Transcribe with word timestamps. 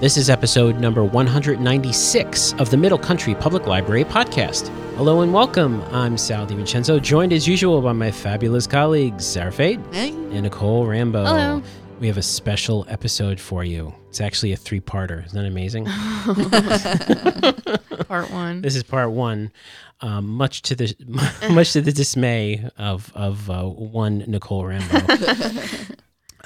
This 0.00 0.16
is 0.16 0.30
episode 0.30 0.78
number 0.78 1.02
196 1.04 2.52
of 2.54 2.70
the 2.70 2.76
Middle 2.76 2.98
Country 2.98 3.34
Public 3.34 3.66
Library 3.66 4.04
podcast. 4.04 4.68
Hello 4.96 5.22
and 5.22 5.32
welcome. 5.32 5.82
I'm 5.92 6.16
Sal 6.16 6.46
DiVincenzo, 6.46 7.02
joined 7.02 7.32
as 7.32 7.48
usual 7.48 7.82
by 7.82 7.92
my 7.92 8.12
fabulous 8.12 8.64
colleagues, 8.66 9.26
Sarah 9.26 9.50
Fade 9.50 9.80
Hey. 9.92 10.10
and 10.10 10.42
Nicole 10.42 10.86
Rambo. 10.86 11.24
Hello. 11.24 11.62
We 11.98 12.06
have 12.06 12.16
a 12.16 12.22
special 12.22 12.86
episode 12.88 13.40
for 13.40 13.64
you. 13.64 13.92
It's 14.08 14.20
actually 14.20 14.52
a 14.52 14.56
three 14.56 14.80
parter. 14.80 15.26
Isn't 15.26 15.36
that 15.36 15.48
amazing? 15.48 15.86
Part 18.06 18.30
one. 18.30 18.62
This 18.62 18.76
is 18.76 18.84
part 18.84 19.10
one. 19.10 19.50
Um, 20.00 20.28
much 20.28 20.62
to 20.62 20.76
the 20.76 20.94
much 21.50 21.72
to 21.72 21.80
the 21.80 21.90
dismay 21.92 22.70
of 22.78 23.10
of 23.16 23.50
uh, 23.50 23.64
one 23.64 24.18
Nicole 24.28 24.64
Rambo. 24.64 25.00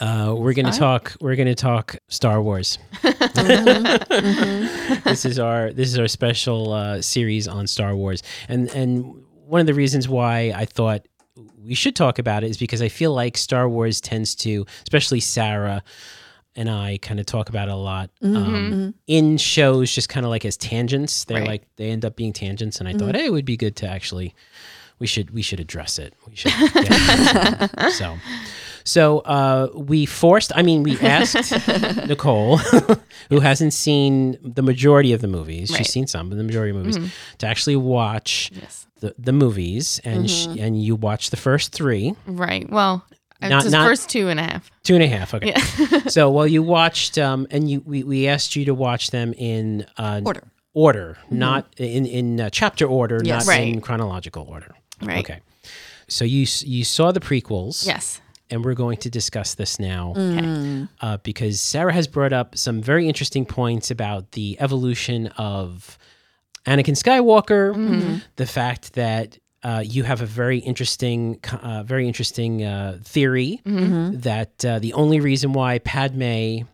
Uh, 0.02 0.34
we're 0.36 0.52
gonna 0.52 0.72
talk. 0.72 1.14
We're 1.20 1.36
gonna 1.36 1.54
talk 1.54 1.94
Star 2.08 2.42
Wars. 2.42 2.76
this 3.02 3.24
is 5.24 5.38
our 5.38 5.72
this 5.72 5.88
is 5.92 5.98
our 5.98 6.08
special 6.08 6.72
uh, 6.72 7.00
series 7.00 7.46
on 7.46 7.68
Star 7.68 7.94
Wars, 7.94 8.20
and 8.48 8.68
and 8.70 9.22
one 9.46 9.60
of 9.60 9.68
the 9.68 9.74
reasons 9.74 10.08
why 10.08 10.52
I 10.56 10.64
thought 10.64 11.06
we 11.56 11.74
should 11.74 11.94
talk 11.94 12.18
about 12.18 12.42
it 12.42 12.50
is 12.50 12.56
because 12.58 12.82
I 12.82 12.88
feel 12.88 13.14
like 13.14 13.36
Star 13.36 13.68
Wars 13.68 14.00
tends 14.00 14.34
to, 14.36 14.66
especially 14.82 15.20
Sarah 15.20 15.84
and 16.56 16.68
I, 16.68 16.98
kind 17.00 17.20
of 17.20 17.26
talk 17.26 17.48
about 17.48 17.68
it 17.68 17.72
a 17.72 17.76
lot 17.76 18.10
um, 18.22 18.94
in 19.06 19.38
shows, 19.38 19.94
just 19.94 20.08
kind 20.08 20.26
of 20.26 20.30
like 20.30 20.44
as 20.44 20.56
tangents. 20.56 21.24
They're 21.26 21.38
Right. 21.38 21.46
like 21.46 21.62
they 21.76 21.90
end 21.90 22.04
up 22.04 22.16
being 22.16 22.32
tangents, 22.32 22.80
and 22.80 22.88
I 22.88 22.94
thought, 22.94 23.14
hey, 23.14 23.26
it 23.26 23.32
would 23.32 23.44
be 23.44 23.56
good 23.56 23.76
to 23.76 23.88
actually 23.88 24.34
we 24.98 25.06
should 25.06 25.30
we 25.30 25.42
should 25.42 25.60
address 25.60 26.00
it. 26.00 26.12
We 26.28 26.34
should. 26.34 26.50
so. 27.92 28.16
So 28.84 29.18
uh, 29.20 29.68
we 29.74 30.06
forced. 30.06 30.52
I 30.54 30.62
mean, 30.62 30.82
we 30.82 30.98
asked 31.00 31.52
Nicole, 32.08 32.56
who 33.28 33.40
hasn't 33.40 33.72
seen 33.72 34.38
the 34.42 34.62
majority 34.62 35.12
of 35.12 35.20
the 35.20 35.28
movies. 35.28 35.70
Right. 35.70 35.78
She's 35.78 35.90
seen 35.90 36.06
some, 36.06 36.28
but 36.28 36.36
the 36.36 36.44
majority 36.44 36.70
of 36.76 36.76
the 36.84 36.84
movies, 37.00 37.12
to 37.38 37.46
actually 37.46 37.76
watch 37.76 38.50
Yes. 38.54 38.86
the, 39.00 39.14
the 39.18 39.32
movies, 39.32 40.00
and 40.04 40.30
sh 40.30 40.46
and 40.58 40.82
you 40.82 40.96
watched 40.96 41.30
the 41.30 41.36
first 41.36 41.72
three, 41.72 42.14
Right. 42.26 42.68
Well, 42.70 43.04
Not- 43.40 43.68
not- 43.70 43.86
first 43.86 44.08
two 44.08 44.28
and 44.28 44.38
a 44.40 44.44
half. 44.44 44.70
two 44.84 44.94
and 44.94 45.02
a 45.02 45.08
half. 45.08 45.34
Okay. 45.34 45.48
Yeah. 45.54 45.98
so 46.08 46.30
well, 46.30 46.46
you 46.46 46.62
watched, 46.62 47.18
um, 47.18 47.46
and 47.50 47.68
you 47.70 47.82
we, 47.84 48.02
we 48.04 48.28
asked 48.28 48.56
you 48.56 48.64
to 48.66 48.74
watch 48.74 49.10
them 49.10 49.32
in 49.36 49.84
uh, 49.98 50.20
Order. 50.24 50.44
order, 50.74 51.18
not 51.30 51.66
in 51.76 52.06
in 52.06 52.40
uh, 52.40 52.50
chapter 52.50 52.86
order, 52.86 53.20
Yes. 53.22 53.46
not 53.46 53.58
in 53.60 53.80
chronological 53.80 54.44
order. 54.48 54.74
Right. 55.02 55.18
Okay. 55.24 55.40
So 56.08 56.24
you 56.24 56.46
you 56.64 56.84
saw 56.84 57.10
the 57.12 57.20
prequels, 57.20 57.84
Yes. 57.86 58.20
And 58.52 58.64
we're 58.64 58.74
going 58.74 58.98
to 58.98 59.10
discuss 59.10 59.54
this 59.54 59.80
now 59.80 60.12
Okay. 60.16 60.86
uh, 61.00 61.16
because 61.24 61.60
Sarah 61.60 61.92
has 61.92 62.06
brought 62.06 62.32
up 62.32 62.56
some 62.56 62.80
very 62.82 63.08
interesting 63.08 63.44
points 63.46 63.90
about 63.90 64.32
the 64.32 64.56
evolution 64.60 65.26
of 65.38 65.98
Anakin 66.66 66.94
Skywalker, 66.96 67.74
Mm-hmm. 67.74 68.18
the 68.36 68.46
fact 68.46 68.92
that 68.92 69.38
uh, 69.64 69.82
you 69.84 70.02
have 70.04 70.20
a 70.22 70.26
very 70.26 70.58
interesting, 70.58 71.38
uh, 71.62 71.82
very 71.84 72.06
interesting 72.06 72.62
uh, 72.64 72.98
theory 73.02 73.60
Mm-hmm. 73.64 74.20
that 74.20 74.64
uh, 74.64 74.78
the 74.78 74.92
only 74.92 75.18
reason 75.20 75.52
why 75.52 75.78
Padme 75.80 76.64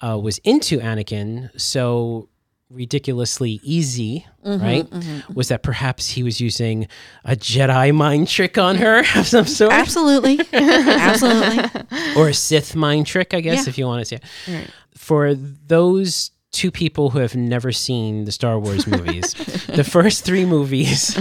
uh, 0.00 0.18
was 0.18 0.38
into 0.44 0.78
Anakin 0.80 1.50
so 1.60 2.28
ridiculously 2.70 3.60
easy, 3.62 4.26
Mm-hmm, 4.44 4.62
right, 4.64 5.34
was 5.34 5.48
that 5.48 5.62
perhaps 5.62 6.08
he 6.10 6.22
was 6.22 6.40
using 6.40 6.86
a 7.24 7.34
Jedi 7.34 7.94
mind 7.94 8.28
trick 8.28 8.58
on 8.58 8.76
her 8.76 8.98
of 9.16 9.26
some 9.26 9.46
sort, 9.46 9.72
Absolutely. 9.72 10.38
Absolutely. 10.52 11.80
or 12.16 12.28
a 12.28 12.34
Sith 12.34 12.74
mind 12.76 13.06
trick, 13.06 13.32
I 13.34 13.40
guess, 13.40 13.64
Yeah. 13.66 13.70
if 13.70 13.78
you 13.78 13.86
want 13.86 14.00
to 14.00 14.04
say. 14.04 14.16
it 14.16 14.22
Right. 14.52 14.70
for 14.94 15.34
those 15.34 16.30
two 16.52 16.70
people 16.70 17.10
who 17.10 17.18
have 17.18 17.34
never 17.34 17.72
seen 17.72 18.26
the 18.26 18.32
Star 18.32 18.58
Wars 18.58 18.86
movies, 18.86 19.32
the 19.66 19.82
first 19.84 20.24
three 20.24 20.44
movies 20.44 21.18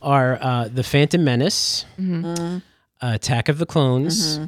are 0.00 0.38
uh, 0.40 0.68
The 0.68 0.82
Phantom 0.82 1.22
Menace, 1.24 1.84
Mm-hmm. 2.00 2.58
Attack 3.04 3.48
of 3.48 3.58
the 3.58 3.66
Clones, 3.66 4.38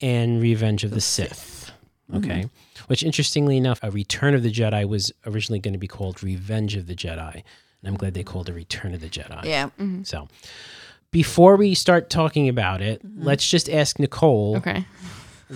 and 0.00 0.40
Revenge 0.40 0.82
of 0.84 0.90
the 0.92 1.00
Sith. 1.02 1.70
Okay. 2.14 2.48
Which, 2.88 3.02
interestingly 3.02 3.56
enough, 3.56 3.78
A 3.82 3.90
Return 3.90 4.34
of 4.34 4.42
the 4.42 4.50
Jedi 4.52 4.86
was 4.88 5.12
originally 5.26 5.60
going 5.60 5.72
to 5.74 5.78
be 5.78 5.88
called 5.88 6.22
Revenge 6.22 6.74
of 6.76 6.86
the 6.86 6.94
Jedi. 6.94 7.34
And 7.34 7.44
I'm 7.86 7.96
glad 7.96 8.14
they 8.14 8.24
called 8.24 8.48
it 8.48 8.52
Return 8.54 8.92
of 8.94 9.00
the 9.00 9.08
Jedi. 9.08 9.44
Yeah. 9.44 9.70
So, 10.02 10.26
before 11.10 11.56
we 11.56 11.74
start 11.74 12.10
talking 12.10 12.48
about 12.48 12.82
it, 12.82 13.00
let's 13.16 13.48
just 13.48 13.70
ask 13.70 13.98
Nicole 13.98 14.56
Okay. 14.58 14.84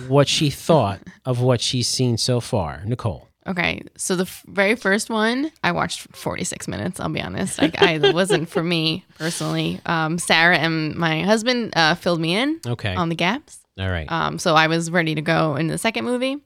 what 0.07 0.27
she 0.27 0.49
thought 0.49 1.01
of 1.25 1.41
what 1.41 1.61
she's 1.61 1.87
seen 1.87 2.17
so 2.17 2.39
far. 2.39 2.81
Nicole. 2.85 3.27
Okay. 3.45 3.81
So 3.97 4.15
the 4.15 4.23
f- 4.23 4.43
very 4.47 4.75
first 4.75 5.09
one, 5.09 5.51
I 5.63 5.73
watched 5.73 6.15
46 6.15 6.67
minutes. 6.69 6.99
I'll 7.01 7.09
be 7.09 7.19
honest. 7.21 7.59
Like, 7.61 7.79
I 7.81 7.97
wasn't 8.13 8.47
for 8.47 8.63
me 8.63 9.03
personally. 9.19 9.81
Um, 9.85 10.17
Sarah 10.17 10.57
and 10.57 10.95
my 10.95 11.23
husband 11.23 11.73
uh, 11.75 11.95
filled 11.95 12.21
me 12.21 12.35
in 12.35 12.61
Okay. 12.65 12.95
on 12.95 13.09
the 13.09 13.15
gaps. 13.15 13.59
All 13.77 13.89
right. 13.89 14.09
Um, 14.09 14.39
so 14.39 14.55
I 14.55 14.67
was 14.67 14.89
ready 14.89 15.13
to 15.15 15.21
go 15.21 15.55
in 15.57 15.67
the 15.67 15.77
second 15.77 16.05
movie. 16.05 16.37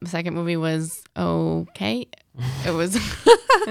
The 0.00 0.08
second 0.08 0.34
movie 0.34 0.56
was 0.56 1.02
okay. 1.16 2.06
It 2.64 2.70
was. 2.70 2.94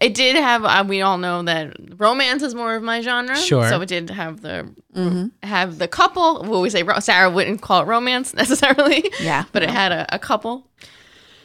it 0.00 0.14
did 0.14 0.36
have. 0.36 0.64
Uh, 0.64 0.84
we 0.86 1.02
all 1.02 1.18
know 1.18 1.42
that 1.42 1.76
romance 1.98 2.42
is 2.42 2.54
more 2.54 2.74
of 2.74 2.82
my 2.82 3.02
genre. 3.02 3.36
Sure. 3.36 3.68
So 3.68 3.80
it 3.82 3.88
did 3.88 4.08
have 4.08 4.40
the 4.40 4.72
mm-hmm. 4.94 5.26
have 5.46 5.78
the 5.78 5.88
couple. 5.88 6.42
Well, 6.44 6.62
we 6.62 6.70
say 6.70 6.82
ro- 6.82 7.00
Sarah 7.00 7.28
wouldn't 7.28 7.60
call 7.60 7.82
it 7.82 7.86
romance 7.86 8.32
necessarily. 8.42 9.10
Yeah. 9.20 9.44
But 9.52 9.64
it 9.64 9.70
had 9.70 9.92
a, 9.92 10.14
a 10.14 10.18
couple, 10.18 10.66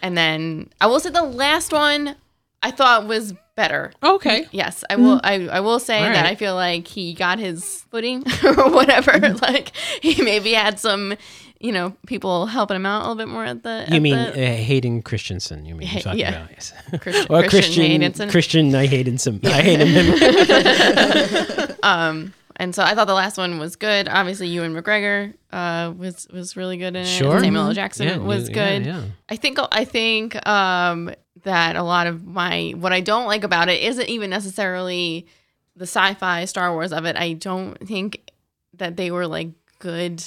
and 0.01 0.17
then 0.17 0.69
I 0.79 0.87
will 0.87 1.01
say 1.01 1.09
the 1.09 1.23
last 1.23 1.73
one 1.73 2.15
I 2.61 2.71
thought 2.71 3.07
was 3.07 3.33
better. 3.55 3.91
okay. 4.01 4.47
Yes, 4.51 4.83
I 4.89 4.95
will. 4.95 5.19
Mm-hmm. 5.19 5.49
I, 5.49 5.57
I 5.57 5.59
will 5.59 5.79
say 5.79 6.05
All 6.05 6.13
that. 6.13 6.25
I 6.25 6.35
feel 6.35 6.55
like 6.55 6.87
he 6.87 7.13
got 7.13 7.39
his 7.39 7.83
footing 7.91 8.23
or 8.43 8.69
whatever. 8.71 9.11
Mm-hmm. 9.11 9.43
like 9.43 9.73
he 10.01 10.21
maybe 10.21 10.53
had 10.53 10.79
some, 10.79 11.15
you 11.59 11.71
know, 11.71 11.95
people 12.05 12.45
helping 12.45 12.75
him 12.75 12.85
out 12.85 12.99
a 12.99 13.03
little 13.03 13.15
bit 13.15 13.27
more 13.27 13.45
at 13.45 13.63
the. 13.63 13.85
You 13.89 13.95
at 13.95 14.01
mean 14.01 14.15
the 14.15 14.31
uh, 14.31 14.53
Hayden 14.55 15.01
Christensen? 15.01 15.65
You 15.65 15.75
mean 15.75 15.87
Ha- 15.87 15.99
talking 15.99 16.19
yeah. 16.19 16.29
about? 16.45 16.51
Yes. 16.51 16.73
Christian, 17.01 17.25
or 17.29 17.41
Christian, 17.43 17.49
Christian 17.49 18.01
Haydenson. 18.01 18.31
Christian, 18.31 18.75
I 18.75 18.85
hated 18.85 19.21
some. 19.21 19.39
I 19.43 19.61
hated 19.61 19.87
him. 19.87 21.67
Um, 21.83 22.33
and 22.57 22.73
so 22.75 22.83
I 22.83 22.95
thought 22.95 23.05
the 23.07 23.13
last 23.13 23.37
one 23.37 23.59
was 23.59 23.75
good. 23.75 24.09
Obviously, 24.09 24.47
Ewan 24.47 24.73
McGregor 24.73 25.33
uh, 25.51 25.93
was 25.95 26.27
was 26.33 26.57
really 26.57 26.75
good 26.77 26.95
in 26.95 27.03
it. 27.03 27.05
Sure. 27.05 27.39
Samuel 27.39 27.67
L. 27.67 27.73
Jackson 27.73 28.07
Yeah, 28.07 28.17
was 28.17 28.49
good. 28.49 28.85
Yeah, 28.85 28.99
yeah. 28.99 29.03
I 29.29 29.35
think 29.37 29.59
I 29.71 29.85
think 29.85 30.45
um, 30.47 31.11
that 31.43 31.75
a 31.75 31.83
lot 31.83 32.07
of 32.07 32.25
my 32.25 32.73
what 32.75 32.91
I 32.91 32.99
don't 33.01 33.25
like 33.27 33.43
about 33.43 33.69
it 33.69 33.81
isn't 33.83 34.09
even 34.09 34.29
necessarily 34.29 35.27
the 35.75 35.83
sci-fi 35.85 36.45
Star 36.45 36.73
Wars 36.73 36.91
of 36.91 37.05
it. 37.05 37.15
I 37.15 37.33
don't 37.33 37.75
think 37.87 38.31
that 38.73 38.97
they 38.97 39.11
were 39.11 39.27
like 39.27 39.49
good, 39.79 40.23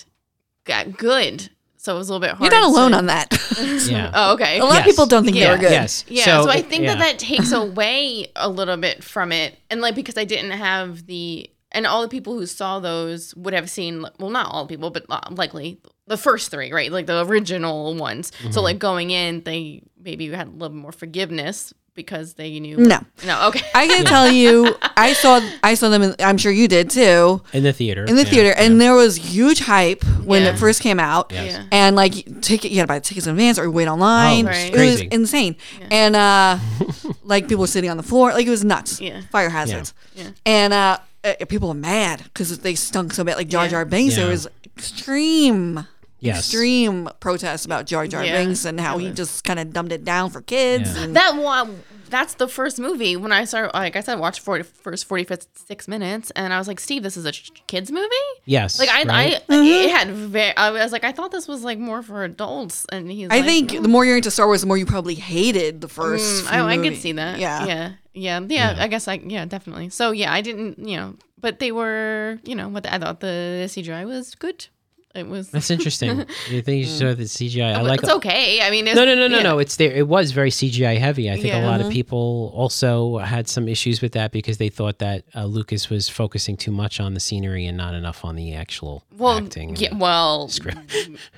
got 0.71 0.97
good. 0.97 1.51
So 1.77 1.95
it 1.95 1.99
was 1.99 2.09
a 2.11 2.13
little 2.13 2.27
bit 2.27 2.37
hard. 2.37 2.53
You're 2.53 2.61
not 2.61 2.69
alone 2.71 2.91
to- 2.93 2.99
on 2.99 3.07
that. 3.07 3.37
Yeah. 3.89 4.11
Oh, 4.15 4.35
okay. 4.35 4.59
A 4.59 4.65
lot 4.65 4.75
Yes. 4.75 4.81
of 4.81 4.85
people 4.87 5.07
don't 5.07 5.25
think 5.25 5.35
they 5.37 5.43
Yeah. 5.43 5.53
were 5.53 5.59
good. 5.59 5.71
Yes. 5.73 6.05
Yeah, 6.09 6.25
so, 6.25 6.49
I 6.49 6.61
think 6.63 6.83
yeah. 6.83 6.95
that 6.95 6.99
that 6.99 7.19
takes 7.19 7.53
away 7.65 8.31
a 8.37 8.49
little 8.49 8.77
bit 8.77 9.03
from 9.05 9.33
it, 9.33 9.59
and 9.71 9.81
like 9.81 9.95
because 9.95 10.17
I 10.19 10.25
didn't 10.25 10.53
have 10.53 11.07
the 11.07 11.51
and 11.73 11.87
all 11.87 12.03
the 12.03 12.09
people 12.09 12.35
who 12.35 12.47
saw 12.47 12.81
those 12.81 13.35
would 13.37 13.55
have 13.55 13.71
seen 13.71 14.05
well, 14.19 14.31
not 14.31 14.47
all 14.51 14.67
people, 14.67 14.91
but 14.91 15.05
uh, 15.09 15.21
likely 15.31 15.79
the 16.07 16.17
first 16.17 16.51
three, 16.51 16.73
right? 16.73 16.91
Like 16.93 17.07
the 17.07 17.25
original 17.25 17.95
ones. 17.95 18.31
Mm-hmm. 18.33 18.51
So 18.53 18.61
like 18.61 18.79
going 18.79 19.11
in, 19.11 19.43
they 19.45 19.83
maybe 20.03 20.29
had 20.31 20.49
a 20.49 20.51
little 20.51 20.77
more 20.77 20.93
forgiveness 20.93 21.73
because 21.95 22.35
they 22.35 22.59
knew. 22.61 22.77
No. 22.77 22.99
no, 23.27 23.49
okay. 23.49 23.61
I 23.75 23.87
can 23.87 24.05
tell 24.05 24.31
you, 24.41 24.75
I 24.97 25.13
saw 25.13 25.41
I 25.63 25.75
saw 25.75 25.89
them. 25.89 26.03
In, 26.03 26.15
I'm 26.21 26.39
sure 26.39 26.53
you 26.53 26.69
did 26.69 26.91
too 26.91 27.43
in 27.53 27.63
the 27.65 27.73
theater. 27.73 28.05
in 28.05 28.17
the 28.17 28.25
Yeah, 28.25 28.31
theater, 28.31 28.49
yeah. 28.49 28.63
and 28.65 28.81
there 28.81 28.95
was 28.95 29.17
huge 29.17 29.61
hype 29.61 30.03
when 30.25 30.43
Yeah. 30.43 30.51
it 30.55 30.59
first 30.59 30.81
came 30.83 30.99
out. 31.01 31.31
Yes. 31.33 31.53
Yeah. 31.55 31.65
And 31.73 31.97
like 31.97 32.41
ticket, 32.43 32.71
you 32.71 32.79
had 32.79 32.85
to 32.85 32.89
buy 32.89 32.99
tickets 33.01 33.27
in 33.27 33.33
advance 33.33 33.59
or 33.59 33.71
wait 33.71 33.89
online. 33.89 34.47
Oh, 34.47 34.51
it's 34.51 34.65
It 34.69 34.73
crazy. 34.75 35.05
was 35.09 35.15
insane, 35.15 35.57
and 35.91 36.17
uh, 36.17 36.59
like 37.25 37.49
people 37.49 37.63
were 37.63 37.67
sitting 37.67 37.91
on 37.91 37.97
the 37.97 38.03
floor, 38.03 38.33
like 38.33 38.47
it 38.47 38.51
was 38.51 38.65
nuts. 38.65 39.01
Yeah. 39.01 39.21
Fire 39.31 39.51
hazards, 39.51 39.93
Yeah. 40.15 40.31
and 40.47 40.73
uh, 40.73 40.99
uh, 41.25 41.35
people 41.49 41.69
were 41.69 41.75
mad 41.75 42.23
because 42.25 42.59
they 42.61 42.75
stunk 42.75 43.13
so 43.13 43.25
bad. 43.25 43.37
Like 43.37 43.49
Jar 43.49 43.69
Jar 43.69 43.85
Binks, 43.85 44.15
Yeah. 44.17 44.23
there 44.25 44.31
was 44.33 44.47
extreme, 44.77 45.87
Yes. 46.21 46.39
extreme 46.39 47.09
protests 47.21 47.65
about 47.65 47.87
Jar 47.87 48.07
Jar 48.07 48.25
Yeah. 48.25 48.37
Binks 48.45 48.65
and 48.65 48.79
how 48.81 48.99
he 48.99 49.11
just 49.11 49.45
kind 49.45 49.59
of 49.59 49.73
dumbed 49.73 49.93
it 49.93 50.05
down 50.05 50.31
for 50.31 50.41
kids. 50.43 50.95
Yeah. 50.97 51.05
And 51.05 51.17
That 51.17 51.37
one, 51.37 51.83
that's 52.11 52.35
the 52.35 52.49
first 52.49 52.79
movie 52.79 53.17
when 53.17 53.33
I 53.33 53.45
started. 53.45 53.71
Like 53.73 53.97
I 53.97 54.01
said, 54.01 54.19
I 54.19 54.21
watched 54.21 54.41
40, 54.41 54.65
first 54.65 55.07
forty 55.07 55.27
six 55.55 55.87
minutes, 55.89 56.31
and 56.37 56.53
I 56.53 56.59
was 56.59 56.67
like, 56.69 56.81
"Steve, 56.81 57.03
this 57.05 57.17
is 57.17 57.25
a 57.25 57.33
ch- 57.33 57.53
kids 57.69 57.91
movie." 57.93 58.09
Yes. 58.45 58.79
Like 58.79 58.89
I, 58.89 59.05
right? 59.05 59.43
I, 59.49 59.65
it 59.65 59.91
had 59.91 60.09
very. 60.11 60.57
I 60.57 60.71
was 60.73 60.91
like, 60.93 61.05
I 61.05 61.13
thought 61.13 61.31
this 61.31 61.47
was 61.47 61.63
like 61.63 61.79
more 61.79 62.03
for 62.03 62.25
adults, 62.25 62.85
and 62.91 63.11
he's. 63.11 63.29
I 63.31 63.37
like, 63.37 63.45
think 63.47 63.73
"No." 63.75 63.83
the 63.83 63.89
more 63.89 64.05
you're 64.05 64.17
into 64.17 64.31
Star 64.31 64.47
Wars, 64.47 64.61
the 64.61 64.67
more 64.67 64.77
you 64.77 64.87
probably 64.87 65.15
hated 65.15 65.81
the 65.81 65.89
first. 65.89 66.45
Mm, 66.47 66.53
I, 66.53 66.73
I 66.73 66.77
could 66.79 66.97
see 66.97 67.13
that. 67.13 67.39
Yeah. 67.39 67.65
yeah, 67.65 67.93
yeah, 68.13 68.41
yeah. 68.49 68.77
I 68.79 68.89
guess 68.89 69.07
I, 69.07 69.15
yeah, 69.25 69.45
definitely. 69.45 69.89
So 69.91 70.11
yeah, 70.11 70.33
I 70.33 70.41
didn't, 70.41 70.81
you 70.81 70.97
know, 70.97 71.15
but 71.41 71.61
they 71.61 71.71
were, 71.71 72.39
you 72.45 72.57
know, 72.57 72.69
what 72.69 72.87
I 72.93 72.99
thought 72.99 73.21
the 73.21 73.65
CGI 73.69 74.05
was 74.05 74.35
good. 74.35 74.67
It 75.13 75.27
was. 75.27 75.51
That's 75.51 75.71
interesting. 75.73 76.19
you 76.49 76.63
think 76.63 76.79
you 76.79 76.87
saw 76.87 77.15
the 77.15 77.25
CGI? 77.25 77.75
I 77.75 77.79
but 77.79 77.85
like 77.89 78.01
it's 78.03 78.11
okay. 78.13 78.61
I 78.63 78.71
mean, 78.71 78.87
it's, 78.87 78.95
No, 78.95 79.05
no, 79.05 79.17
no, 79.17 79.27
no, 79.27 79.39
yeah. 79.39 79.43
no. 79.43 79.59
It's 79.59 79.75
there. 79.75 79.91
It 79.91 80.07
was 80.07 80.31
very 80.31 80.51
CGI 80.51 80.99
heavy. 80.99 81.29
I 81.29 81.35
think 81.35 81.47
Yeah. 81.47 81.65
a 81.65 81.67
lot 81.67 81.81
of 81.81 81.91
people 81.91 82.53
also 82.55 83.19
had 83.19 83.49
some 83.49 83.67
issues 83.67 84.01
with 84.01 84.13
that 84.13 84.31
because 84.31 84.59
they 84.59 84.69
thought 84.69 85.01
that 85.01 85.25
uh, 85.35 85.47
Lucas 85.47 85.91
was 85.91 86.09
focusing 86.09 86.57
too 86.57 86.71
much 86.71 87.01
on 87.01 87.15
the 87.15 87.21
scenery 87.21 87.67
and 87.67 87.77
not 87.77 87.95
enough 87.95 88.25
on 88.25 88.37
the 88.37 88.55
actual 88.55 89.05
Well, 89.19 89.39
acting. 89.39 89.75
yeah, 89.75 89.89
the 89.91 89.97
well, 89.97 90.47
script. 90.59 90.79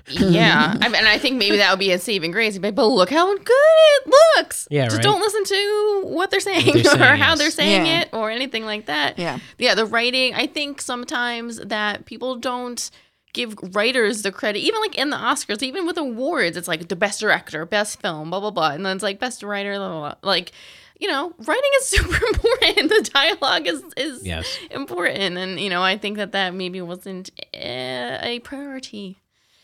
yeah. 0.08 0.76
I 0.78 0.88
mean, 0.88 0.96
and 0.96 1.08
I 1.08 1.16
think 1.16 1.36
maybe 1.38 1.56
that 1.56 1.70
would 1.70 1.78
be 1.78 1.92
a 1.92 1.98
saving 1.98 2.30
grace. 2.32 2.58
But, 2.58 2.74
but 2.74 2.86
look 2.88 3.08
how 3.08 3.34
good 3.34 3.48
it 3.48 4.12
looks. 4.36 4.68
Yeah, 4.70 4.84
Just 4.84 4.96
right. 4.96 5.02
don't 5.02 5.20
listen 5.20 5.44
to 5.44 6.02
what 6.08 6.30
they're 6.30 6.40
saying, 6.40 6.66
they're 6.74 6.80
or 6.92 6.98
saying, 6.98 7.20
how 7.22 7.36
they're 7.36 7.50
saying 7.50 7.86
Yeah. 7.86 8.00
it 8.02 8.10
or 8.12 8.30
anything 8.30 8.66
like 8.66 8.86
that. 8.86 9.18
Yeah. 9.18 9.38
Yeah. 9.56 9.74
The 9.74 9.86
writing, 9.86 10.34
I 10.34 10.46
think 10.46 10.82
sometimes 10.82 11.56
that 11.58 12.04
people 12.04 12.36
don't 12.36 12.90
give 13.32 13.54
writers 13.74 14.22
the 14.22 14.32
credit, 14.32 14.60
even 14.60 14.80
like 14.80 14.96
in 14.96 15.10
the 15.10 15.16
Oscars, 15.16 15.62
even 15.62 15.86
with 15.86 15.96
awards, 15.96 16.56
it's 16.56 16.68
like 16.68 16.88
the 16.88 16.96
best 16.96 17.20
director, 17.20 17.64
best 17.64 18.00
film, 18.00 18.30
blah, 18.30 18.40
blah, 18.40 18.50
blah. 18.50 18.70
And 18.72 18.84
then 18.84 18.96
it's 18.96 19.02
like 19.02 19.18
best 19.18 19.42
writer, 19.42 19.76
blah, 19.76 19.88
blah, 19.88 20.00
blah. 20.00 20.14
Like, 20.30 20.52
you 21.00 21.08
know, 21.08 21.32
writing 21.38 21.70
is 21.80 21.86
super 21.88 22.26
important. 22.26 22.88
The 22.90 23.10
dialogue 23.12 23.66
is, 23.66 23.82
is 23.96 24.24
Yes. 24.26 24.58
important. 24.70 25.36
And, 25.38 25.58
you 25.58 25.70
know, 25.70 25.82
I 25.82 25.96
think 25.98 26.16
that 26.18 26.32
that 26.32 26.54
maybe 26.54 26.80
wasn't 26.82 27.30
uh, 27.54 28.18
a 28.22 28.40
priority 28.44 29.18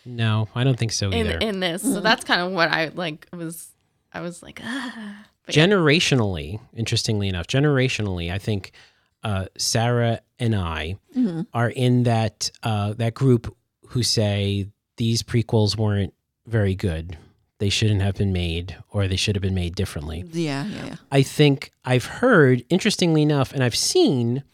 No, 0.04 0.48
I 0.54 0.64
don't 0.64 0.78
think 0.78 0.92
so 0.92 1.10
in, 1.10 1.26
either. 1.26 1.38
in 1.38 1.60
this. 1.60 1.82
So 1.82 2.00
that's 2.00 2.24
kind 2.24 2.40
of 2.40 2.52
what 2.52 2.70
I 2.70 2.88
like 2.94 3.26
was, 3.32 3.68
I 4.12 4.20
was 4.22 4.42
like, 4.42 4.60
ah. 4.64 5.26
But 5.44 5.56
yeah. 5.56 5.66
generationally, 5.66 6.60
interestingly 6.74 7.28
enough, 7.28 7.46
generationally, 7.46 8.32
I 8.32 8.38
think 8.38 8.72
uh, 9.24 9.46
Sarah 9.56 10.20
and 10.38 10.54
I 10.54 10.96
are 11.52 11.68
in 11.70 12.04
that 12.04 12.50
uh, 12.62 12.94
that 12.94 13.14
group 13.14 13.54
who 13.88 14.02
say 14.02 14.68
these 14.96 15.22
prequels 15.22 15.76
weren't 15.76 16.14
very 16.46 16.74
good. 16.74 17.16
They 17.58 17.70
shouldn't 17.70 18.02
have 18.02 18.14
been 18.14 18.32
made, 18.32 18.76
or 18.90 19.08
they 19.08 19.16
should 19.16 19.34
have 19.34 19.42
been 19.42 19.54
made 19.54 19.74
differently. 19.74 20.24
Yeah, 20.32 20.64
yeah, 20.66 20.86
yeah. 20.86 20.96
I 21.10 21.22
think 21.22 21.72
I've 21.84 22.04
heard, 22.04 22.64
interestingly 22.68 23.22
enough, 23.22 23.52
and 23.52 23.64
I've 23.64 23.74
seen 23.74 24.44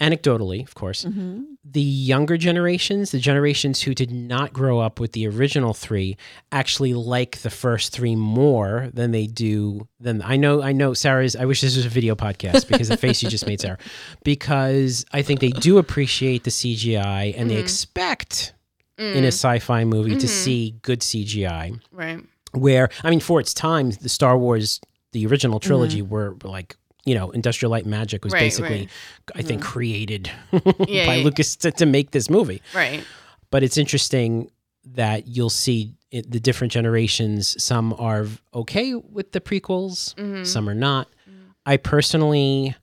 anecdotally, 0.00 0.66
of 0.66 0.74
course, 0.74 1.04
mm-hmm. 1.04 1.42
the 1.64 1.80
younger 1.80 2.36
generations, 2.36 3.12
the 3.12 3.20
generations 3.20 3.82
who 3.82 3.94
did 3.94 4.10
not 4.10 4.52
grow 4.52 4.80
up 4.80 4.98
with 4.98 5.12
the 5.12 5.28
original 5.28 5.72
three, 5.72 6.16
actually 6.50 6.92
like 6.92 7.38
the 7.38 7.50
first 7.50 7.92
three 7.92 8.16
more 8.16 8.90
than 8.92 9.12
they 9.12 9.26
do. 9.26 9.86
Than 10.00 10.20
I 10.22 10.36
know, 10.36 10.62
I 10.62 10.72
know 10.72 10.94
Sarah's. 10.94 11.36
I 11.36 11.44
wish 11.44 11.60
this 11.60 11.76
was 11.76 11.86
a 11.86 11.90
video 11.90 12.16
podcast 12.16 12.66
because 12.68 12.88
the 12.88 12.96
face 12.96 13.22
you 13.22 13.30
just 13.30 13.46
made, 13.46 13.60
Sarah, 13.60 13.78
because 14.24 15.06
I 15.12 15.22
think 15.22 15.38
they 15.38 15.50
do 15.50 15.78
appreciate 15.78 16.42
the 16.42 16.50
CGI 16.50 17.34
and 17.36 17.48
they 17.48 17.54
mm-hmm. 17.54 17.62
expect 17.62 18.53
in 18.98 19.24
a 19.24 19.28
mm. 19.28 19.32
sci-fi 19.32 19.84
movie 19.84 20.10
to 20.10 20.16
mm-hmm. 20.16 20.26
see 20.26 20.74
good 20.82 21.00
CGI 21.00 21.80
right. 21.92 22.20
where 22.52 22.88
I 23.02 23.10
mean, 23.10 23.20
for 23.20 23.40
its 23.40 23.52
time, 23.52 23.90
the 23.90 24.08
Star 24.08 24.38
Wars, 24.38 24.80
the 25.12 25.26
original 25.26 25.58
mm-hmm. 25.58 25.66
trilogy, 25.66 26.02
were 26.02 26.36
like 26.42 26.76
you 27.04 27.14
know, 27.14 27.30
Industrial 27.30 27.70
Light 27.70 27.86
Magic 27.86 28.24
was 28.24 28.32
Right, 28.32 28.40
basically, 28.40 28.78
right. 28.78 28.90
I 29.34 29.42
think, 29.42 29.60
mm-hmm. 29.60 29.70
created 29.70 30.30
Yeah, 30.52 30.60
by 31.06 31.16
yeah. 31.16 31.24
Lucas 31.24 31.56
to, 31.56 31.70
to 31.72 31.86
make 31.86 32.12
this 32.12 32.30
movie. 32.30 32.62
Right. 32.74 33.04
But 33.50 33.62
it's 33.62 33.76
interesting 33.76 34.50
that 34.86 35.26
you'll 35.26 35.50
see 35.50 35.94
it, 36.10 36.30
the 36.30 36.40
different 36.40 36.72
generations. 36.72 37.62
Some 37.62 37.94
are 37.98 38.26
okay 38.54 38.94
with 38.94 39.32
the 39.32 39.40
prequels, 39.40 40.14
Mm-hmm. 40.14 40.44
some 40.44 40.68
are 40.68 40.74
not. 40.74 41.08
Mm. 41.28 41.52
I 41.66 41.76
personally 41.76 42.74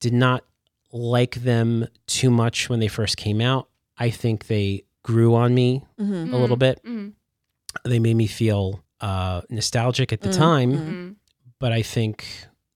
did 0.00 0.12
not 0.12 0.44
like 0.92 1.36
them 1.36 1.86
too 2.06 2.30
much 2.30 2.68
when 2.68 2.80
they 2.80 2.88
first 2.88 3.16
came 3.16 3.40
out. 3.40 3.68
I 3.98 4.10
think 4.10 4.46
they 4.46 4.84
grew 5.08 5.34
on 5.34 5.54
me 5.54 5.82
Mm-hmm. 5.98 6.34
a 6.34 6.38
little 6.38 6.56
bit. 6.58 6.80
Mhm. 6.84 7.12
They 7.84 7.98
made 7.98 8.14
me 8.14 8.26
feel 8.26 8.84
uh, 9.00 9.40
nostalgic 9.48 10.12
at 10.12 10.20
the 10.20 10.28
Mm, 10.28 10.36
time, 10.36 10.72
Mhm. 10.72 11.14
but 11.58 11.72
I 11.72 11.82
think 11.82 12.24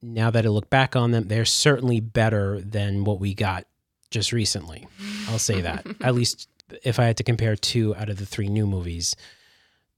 now 0.00 0.30
that 0.30 0.46
I 0.46 0.48
look 0.48 0.70
back 0.70 0.94
on 0.96 1.10
them, 1.10 1.28
they're 1.28 1.44
certainly 1.44 1.98
better 2.00 2.60
than 2.60 3.02
what 3.04 3.18
we 3.20 3.34
got 3.34 3.66
just 4.10 4.32
recently. 4.32 4.86
I'll 5.28 5.38
say 5.40 5.60
that. 5.62 5.84
At 6.00 6.14
least 6.14 6.48
if 6.84 6.98
I 7.00 7.04
had 7.04 7.16
to 7.18 7.24
compare 7.24 7.54
two 7.56 7.94
out 7.96 8.08
of 8.08 8.16
the 8.18 8.24
three 8.26 8.48
new 8.48 8.66
movies, 8.66 9.14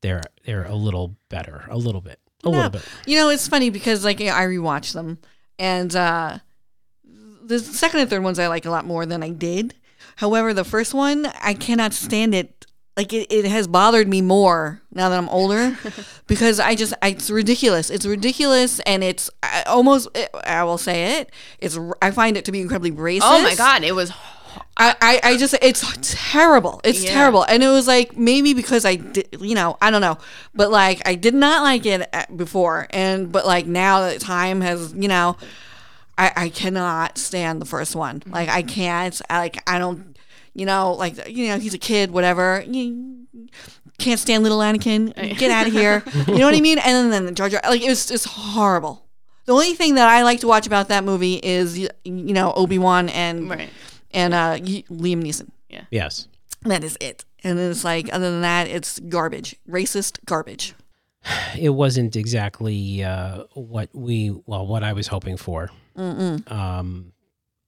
they're 0.01 0.23
they're 0.47 0.65
a 0.65 0.75
little 0.75 1.15
better, 1.29 1.65
a 1.69 1.77
little 1.77 2.01
bit, 2.01 2.19
a 2.43 2.49
No. 2.49 2.57
little 2.57 2.71
bit. 2.71 2.83
You 3.07 3.17
know, 3.19 3.29
it's 3.29 3.47
funny 3.47 3.69
because 3.71 4.03
like 4.05 4.21
I 4.21 4.45
rewatched 4.47 4.93
them, 4.95 5.19
and 5.59 5.95
uh, 5.95 6.39
the 7.45 7.59
second 7.59 8.01
and 8.01 8.09
third 8.11 8.23
ones 8.23 8.39
I 8.39 8.47
like 8.49 8.65
a 8.65 8.71
lot 8.71 8.87
more 8.87 9.05
than 9.07 9.23
I 9.23 9.29
did. 9.31 9.75
However, 10.17 10.55
the 10.55 10.65
first 10.65 10.95
one 10.95 11.27
I 11.41 11.55
cannot 11.55 11.93
stand 11.93 12.35
it. 12.35 12.67
Like 12.97 13.13
it, 13.13 13.27
it 13.33 13.45
has 13.47 13.67
bothered 13.67 14.07
me 14.07 14.23
more 14.23 14.81
now 14.93 15.09
that 15.09 15.19
I'm 15.19 15.29
older 15.29 15.77
because 16.29 16.61
I 16.61 16.77
just 16.77 16.95
I, 17.03 17.09
it's 17.09 17.29
ridiculous. 17.29 17.91
It's 17.91 18.07
ridiculous, 18.07 18.79
and 18.81 19.03
it's 19.03 19.29
I, 19.43 19.65
almost 19.67 20.09
eh, 20.15 20.29
I 20.45 20.63
will 20.63 20.79
say 20.79 21.19
it. 21.19 21.33
It's 21.59 21.77
I 22.01 22.13
find 22.13 22.37
it 22.37 22.45
to 22.45 22.53
be 22.53 22.61
incredibly 22.61 22.93
racist. 22.93 23.23
Oh 23.25 23.43
my 23.43 23.57
God. 23.57 23.83
It 23.83 23.97
was. 23.97 24.13
I, 24.77 24.95
I, 25.01 25.21
I 25.31 25.37
just 25.37 25.55
it's 25.61 25.83
terrible. 26.31 26.81
It's 26.85 27.03
Yeah. 27.03 27.13
terrible, 27.13 27.43
and 27.45 27.63
it 27.65 27.69
was 27.69 27.89
like 27.89 28.17
maybe 28.17 28.55
because 28.55 28.85
I 28.85 28.97
did, 28.97 29.29
you 29.41 29.55
know, 29.57 29.77
I 29.83 29.91
don't 29.91 30.01
know, 30.01 30.19
but 30.55 30.71
like 30.71 31.03
I 31.07 31.17
did 31.17 31.35
not 31.35 31.63
like 31.65 31.87
it 31.87 32.09
eh, 32.13 32.27
before, 32.37 32.87
and 32.91 33.31
but 33.33 33.45
like 33.47 33.67
now 33.67 34.01
that 34.03 34.21
time 34.21 34.61
has, 34.61 34.93
you 34.95 35.09
know, 35.09 35.37
I 36.19 36.33
I 36.37 36.49
cannot 36.49 37.19
stand 37.19 37.61
the 37.61 37.67
first 37.67 37.95
one. 37.97 38.23
Like 38.27 38.49
I 38.49 38.63
can't. 38.63 39.21
I, 39.29 39.39
like 39.39 39.63
I 39.69 39.79
don't, 39.79 40.17
you 40.55 40.67
know, 40.67 40.93
like 40.93 41.29
you 41.29 41.49
know 41.49 41.59
he's 41.59 41.75
a 41.75 41.79
kid, 41.79 42.11
whatever. 42.11 42.65
You 42.67 43.27
can't 43.99 44.21
stand 44.21 44.43
little 44.43 44.59
Anakin. 44.59 45.15
Get 45.39 45.51
out 45.51 45.67
of 45.67 45.73
here. 45.73 46.03
you 46.27 46.39
know 46.39 46.47
what 46.47 46.55
I 46.55 46.61
mean? 46.61 46.79
And 46.79 46.95
then 46.95 47.11
then 47.11 47.27
the 47.27 47.33
Jar 47.33 47.49
Jar, 47.49 47.61
like 47.69 47.83
it 47.83 47.89
was 47.89 48.07
just 48.07 48.27
horrible. 48.27 49.07
The 49.47 49.53
only 49.53 49.75
thing 49.75 49.97
that 49.97 50.09
I 50.09 50.23
like 50.23 50.41
to 50.41 50.47
watch 50.47 50.67
about 50.67 50.89
that 50.89 51.05
movie 51.05 51.35
is 51.35 51.79
you 51.79 51.89
know 52.05 52.53
Obi 52.55 52.79
Wan 52.79 53.09
and 53.11 53.51
Right. 53.51 53.71
and 54.13 54.33
uh, 54.35 54.57
Liam 54.59 55.23
Neeson. 55.23 55.51
Yeah. 55.69 55.83
Yes. 55.91 56.29
That 56.63 56.83
is 56.83 56.97
it. 57.01 57.25
And 57.43 57.59
then 57.59 57.71
it's 57.71 57.85
like, 57.85 58.09
other 58.11 58.31
than 58.31 58.41
that, 58.41 58.69
it's 58.69 58.99
garbage, 59.01 59.55
racist 59.69 60.19
garbage. 60.25 60.73
it 61.59 61.69
wasn't 61.71 62.17
exactly 62.17 63.05
uh, 63.05 63.45
what 63.53 63.91
we 63.93 64.31
well 64.47 64.67
what 64.67 64.83
I 64.83 64.93
was 64.95 65.09
hoping 65.09 65.37
for. 65.37 65.71
Um, 65.97 67.13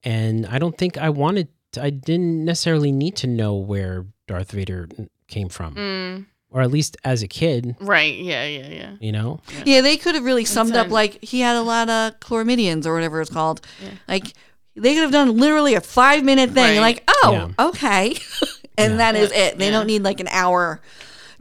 and 0.03 0.45
I 0.45 0.59
don't 0.59 0.77
think 0.77 0.97
I 0.97 1.09
wanted. 1.09 1.47
I 1.79 1.89
didn't 1.89 2.45
necessarily 2.45 2.91
need 2.91 3.15
to 3.17 3.27
know 3.27 3.55
where 3.55 4.05
Darth 4.27 4.51
Vader 4.51 4.87
came 5.27 5.49
from, 5.49 5.75
Mm, 5.75 6.25
or 6.49 6.61
at 6.61 6.71
least 6.71 6.97
as 7.03 7.21
a 7.21 7.27
kid. 7.27 7.75
right. 7.79 8.15
Yeah. 8.17 8.45
Yeah. 8.45 8.67
Yeah. 8.69 8.91
You 8.99 9.11
know, 9.11 9.41
Yeah, 9.65 9.81
they 9.81 9.97
could 9.97 10.15
have 10.15 10.23
really 10.23 10.45
summed 10.45 10.75
up 10.75 10.89
like 10.89 11.23
he 11.23 11.41
had 11.41 11.55
a 11.55 11.61
lot 11.61 11.89
of 11.89 12.19
chlormidians 12.19 12.85
or 12.85 12.93
whatever 12.93 13.19
it's 13.21 13.29
called. 13.29 13.61
Like 14.07 14.33
they 14.75 14.93
could 14.93 15.03
have 15.03 15.11
done 15.11 15.37
literally 15.37 15.73
a 15.75 15.81
five 15.81 16.23
minute 16.23 16.51
thing. 16.51 16.79
Right. 16.79 16.97
Like, 16.97 17.03
oh, 17.23 17.51
okay, 17.59 18.15
and 18.77 18.93
Yeah. 18.93 18.97
that 18.97 19.15
is 19.15 19.31
it. 19.31 19.57
They 19.57 19.65
Yeah. 19.65 19.71
don't 19.71 19.87
need 19.87 20.03
like 20.03 20.19
an 20.19 20.29
hour 20.29 20.81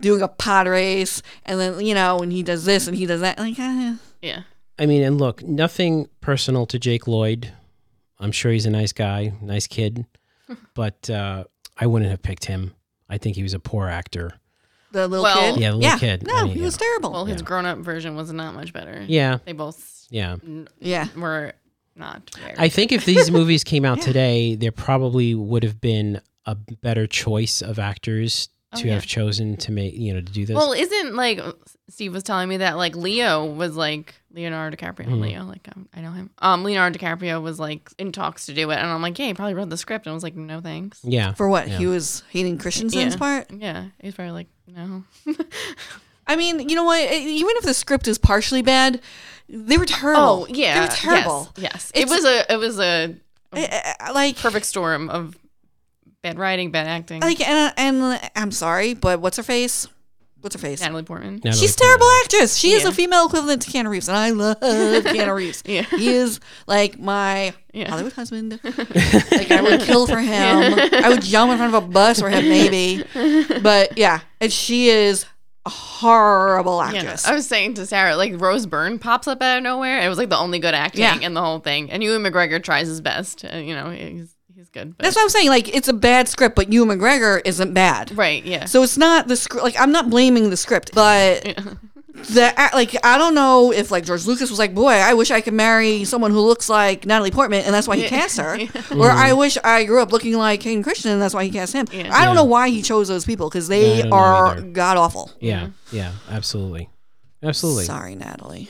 doing 0.00 0.21
a 0.23 0.28
pod 0.28 0.66
race, 0.66 1.23
and 1.47 1.59
then 1.61 1.81
you 1.87 1.95
know 1.95 2.16
when 2.16 2.31
he 2.31 2.43
does 2.43 2.64
this 2.64 2.87
and 2.88 2.97
he 2.97 3.07
does 3.07 3.21
that. 3.21 3.38
Like, 3.38 3.59
eh. 3.59 3.95
Yeah. 4.23 4.43
I 4.78 4.87
mean, 4.87 5.02
and 5.02 5.18
look, 5.18 5.42
nothing 5.42 6.09
personal 6.21 6.66
to 6.66 6.78
Jake 6.78 7.06
Lloyd. 7.06 7.52
I'm 8.18 8.33
sure 8.33 8.52
he's 8.52 8.66
a 8.66 8.71
nice 8.71 8.92
guy, 8.92 9.33
nice 9.40 9.66
kid, 9.66 10.06
but 10.75 11.09
uh, 11.11 11.45
I 11.78 11.87
wouldn't 11.87 12.11
have 12.11 12.23
picked 12.23 12.45
him. 12.47 12.75
I 13.09 13.18
think 13.18 13.37
he 13.37 13.42
was 13.42 13.54
a 13.54 13.59
poor 13.61 13.88
actor. 13.88 14.33
the 14.92 15.06
little 15.09 15.23
Well- 15.25 15.54
kid. 15.54 15.61
Yeah, 15.61 15.71
the 15.73 15.76
little 15.76 15.99
kid. 15.99 16.26
No, 16.26 16.35
I 16.37 16.42
mean, 16.45 16.52
he 16.54 16.59
yeah. 16.61 16.64
was 16.64 16.76
terrible. 16.76 17.12
Well, 17.12 17.25
his 17.26 17.40
Yeah. 17.40 17.47
grown 17.47 17.66
up 17.66 17.78
version 17.78 18.16
was 18.16 18.33
not 18.33 18.54
much 18.54 18.73
better. 18.73 19.04
Yeah, 19.06 19.38
They 19.45 19.52
both 19.52 20.06
yeah. 20.11 20.37
n- 20.42 20.68
yeah. 20.80 21.09
were 21.16 21.52
not 21.95 22.30
very. 22.38 22.54
I 22.59 22.68
think 22.68 22.92
if 22.92 23.04
these 23.04 23.30
movies 23.38 23.64
came 23.64 23.85
out 23.85 24.00
today, 24.00 24.54
there 24.54 24.73
probably 24.73 25.35
would 25.35 25.62
have 25.62 25.80
been 25.80 26.21
a 26.47 26.54
better 26.54 27.06
choice 27.06 27.61
of 27.62 27.78
actors 27.78 28.49
Oh, 28.76 28.80
to 28.83 28.88
yeah. 28.88 28.95
have 28.95 29.06
chosen 29.06 29.56
to 29.59 29.73
make 29.73 29.95
you 29.95 30.12
know 30.14 30.21
to 30.21 30.33
do 30.33 30.47
this. 30.47 30.54
Well, 30.54 30.73
isn't 30.73 31.14
like 31.16 31.40
Steve 31.88 32.12
was 32.12 32.23
telling 32.23 32.49
me 32.49 32.59
that 32.59 32.76
like 32.76 32.95
Leo 32.97 33.45
was 33.47 33.76
like 33.76 34.14
Leonardo 34.33 34.76
DiCaprio. 34.76 35.06
Mhm. 35.06 35.21
Leo, 35.21 35.45
like 35.45 35.66
um, 35.75 35.88
I 35.95 36.00
know 36.00 36.11
him. 36.12 36.30
Um, 36.38 36.64
Leonardo 36.64 36.99
DiCaprio 36.99 37.40
was 37.42 37.59
like 37.61 37.90
in 37.99 38.12
talks 38.12 38.47
to 38.47 38.54
do 38.54 38.71
it, 38.71 38.76
and 38.78 38.87
I'm 38.87 39.02
like, 39.02 39.18
yeah, 39.18 39.26
he 39.26 39.35
probably 39.35 39.54
read 39.54 39.71
the 39.71 39.76
script, 39.76 40.06
and 40.06 40.12
I 40.12 40.14
was 40.14 40.23
like, 40.23 40.37
no 40.37 40.61
thanks. 40.61 41.00
yeah, 41.04 41.33
For 41.35 41.49
what? 41.49 41.68
Yeah. 41.68 41.78
He 41.78 41.87
was 41.87 42.23
Hayden 42.30 42.59
Christensen's 42.59 43.14
Yeah. 43.14 43.18
part? 43.18 43.50
Yeah, 43.52 43.87
he's 44.00 44.14
probably 44.14 44.33
like, 44.33 44.49
no. 44.66 45.04
I 46.26 46.35
mean, 46.37 46.68
you 46.68 46.75
know 46.75 46.85
what? 46.85 47.00
Even 47.12 47.50
if 47.56 47.64
the 47.64 47.75
script 47.75 48.09
is 48.09 48.18
partially 48.18 48.62
bad, 48.62 49.00
they 49.49 49.78
were 49.78 49.87
terrible. 49.87 50.23
oh 50.23 50.47
yeah, 50.49 50.75
they 50.75 50.80
were 50.87 50.92
terrible. 50.92 51.49
Yes, 51.56 51.92
yes. 51.95 52.02
it 52.04 52.09
was 52.11 52.25
a 52.25 52.52
it 52.52 52.56
was 52.56 52.80
a 52.80 53.14
I- 53.52 53.95
I- 54.00 54.11
like, 54.11 54.37
perfect 54.37 54.66
storm 54.66 55.09
of 55.09 55.37
bad 56.26 56.38
writing, 56.38 56.71
bad 56.71 56.87
acting. 56.87 57.21
like, 57.21 57.40
and, 57.47 57.73
and 57.76 58.30
I'm 58.35 58.50
sorry, 58.50 58.95
but 58.95 59.21
what's 59.21 59.37
her 59.37 59.42
face? 59.42 59.87
what's 60.42 60.54
her 60.54 60.61
face? 60.61 60.80
Natalie 60.80 61.02
Portman. 61.02 61.37
Natalie 61.37 61.54
She's 61.56 61.75
a 61.75 61.78
Portman. 61.78 61.88
terrible 61.99 62.11
actress. 62.23 62.56
She 62.56 62.71
is 62.73 62.83
Yeah. 62.85 62.90
a 62.90 62.92
female 62.92 63.26
equivalent 63.26 63.62
to 63.62 63.71
Keanu 63.71 63.88
Reeves, 63.88 64.09
and 64.09 64.16
I 64.16 64.30
love 64.30 64.56
Keanu 64.61 65.35
Reeves. 65.35 65.62
Yeah. 65.66 65.83
He 65.83 66.09
is 66.11 66.38
like 66.68 67.00
my 67.00 67.52
Yeah. 67.73 67.90
Hollywood 67.90 68.12
husband. 68.12 68.61
like 68.64 69.50
I 69.50 69.61
would 69.61 69.80
kill 69.80 70.06
for 70.06 70.18
him. 70.21 70.78
I 71.02 71.09
would 71.09 71.23
jump 71.23 71.50
in 71.50 71.59
front 71.59 71.75
of 71.75 71.83
a 71.83 71.87
bus 71.88 72.21
for 72.21 72.30
him, 72.30 72.49
maybe. 72.49 73.02
But 73.61 73.99
yeah, 73.99 74.21
and 74.40 74.52
she 74.52 74.88
is 74.88 75.25
a 75.64 75.71
horrible 75.71 76.78
Yeah, 76.92 76.99
actress. 76.99 77.26
I 77.26 77.35
was 77.35 77.45
saying 77.49 77.75
to 77.75 77.87
Sarah, 77.87 78.14
like 78.14 78.40
Rose 78.40 78.66
Byrne 78.66 79.00
pops 79.00 79.26
up 79.26 79.42
out 79.42 79.56
of 79.59 79.64
nowhere. 79.64 79.99
It 80.00 80.09
was 80.09 80.18
like 80.18 80.28
the 80.28 80.38
only 80.38 80.61
good 80.61 80.75
acting 80.75 81.00
Yeah. 81.02 81.18
in 81.18 81.35
the 81.35 81.42
whole 81.42 81.59
thing. 81.59 81.90
And 81.90 82.04
Ewan 82.04 82.23
McGregor 82.23 82.62
tries 82.62 82.87
his 82.87 83.00
best. 83.00 83.45
Uh, 83.45 83.56
you 83.56 83.75
know, 83.75 83.90
he's 83.90 84.00
he's 84.21 84.36
good. 84.76 84.97
But, 84.97 85.04
That's 85.04 85.16
what 85.16 85.23
I'm 85.23 85.28
saying. 85.30 85.49
Like 85.49 85.75
it's 85.75 85.88
a 85.88 85.92
bad 85.92 86.28
script, 86.28 86.56
but 86.56 86.73
Ewan 86.73 86.99
McGregor 86.99 87.40
isn't 87.45 87.73
bad. 87.75 88.16
right. 88.16 88.45
Yeah. 88.45 88.64
So 88.66 88.83
it's 88.83 88.97
not 88.99 89.28
the 89.28 89.37
script. 89.37 89.64
Like 89.64 89.78
I'm 89.78 89.92
not 89.92 90.11
blaming 90.11 90.50
the 90.50 90.56
script, 90.56 90.90
but 90.95 91.42
the 92.35 92.52
act- 92.59 92.75
like 92.75 92.97
I 93.04 93.18
don't 93.18 93.35
know 93.35 93.73
if 93.73 93.90
like 93.90 94.04
George 94.04 94.25
Lucas 94.26 94.49
was 94.50 94.59
like, 94.59 94.75
boy, 94.75 94.92
I 94.92 95.14
wish 95.14 95.30
I 95.30 95.40
could 95.40 95.52
marry 95.54 96.04
someone 96.04 96.30
who 96.30 96.40
looks 96.40 96.68
like 96.68 97.04
Natalie 97.06 97.30
Portman, 97.30 97.62
and 97.64 97.75
that's 97.75 97.87
why 97.87 97.97
he 97.97 98.02
Yeah. 98.04 98.09
cast 98.09 98.38
her. 98.38 98.56
Yeah. 98.66 98.68
Or 98.97 99.11
I 99.11 99.33
wish 99.35 99.59
I 99.62 99.85
grew 99.85 100.00
up 100.00 100.12
looking 100.12 100.35
like 100.35 100.62
Hayden 100.62 100.83
Christian, 100.83 101.11
and 101.12 101.21
that's 101.21 101.35
why 101.35 101.45
he 101.45 101.50
cast 101.50 101.73
him. 101.73 101.87
Yeah. 101.92 102.09
I 102.14 102.25
don't 102.25 102.35
Yeah. 102.35 102.42
know 102.42 102.45
why 102.45 102.68
he 102.71 102.80
chose 102.83 103.09
those 103.09 103.25
people 103.25 103.49
because 103.49 103.68
they 103.68 104.02
don't 104.02 104.12
are 104.12 104.61
god 104.61 104.97
awful. 104.97 105.30
Yeah, 105.40 105.68
yeah, 105.92 106.12
absolutely, 106.30 106.88
absolutely. 107.42 107.85
Sorry, 107.85 108.14
Natalie. 108.14 108.68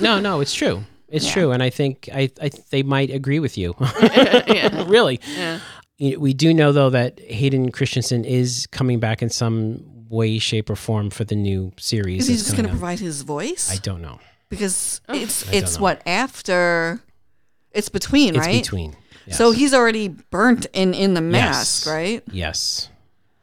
No, 0.00 0.20
no, 0.20 0.40
it's 0.40 0.54
true. 0.54 0.84
It's 1.08 1.26
Yeah. 1.26 1.32
true, 1.32 1.52
and 1.52 1.62
I 1.62 1.70
think 1.70 2.08
I, 2.12 2.30
I 2.42 2.50
they 2.70 2.82
might 2.82 3.10
agree 3.10 3.38
with 3.38 3.56
you. 3.56 3.74
really, 4.86 5.20
Yeah. 5.36 5.60
We 5.98 6.34
do 6.34 6.52
know 6.52 6.72
though 6.72 6.90
that 6.90 7.18
Hayden 7.20 7.72
Christensen 7.72 8.24
is 8.24 8.66
coming 8.70 9.00
back 9.00 9.22
in 9.22 9.30
some 9.30 9.82
way, 10.10 10.38
shape, 10.38 10.68
or 10.68 10.76
form 10.76 11.08
for 11.10 11.24
the 11.24 11.34
new 11.36 11.72
series. 11.78 12.22
Is 12.22 12.28
he 12.28 12.34
just 12.34 12.52
going 12.52 12.64
to 12.64 12.70
provide 12.70 12.98
his 13.00 13.22
voice? 13.22 13.70
I 13.72 13.76
don't 13.76 14.02
know. 14.02 14.18
because 14.50 15.00
it's 15.08 15.48
I 15.48 15.52
it's 15.56 15.80
what 15.80 16.02
after. 16.06 17.00
It's 17.72 17.88
between, 17.88 18.36
It's 18.36 18.46
right? 18.46 18.62
between. 18.62 18.96
Yes. 19.26 19.38
So 19.38 19.50
he's 19.52 19.72
already 19.74 20.08
burnt 20.08 20.66
in 20.72 20.92
in 20.94 21.14
the 21.14 21.20
mask, 21.22 21.86
Yes. 21.86 21.94
right? 21.94 22.22
yes, 22.30 22.88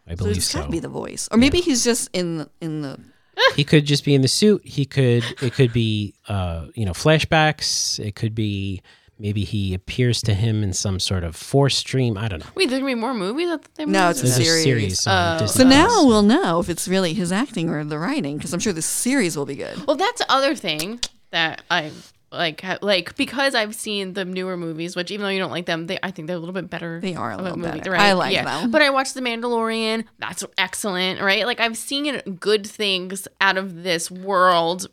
I 0.07 0.15
believe 0.15 0.35
So 0.35 0.37
it's 0.37 0.53
got 0.53 0.65
to 0.65 0.71
be 0.71 0.79
the 0.79 0.87
voice, 0.89 1.27
or 1.31 1.37
maybe 1.37 1.59
he's 1.59 1.83
just 1.83 2.09
in 2.13 2.37
the 2.37 2.49
in 2.61 2.81
the 2.81 2.99
he 3.55 3.63
could 3.63 3.85
just 3.85 4.03
be 4.05 4.13
in 4.15 4.21
the 4.21 4.27
suit. 4.27 4.61
He 4.65 4.85
could. 4.85 5.23
It 5.41 5.53
could 5.53 5.73
be, 5.73 6.13
uh, 6.27 6.67
you 6.75 6.85
know, 6.85 6.91
flashbacks. 6.93 7.99
It 7.99 8.15
could 8.15 8.35
be 8.35 8.81
maybe 9.19 9.43
he 9.43 9.73
appears 9.73 10.21
to 10.23 10.33
him 10.33 10.63
in 10.63 10.73
some 10.73 10.99
sort 10.99 11.23
of 11.23 11.35
force 11.35 11.77
stream. 11.77 12.17
I 12.17 12.27
don't 12.27 12.39
know. 12.39 12.51
Wait, 12.55 12.69
there's 12.69 12.79
gonna 12.81 12.91
be 12.91 12.99
more 12.99 13.13
movies? 13.13 13.47
I 13.47 13.51
thought 13.57 13.75
they 13.75 13.85
No, 13.85 14.09
it's 14.09 14.23
a 14.23 14.27
series. 14.27 14.49
a 14.59 14.63
series 14.63 15.07
on 15.07 15.43
Oh. 15.43 15.45
So 15.45 15.63
now 15.63 16.05
we'll 16.05 16.23
know 16.23 16.59
if 16.59 16.69
it's 16.69 16.87
really 16.87 17.13
his 17.13 17.31
acting 17.31 17.69
or 17.69 17.83
the 17.83 17.99
writing, 17.99 18.37
because 18.37 18.53
I'm 18.53 18.59
sure 18.59 18.73
the 18.73 18.81
series 18.81 19.37
will 19.37 19.45
be 19.45 19.55
good. 19.55 19.85
Well, 19.87 19.95
that's 19.95 20.19
the 20.19 20.31
other 20.31 20.55
thing 20.55 20.99
that 21.31 21.61
I 21.69 21.91
like. 22.33 22.61
ha- 22.61 22.79
Like 22.81 23.15
because 23.15 23.55
I've 23.55 23.75
seen 23.75 24.13
the 24.13 24.25
newer 24.25 24.57
movies, 24.57 24.95
which 24.95 25.11
even 25.11 25.23
though 25.23 25.29
you 25.29 25.39
don't 25.39 25.51
like 25.51 25.65
them, 25.65 25.87
they 25.87 25.97
I 26.03 26.11
think 26.11 26.27
they're 26.27 26.35
a 26.35 26.39
little 26.39 26.53
bit 26.53 26.69
better. 26.69 26.99
They 26.99 27.15
are 27.15 27.31
a 27.31 27.37
little 27.37 27.57
movie, 27.57 27.77
better. 27.79 27.95
I 27.95 28.13
like 28.13 28.33
yeah. 28.33 28.43
them. 28.43 28.71
But 28.71 28.81
I 28.81 28.89
watched 28.89 29.13
The 29.13 29.21
Mandalorian. 29.21 30.05
That's 30.19 30.43
excellent, 30.57 31.21
right? 31.21 31.45
Like 31.45 31.59
I've 31.59 31.77
seen 31.77 32.19
good 32.39 32.65
things 32.67 33.27
out 33.39 33.57
of 33.57 33.83
this 33.83 34.09
world, 34.11 34.87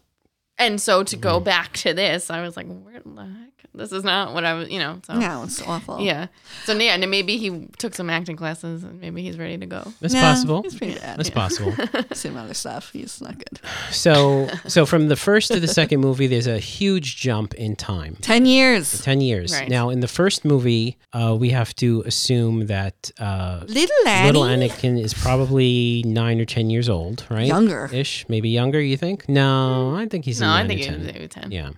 and 0.58 0.80
so 0.80 1.02
to 1.02 1.16
Mm-hmm. 1.16 1.22
go 1.22 1.40
back 1.40 1.72
to 1.78 1.94
this, 1.94 2.30
I 2.30 2.42
was 2.42 2.56
like, 2.56 2.66
where 2.66 3.00
the 3.04 3.22
heck? 3.22 3.59
This 3.74 3.92
is 3.92 4.02
not 4.02 4.34
what 4.34 4.44
I 4.44 4.54
was, 4.54 4.68
you 4.68 4.78
know. 4.78 5.00
So 5.06 5.14
No, 5.14 5.44
it's 5.44 5.62
awful. 5.62 6.00
yeah. 6.00 6.26
So 6.64 6.72
yeah, 6.74 6.94
and 6.94 7.10
maybe 7.10 7.36
he 7.36 7.66
took 7.78 7.94
some 7.94 8.10
acting 8.10 8.36
classes, 8.36 8.82
and 8.82 9.00
maybe 9.00 9.22
he's 9.22 9.38
ready 9.38 9.56
to 9.58 9.66
go. 9.66 9.92
That's 10.00 10.12
No, 10.14 10.20
possible. 10.20 10.62
He's 10.62 10.74
pretty 10.74 10.98
bad. 10.98 11.18
That's 11.18 11.30
possible. 11.30 11.72
Some 12.12 12.36
other 12.36 12.54
stuff. 12.54 12.90
He's 12.92 13.20
not 13.20 13.36
good. 13.38 13.60
So, 13.90 14.48
so 14.66 14.86
from 14.86 15.08
the 15.08 15.16
first 15.16 15.52
to 15.52 15.60
the 15.60 15.68
second 15.68 16.00
movie, 16.00 16.26
there's 16.26 16.46
a 16.48 16.58
huge 16.58 17.16
jump 17.16 17.54
in 17.54 17.76
time. 17.76 18.16
Ten 18.20 18.44
years. 18.46 19.02
10 19.02 19.20
years. 19.20 19.52
Right. 19.52 19.68
Now, 19.68 19.90
in 19.90 20.00
the 20.00 20.08
first 20.08 20.44
movie, 20.44 20.98
uh, 21.12 21.36
we 21.38 21.50
have 21.50 21.74
to 21.76 22.02
assume 22.06 22.66
that 22.66 23.10
uh, 23.20 23.64
Little 23.68 24.08
Annie. 24.08 24.26
little 24.26 24.42
Anakin 24.42 25.00
is 25.00 25.14
probably 25.14 26.02
nine 26.06 26.40
or 26.40 26.44
10 26.44 26.70
years 26.70 26.88
old, 26.88 27.24
right? 27.30 27.46
Younger. 27.46 27.88
Ish. 27.92 28.28
Maybe 28.28 28.48
younger, 28.50 28.80
you 28.80 28.96
think? 28.96 29.28
No, 29.28 29.94
I 29.94 30.06
think 30.06 30.24
he's 30.24 30.40
No, 30.40 30.46
in 30.48 30.52
I 30.52 30.66
think 30.66 30.80
or 30.80 30.84
he 30.84 30.90
10. 30.90 30.98
was, 31.00 31.10
he 31.10 31.18
was 31.20 31.28
ten. 31.30 31.50
Yeah. 31.52 31.70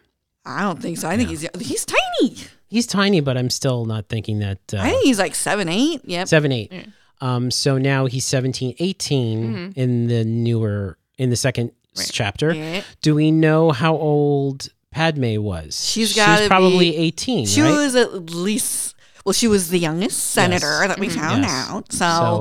I 0.45 0.63
don't 0.63 0.81
think 0.81 0.99
so. 0.99 1.09
I 1.09 1.17
think 1.17 1.29
he's 1.29 1.47
he's 1.61 1.85
tiny. 1.85 2.37
He's 2.69 2.87
tiny, 2.87 3.21
but 3.21 3.37
I'm 3.37 3.51
still 3.51 3.85
not 3.85 4.09
thinking 4.09 4.39
that. 4.41 4.59
Uh, 4.73 4.79
I 4.79 4.91
think 4.91 5.05
he's 5.05 5.19
like 5.19 5.35
seven, 5.35 5.69
eight. 5.69 6.01
Yep. 6.05 6.27
seven, 6.29 6.51
eight. 6.53 6.73
Yeah. 6.73 6.85
Um, 7.21 7.51
so 7.53 7.79
now 7.79 8.07
he's 8.07 8.25
17, 8.25 8.75
18 8.81 9.75
in 9.77 10.09
the 10.09 10.25
newer, 10.25 10.99
in 11.19 11.31
the 11.31 11.37
second 11.37 11.71
chapter. 12.11 12.53
Yeah. 12.53 12.83
Do 13.01 13.15
we 13.15 13.31
know 13.31 13.71
how 13.71 13.95
old 13.95 14.71
Padme 14.91 15.37
was? 15.41 15.89
She's 15.89 16.17
gotta 16.17 16.49
probably 16.49 16.91
be- 16.91 16.97
18, 16.97 17.47
She 17.47 17.61
right? 17.63 17.71
was 17.71 17.95
at 17.95 18.13
least 18.31 18.97
well, 19.25 19.33
she 19.33 19.47
was 19.47 19.69
the 19.69 19.79
youngest 19.79 20.19
senator 20.33 20.85
that 20.89 20.99
we 20.99 21.09
found 21.09 21.45
Yes. 21.45 21.69
out. 21.69 21.93
So, 21.93 21.99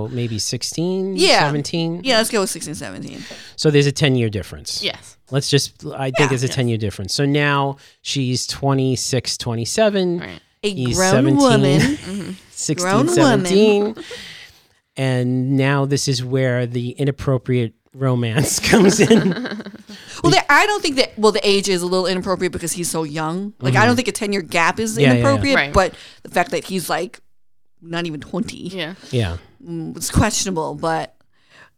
so 0.07 0.09
maybe 0.11 0.39
16, 0.39 1.15
Yeah. 1.15 1.41
17. 1.41 2.01
yeah, 2.03 2.17
let's 2.17 2.31
go 2.31 2.41
with 2.41 2.49
16, 2.49 2.73
17. 2.73 3.23
So 3.55 3.69
there's 3.69 3.85
a 3.85 3.91
10 3.91 4.15
year 4.15 4.29
difference. 4.31 4.81
Yes. 4.81 5.15
Let's 5.31 5.49
just, 5.49 5.85
I 5.85 6.11
think 6.11 6.29
Yeah. 6.31 6.35
it's 6.35 6.43
a 6.43 6.47
10 6.49 6.67
year 6.67 6.77
difference. 6.77 7.13
So 7.13 7.25
now 7.25 7.77
she's 8.01 8.45
26, 8.47 9.37
27, 9.37 10.19
Right. 10.19 10.39
A 10.63 10.73
He's 10.73 10.95
grown 10.95 11.11
17. 11.11 11.37
woman. 11.37 12.37
16, 12.51 12.75
Grown 12.85 13.07
woman. 13.15 13.95
and 14.97 15.57
now 15.57 15.85
this 15.85 16.07
is 16.07 16.23
where 16.23 16.65
the 16.67 16.91
inappropriate 16.91 17.73
romance 17.93 18.59
comes 18.69 18.99
in. 18.99 19.31
Well, 20.23 20.29
the, 20.31 20.51
I 20.53 20.67
don't 20.67 20.83
think 20.83 20.97
that. 20.97 21.17
Well, 21.17 21.31
the 21.31 21.41
age 21.47 21.67
is 21.67 21.81
a 21.81 21.87
little 21.87 22.05
inappropriate 22.05 22.51
because 22.53 22.71
he's 22.73 22.87
so 22.91 23.01
young. 23.01 23.55
Like, 23.59 23.75
I 23.75 23.87
don't 23.87 23.95
think 23.95 24.07
a 24.07 24.11
ten 24.11 24.31
year 24.31 24.43
gap 24.43 24.79
is 24.79 24.91
Mm-hmm. 24.91 25.01
Yeah, 25.01 25.07
yeah, 25.07 25.13
yeah. 25.13 25.19
inappropriate, 25.21 25.55
Right. 25.55 25.73
but 25.73 25.95
the 26.21 26.29
fact 26.29 26.51
that 26.51 26.63
he's 26.65 26.91
like 26.91 27.19
not 27.81 28.05
even 28.05 28.19
twenty, 28.21 28.67
Yeah. 28.67 28.93
yeah. 29.09 29.37
mm, 29.67 29.97
it's 29.97 30.11
questionable. 30.11 30.75
But 30.75 31.15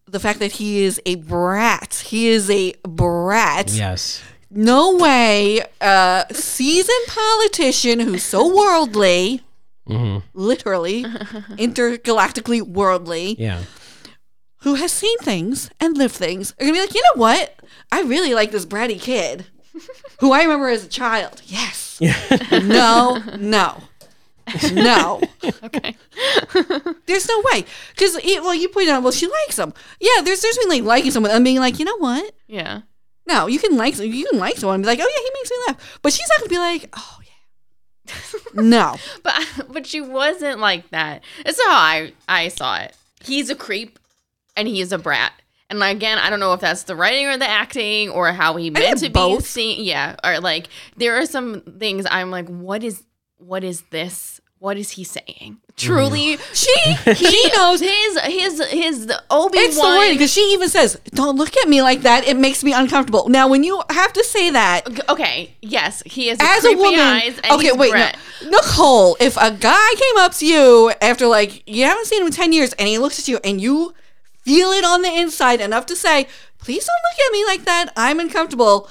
the 0.07 0.19
fact 0.19 0.39
that 0.39 0.53
he 0.53 0.83
is 0.83 1.01
a 1.05 1.15
brat, 1.15 2.03
he 2.07 2.27
is 2.27 2.49
a 2.49 2.73
brat. 2.87 3.71
Yes. 3.71 4.21
No 4.51 4.95
way, 4.95 5.61
a 5.81 6.25
seasoned 6.31 7.07
politician 7.07 7.99
who's 8.01 8.23
so 8.23 8.55
worldly, 8.55 9.41
hmm 9.87 10.19
literally, 10.33 11.03
intergalactically 11.57 12.61
worldly, 12.61 13.35
Yeah. 13.39 13.63
who 14.57 14.75
has 14.75 14.91
seen 14.91 15.17
things 15.19 15.69
and 15.79 15.97
lived 15.97 16.13
things 16.15 16.51
are 16.53 16.65
gonna 16.65 16.73
be 16.73 16.79
like, 16.81 16.93
you 16.93 17.01
know 17.01 17.19
what? 17.19 17.55
I 17.91 18.01
really 18.03 18.33
like 18.33 18.51
this 18.51 18.65
bratty 18.65 18.99
kid 19.01 19.45
who 20.19 20.31
I 20.31 20.43
remember 20.43 20.69
as 20.69 20.85
a 20.85 20.89
child. 20.89 21.41
Yes. 21.45 21.99
no, 22.51 23.21
no. 23.39 23.81
No. 24.71 25.21
Okay. 25.63 25.95
There's 27.05 27.27
no 27.27 27.41
way. 27.51 27.65
Because, 27.91 28.17
well, 28.23 28.53
you 28.53 28.69
pointed 28.69 28.91
out, 28.91 29.03
well, 29.03 29.11
she 29.11 29.27
likes 29.27 29.57
him. 29.57 29.73
Yeah, 29.99 30.21
there's 30.23 30.41
there's 30.41 30.57
been 30.57 30.69
like 30.69 30.83
liking 30.83 31.11
someone 31.11 31.31
and 31.31 31.43
being 31.43 31.59
like, 31.59 31.79
you 31.79 31.85
know 31.85 31.97
what? 31.97 32.33
Yeah. 32.47 32.81
No, 33.25 33.47
you 33.47 33.59
can 33.59 33.77
like 33.77 33.97
you 33.97 34.27
can 34.29 34.39
like 34.39 34.57
someone 34.57 34.75
and 34.75 34.83
be 34.83 34.87
like, 34.87 34.99
oh 35.01 35.09
yeah, 35.09 35.23
he 35.23 35.31
makes 35.33 35.51
me 35.51 35.57
laugh. 35.67 35.99
But 36.01 36.13
she's 36.13 36.27
not 36.29 36.39
gonna 36.39 36.49
be 36.49 36.57
like, 36.57 36.89
oh 36.93 37.19
yeah. 37.23 38.15
no. 38.61 38.95
But 39.23 39.67
but 39.69 39.87
she 39.87 40.01
wasn't 40.01 40.59
like 40.59 40.89
that. 40.91 41.23
That's 41.45 41.61
how 41.63 41.71
I 41.71 42.13
I 42.27 42.49
saw 42.49 42.77
it. 42.77 42.95
He's 43.23 43.49
a 43.49 43.55
creep, 43.55 43.99
and 44.55 44.67
he 44.67 44.81
is 44.81 44.91
a 44.91 44.97
brat. 44.97 45.31
And 45.69 45.81
again, 45.81 46.19
I 46.19 46.29
don't 46.29 46.39
know 46.39 46.53
if 46.53 46.59
that's 46.59 46.83
the 46.83 46.95
writing 46.95 47.25
or 47.25 47.37
the 47.37 47.49
acting 47.49 48.09
or 48.09 48.31
how 48.31 48.55
he 48.57 48.69
meant 48.69 48.99
to 48.99 49.09
be 49.09 49.39
seen. 49.39 49.83
Yeah, 49.83 50.15
or 50.23 50.39
like 50.39 50.67
there 50.97 51.17
are 51.17 51.25
some 51.25 51.61
things 51.61 52.05
I'm 52.09 52.29
like, 52.29 52.47
what 52.47 52.83
is 52.83 53.03
what 53.43 53.63
is 53.63 53.81
this? 53.91 54.39
What 54.59 54.77
is 54.77 54.91
he 54.91 55.03
saying? 55.03 55.57
Mm-hmm. 55.57 55.75
Truly, 55.75 56.37
She 56.53 56.73
he 57.05 57.13
she 57.15 57.51
knows 57.55 57.81
his 57.81 58.19
his 58.21 58.65
his 58.71 59.11
Obi 59.29 59.57
It's 59.57 59.75
the 59.75 59.81
Wan. 59.81 60.11
because 60.13 60.31
she 60.31 60.53
even 60.53 60.69
says, 60.69 60.97
"Don't 61.13 61.35
look 61.35 61.57
at 61.57 61.67
me 61.67 61.81
like 61.81 62.01
that. 62.03 62.25
It 62.25 62.37
makes 62.37 62.63
me 62.63 62.71
uncomfortable." 62.71 63.27
Now, 63.27 63.49
when 63.49 63.63
you 63.63 63.81
have 63.89 64.13
to 64.13 64.23
say 64.23 64.51
that 64.51 64.87
Okay, 65.09 65.55
yes, 65.61 66.01
he 66.05 66.27
has 66.27 66.37
as 66.39 66.63
a 66.63 66.67
creepy 66.69 66.79
woman, 66.81 66.99
eyes. 66.99 67.39
And 67.43 67.51
okay, 67.53 67.69
he's 67.71 67.75
wait, 67.77 67.93
no, 68.43 68.49
Nicole, 68.51 69.17
if 69.19 69.35
a 69.35 69.51
guy 69.51 69.89
came 70.03 70.17
up 70.19 70.33
to 70.35 70.45
you 70.45 70.93
after 71.01 71.27
like 71.27 71.67
you 71.67 71.83
haven't 71.83 72.05
seen 72.05 72.21
him 72.21 72.27
in 72.27 72.33
ten 72.33 72.53
years, 72.53 72.71
and 72.79 72.87
he 72.87 72.97
looks 72.97 73.19
at 73.19 73.27
you, 73.27 73.39
and 73.43 73.59
you 73.59 73.93
feel 74.43 74.71
it 74.71 74.85
on 74.85 75.01
the 75.01 75.11
inside 75.13 75.59
enough 75.59 75.85
to 75.87 75.95
say, 75.95 76.27
"Please 76.59 76.85
don't 76.85 77.03
look 77.07 77.19
at 77.27 77.31
me 77.33 77.45
like 77.45 77.65
that. 77.65 77.91
I'm 77.97 78.19
uncomfortable." 78.21 78.89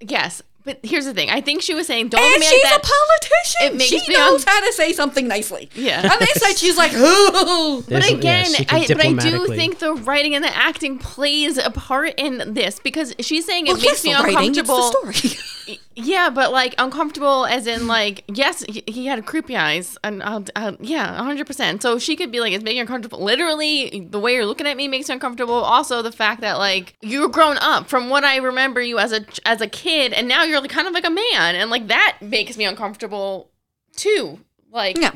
Yes, 0.00 0.42
but 0.64 0.78
here's 0.82 1.04
the 1.04 1.14
thing. 1.14 1.28
I 1.30 1.40
think 1.40 1.62
she 1.62 1.74
was 1.74 1.86
saying, 1.86 2.08
"Don't 2.08 2.20
look 2.22 2.34
And 2.34 2.42
at 2.42 2.48
she's 2.48 2.62
me 2.62 2.70
like 2.70 2.78
a 2.82 2.86
politician. 2.86 3.60
It 3.66 3.74
makes 3.76 3.90
she 3.90 4.08
me 4.10 4.14
knows 4.16 4.46
un- 4.46 4.52
how 4.52 4.60
to 4.66 4.72
say 4.72 4.92
something 4.92 5.26
nicely. 5.28 5.68
Yeah. 5.74 6.02
On 6.02 6.18
the 6.18 6.28
inside, 6.34 6.56
she's 6.58 6.76
like, 6.76 6.92
"Ooh." 6.94 7.82
But 7.82 7.88
There's- 7.88 8.10
yeah, 8.10 8.16
again, 8.16 8.44
she 8.46 8.66
I, 8.68 8.86
but 8.86 9.00
I 9.04 9.12
do 9.14 9.46
think 9.48 9.78
the 9.78 9.94
writing 9.94 10.34
and 10.34 10.44
the 10.44 10.56
acting 10.56 10.98
plays 10.98 11.58
a 11.58 11.70
part 11.70 12.14
in 12.18 12.54
this 12.54 12.78
because 12.78 13.14
she's 13.20 13.44
saying 13.44 13.66
it 13.66 13.70
Well, 13.72 13.76
makes 13.78 14.04
yes, 14.04 14.04
me 14.04 14.12
the 14.14 14.22
writing, 14.22 14.50
it's 14.50 14.58
uncomfortable. 14.58 15.02
the 15.12 15.12
story. 15.12 15.78
Yeah, 15.94 16.30
but 16.30 16.52
like 16.52 16.74
uncomfortable, 16.78 17.44
as 17.46 17.66
in 17.66 17.86
like 17.86 18.24
yes, 18.26 18.64
he, 18.68 18.82
he 18.86 19.06
had 19.06 19.24
creepy 19.26 19.56
eyes, 19.56 19.96
and 20.02 20.22
uh, 20.22 20.26
I'll, 20.26 20.44
I'll 20.56 20.74
uh, 20.74 20.76
yeah, 20.80 21.14
hundred 21.22 21.46
percent. 21.46 21.82
So 21.82 21.98
she 21.98 22.16
could 22.16 22.32
be 22.32 22.40
like, 22.40 22.52
it's 22.52 22.64
making 22.64 22.76
you 22.78 22.82
uncomfortable. 22.82 23.22
Literally, 23.22 24.06
the 24.10 24.18
way 24.18 24.34
you're 24.34 24.46
looking 24.46 24.66
at 24.66 24.76
me 24.76 24.88
makes 24.88 25.08
me 25.08 25.14
uncomfortable. 25.14 25.54
Also, 25.54 26.00
the 26.02 26.12
fact 26.12 26.40
that 26.40 26.54
like 26.58 26.94
you're 27.02 27.28
grown 27.28 27.58
up 27.58 27.88
from 27.88 28.08
what 28.08 28.24
I 28.24 28.36
remember 28.36 28.80
you 28.80 28.98
as 28.98 29.12
a 29.12 29.24
as 29.44 29.60
a 29.60 29.66
kid, 29.66 30.12
and 30.12 30.26
now 30.28 30.44
you're 30.44 30.60
like, 30.60 30.70
kind 30.70 30.86
of 30.88 30.94
like 30.94 31.04
a 31.06 31.10
man, 31.10 31.54
and 31.56 31.70
like 31.70 31.88
that 31.88 32.18
makes 32.22 32.56
me 32.56 32.64
uncomfortable 32.64 33.50
too. 33.96 34.40
Like 34.70 34.96
Yeah. 34.98 35.12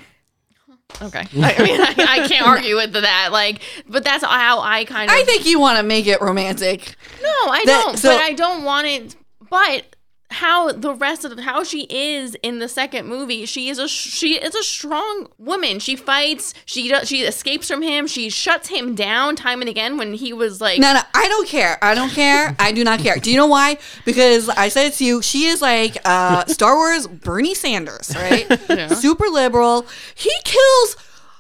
okay, 1.01 1.21
I 1.43 1.63
mean 1.63 1.81
I, 1.81 1.95
I 2.23 2.29
can't 2.29 2.47
argue 2.55 2.77
with 2.77 2.93
that. 2.93 3.31
Like, 3.33 3.63
but 3.89 4.05
that's 4.05 4.23
how 4.25 4.61
I 4.61 4.85
kind 4.85 5.11
of 5.11 5.17
I 5.17 5.25
think 5.25 5.47
you 5.47 5.59
want 5.59 5.79
to 5.79 5.83
make 5.83 6.07
it 6.07 6.21
romantic. 6.21 6.95
no, 7.23 7.29
I 7.51 7.63
That- 7.65 7.83
don't. 7.87 7.97
so- 7.99 8.11
but 8.15 8.21
I 8.23 8.33
don't 8.35 8.65
want 8.65 8.87
it. 8.87 9.17
But 9.49 9.96
how 10.31 10.73
the 10.73 10.93
rest 10.93 11.25
of 11.25 11.39
how 11.39 11.63
she 11.63 11.87
is 11.89 12.37
in 12.43 12.59
the 12.59 12.69
second 12.69 13.07
movie, 13.07 13.47
she 13.47 13.69
is 13.69 13.79
a 13.79 13.89
she 13.89 14.35
is 14.35 14.55
a 14.55 14.63
strong 14.63 15.29
woman. 15.39 15.79
She 15.79 15.95
fights. 15.97 16.53
She 16.65 16.89
does. 16.89 17.09
She 17.09 17.23
escapes 17.23 17.69
from 17.69 17.83
him. 17.83 18.07
She 18.07 18.29
shuts 18.29 18.69
him 18.69 18.95
down 18.95 19.37
time 19.37 19.61
and 19.61 19.69
again 19.69 19.97
when 19.97 20.15
he 20.15 20.33
was 20.33 20.61
like. 20.61 20.81
No, 20.81 20.93
no, 20.93 21.01
I 21.15 21.29
don't 21.29 21.49
care. 21.49 21.79
I 21.83 21.95
don't 21.95 22.11
care. 22.11 22.57
I 22.59 22.73
do 22.73 22.83
not 22.83 23.01
care. 23.01 23.17
Do 23.17 23.31
you 23.31 23.37
know 23.37 23.47
why? 23.47 23.79
Because 24.05 24.49
I 24.49 24.69
said 24.69 24.87
it 24.87 24.95
to 24.95 25.05
you. 25.05 25.23
She 25.23 25.45
is 25.47 25.63
like 25.63 25.97
uh, 26.05 26.45
Star 26.47 26.75
Wars 26.75 27.07
Bernie 27.07 27.55
Sanders, 27.55 28.13
right? 28.15 28.47
Yeah. 28.69 28.89
Super 28.89 29.27
liberal. 29.27 29.87
He 30.15 30.33
kills 30.45 30.97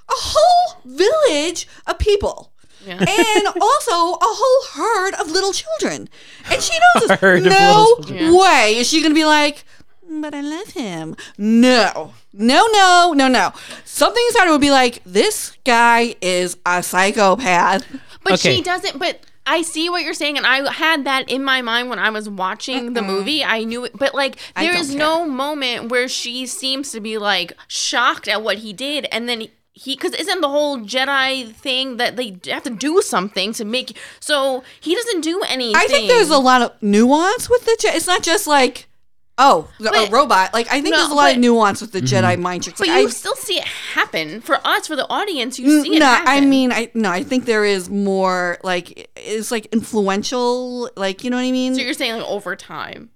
a 0.09 0.15
whole 0.15 0.81
village 0.85 1.67
of 1.87 1.99
people. 1.99 2.53
Yeah. 2.87 2.99
And 3.37 3.47
also 3.61 4.15
a 4.15 4.19
whole 4.23 4.83
herd 4.85 5.15
of 5.21 5.31
little 5.31 5.53
children. 5.53 6.09
And 6.51 6.63
she 6.63 6.73
knows 6.95 7.09
this. 7.09 7.21
Herd 7.21 7.43
no 7.45 7.97
way 8.09 8.77
is 8.79 8.89
she 8.89 9.01
going 9.01 9.11
to 9.11 9.15
be 9.15 9.25
like, 9.25 9.65
but 10.09 10.35
I 10.35 10.41
love 10.41 10.69
him. 10.69 11.17
No, 11.37 12.13
no, 12.33 12.67
no, 12.73 13.13
no, 13.15 13.29
no. 13.29 13.53
Something 13.85 14.23
inside 14.29 14.47
her 14.47 14.53
would 14.53 14.61
be 14.61 14.71
like, 14.71 15.03
this 15.05 15.57
guy 15.65 16.15
is 16.21 16.57
a 16.65 16.83
psychopath. 16.83 17.85
But 18.23 18.35
Okay. 18.35 18.57
she 18.57 18.63
doesn't. 18.63 18.99
But 18.99 19.21
I 19.47 19.63
see 19.63 19.89
what 19.89 20.03
you're 20.03 20.15
saying, 20.15 20.37
and 20.37 20.47
I 20.47 20.73
had 20.73 21.05
that 21.05 21.29
in 21.31 21.43
my 21.45 21.63
mind 21.63 21.89
when 21.91 21.99
I 21.99 22.11
was 22.11 22.29
watching 22.29 22.95
the 22.95 23.03
movie. 23.03 23.45
I 23.45 23.65
knew 23.65 23.85
it, 23.85 23.97
but 23.97 24.15
like 24.15 24.37
I 24.57 24.65
there 24.65 24.73
don't 24.75 24.81
is 24.83 24.91
care. 24.91 24.99
no 24.99 25.25
moment 25.27 25.91
where 25.91 26.09
she 26.09 26.47
seems 26.47 26.91
to 26.93 27.01
be 27.01 27.19
like 27.19 27.53
shocked 27.69 28.27
at 28.29 28.43
what 28.43 28.59
he 28.59 28.73
did, 28.73 29.07
and 29.13 29.29
then. 29.29 29.49
He, 29.79 29.95
because 29.95 30.15
isn't 30.15 30.41
the 30.41 30.49
whole 30.49 30.79
Jedi 30.79 31.53
thing 31.53 31.99
that 31.99 32.17
they 32.17 32.39
have 32.47 32.63
to 32.63 32.71
do 32.71 33.03
something 33.03 33.53
to 33.53 33.65
make 33.65 33.95
so 34.21 34.65
he 34.81 34.95
doesn't 34.95 35.21
do 35.21 35.43
anything. 35.47 35.77
I 35.77 35.87
think 35.87 36.09
there's 36.09 36.31
a 36.31 36.39
lot 36.39 36.63
of 36.63 36.83
nuance 36.83 37.51
with 37.51 37.67
the 37.67 37.77
Jedi. 37.79 37.95
It's 37.97 38.07
not 38.07 38.23
just 38.23 38.47
like, 38.47 38.89
oh, 39.37 39.69
the- 39.79 39.93
a 39.93 40.09
robot. 40.11 40.55
Like 40.55 40.67
I 40.69 40.81
think 40.81 40.95
No, 40.95 40.97
there's 40.97 41.11
a 41.11 41.15
lot 41.15 41.33
of 41.33 41.39
nuance 41.39 41.83
with 41.83 41.93
the 41.93 42.01
mm-hmm. 42.01 42.25
Jedi 42.25 42.41
mind 42.41 42.63
tricks. 42.63 42.79
But 42.79 42.89
Like, 42.89 43.03
you 43.03 43.09
I, 43.09 43.11
still 43.11 43.35
see 43.37 43.59
it 43.59 43.65
happen 43.65 44.41
for 44.41 44.59
us, 44.67 44.87
for 44.87 44.97
the 44.97 45.07
audience. 45.11 45.59
You 45.59 45.83
see 45.83 45.97
it. 45.97 45.99
no, 45.99 46.07
happen. 46.07 46.27
I 46.27 46.41
mean, 46.41 46.73
I 46.73 46.91
no, 46.95 47.11
I 47.11 47.23
think 47.23 47.45
there 47.45 47.67
is 47.67 47.91
more 47.91 48.57
like 48.65 49.11
it's 49.15 49.51
like 49.51 49.67
influential. 49.67 50.89
Like 50.97 51.23
you 51.23 51.29
know 51.29 51.37
what 51.37 51.45
I 51.45 51.53
mean? 51.53 51.75
so 51.75 51.83
you're 51.83 51.93
saying 51.93 52.15
like 52.15 52.27
over 52.27 52.57
time. 52.57 53.11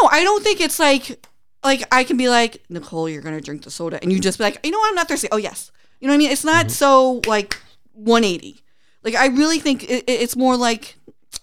no, 0.00 0.08
I 0.10 0.24
don't 0.24 0.42
think 0.42 0.62
it's 0.62 0.78
like 0.78 1.26
like 1.62 1.82
I 1.92 2.04
can 2.04 2.16
be 2.16 2.30
like 2.30 2.62
Nicole, 2.70 3.08
you're 3.08 3.22
gonna 3.22 3.42
drink 3.42 3.64
the 3.64 3.70
soda, 3.70 3.98
and 4.00 4.10
you 4.10 4.18
just 4.18 4.38
be 4.38 4.44
like, 4.44 4.64
you 4.64 4.70
know 4.70 4.78
what, 4.78 4.88
I'm 4.88 4.94
not 4.94 5.08
thirsty. 5.08 5.28
Oh 5.30 5.36
yes, 5.36 5.70
you 6.00 6.06
know 6.08 6.12
what 6.12 6.16
I 6.16 6.18
mean? 6.18 6.30
It's 6.30 6.44
not 6.44 6.66
mm-hmm. 6.66 6.70
so 6.70 7.20
like 7.26 7.60
180. 7.92 8.60
Like 9.02 9.14
I 9.14 9.26
really 9.28 9.58
think 9.58 9.84
it- 9.84 10.04
it's 10.06 10.36
more 10.36 10.56
like 10.56 10.96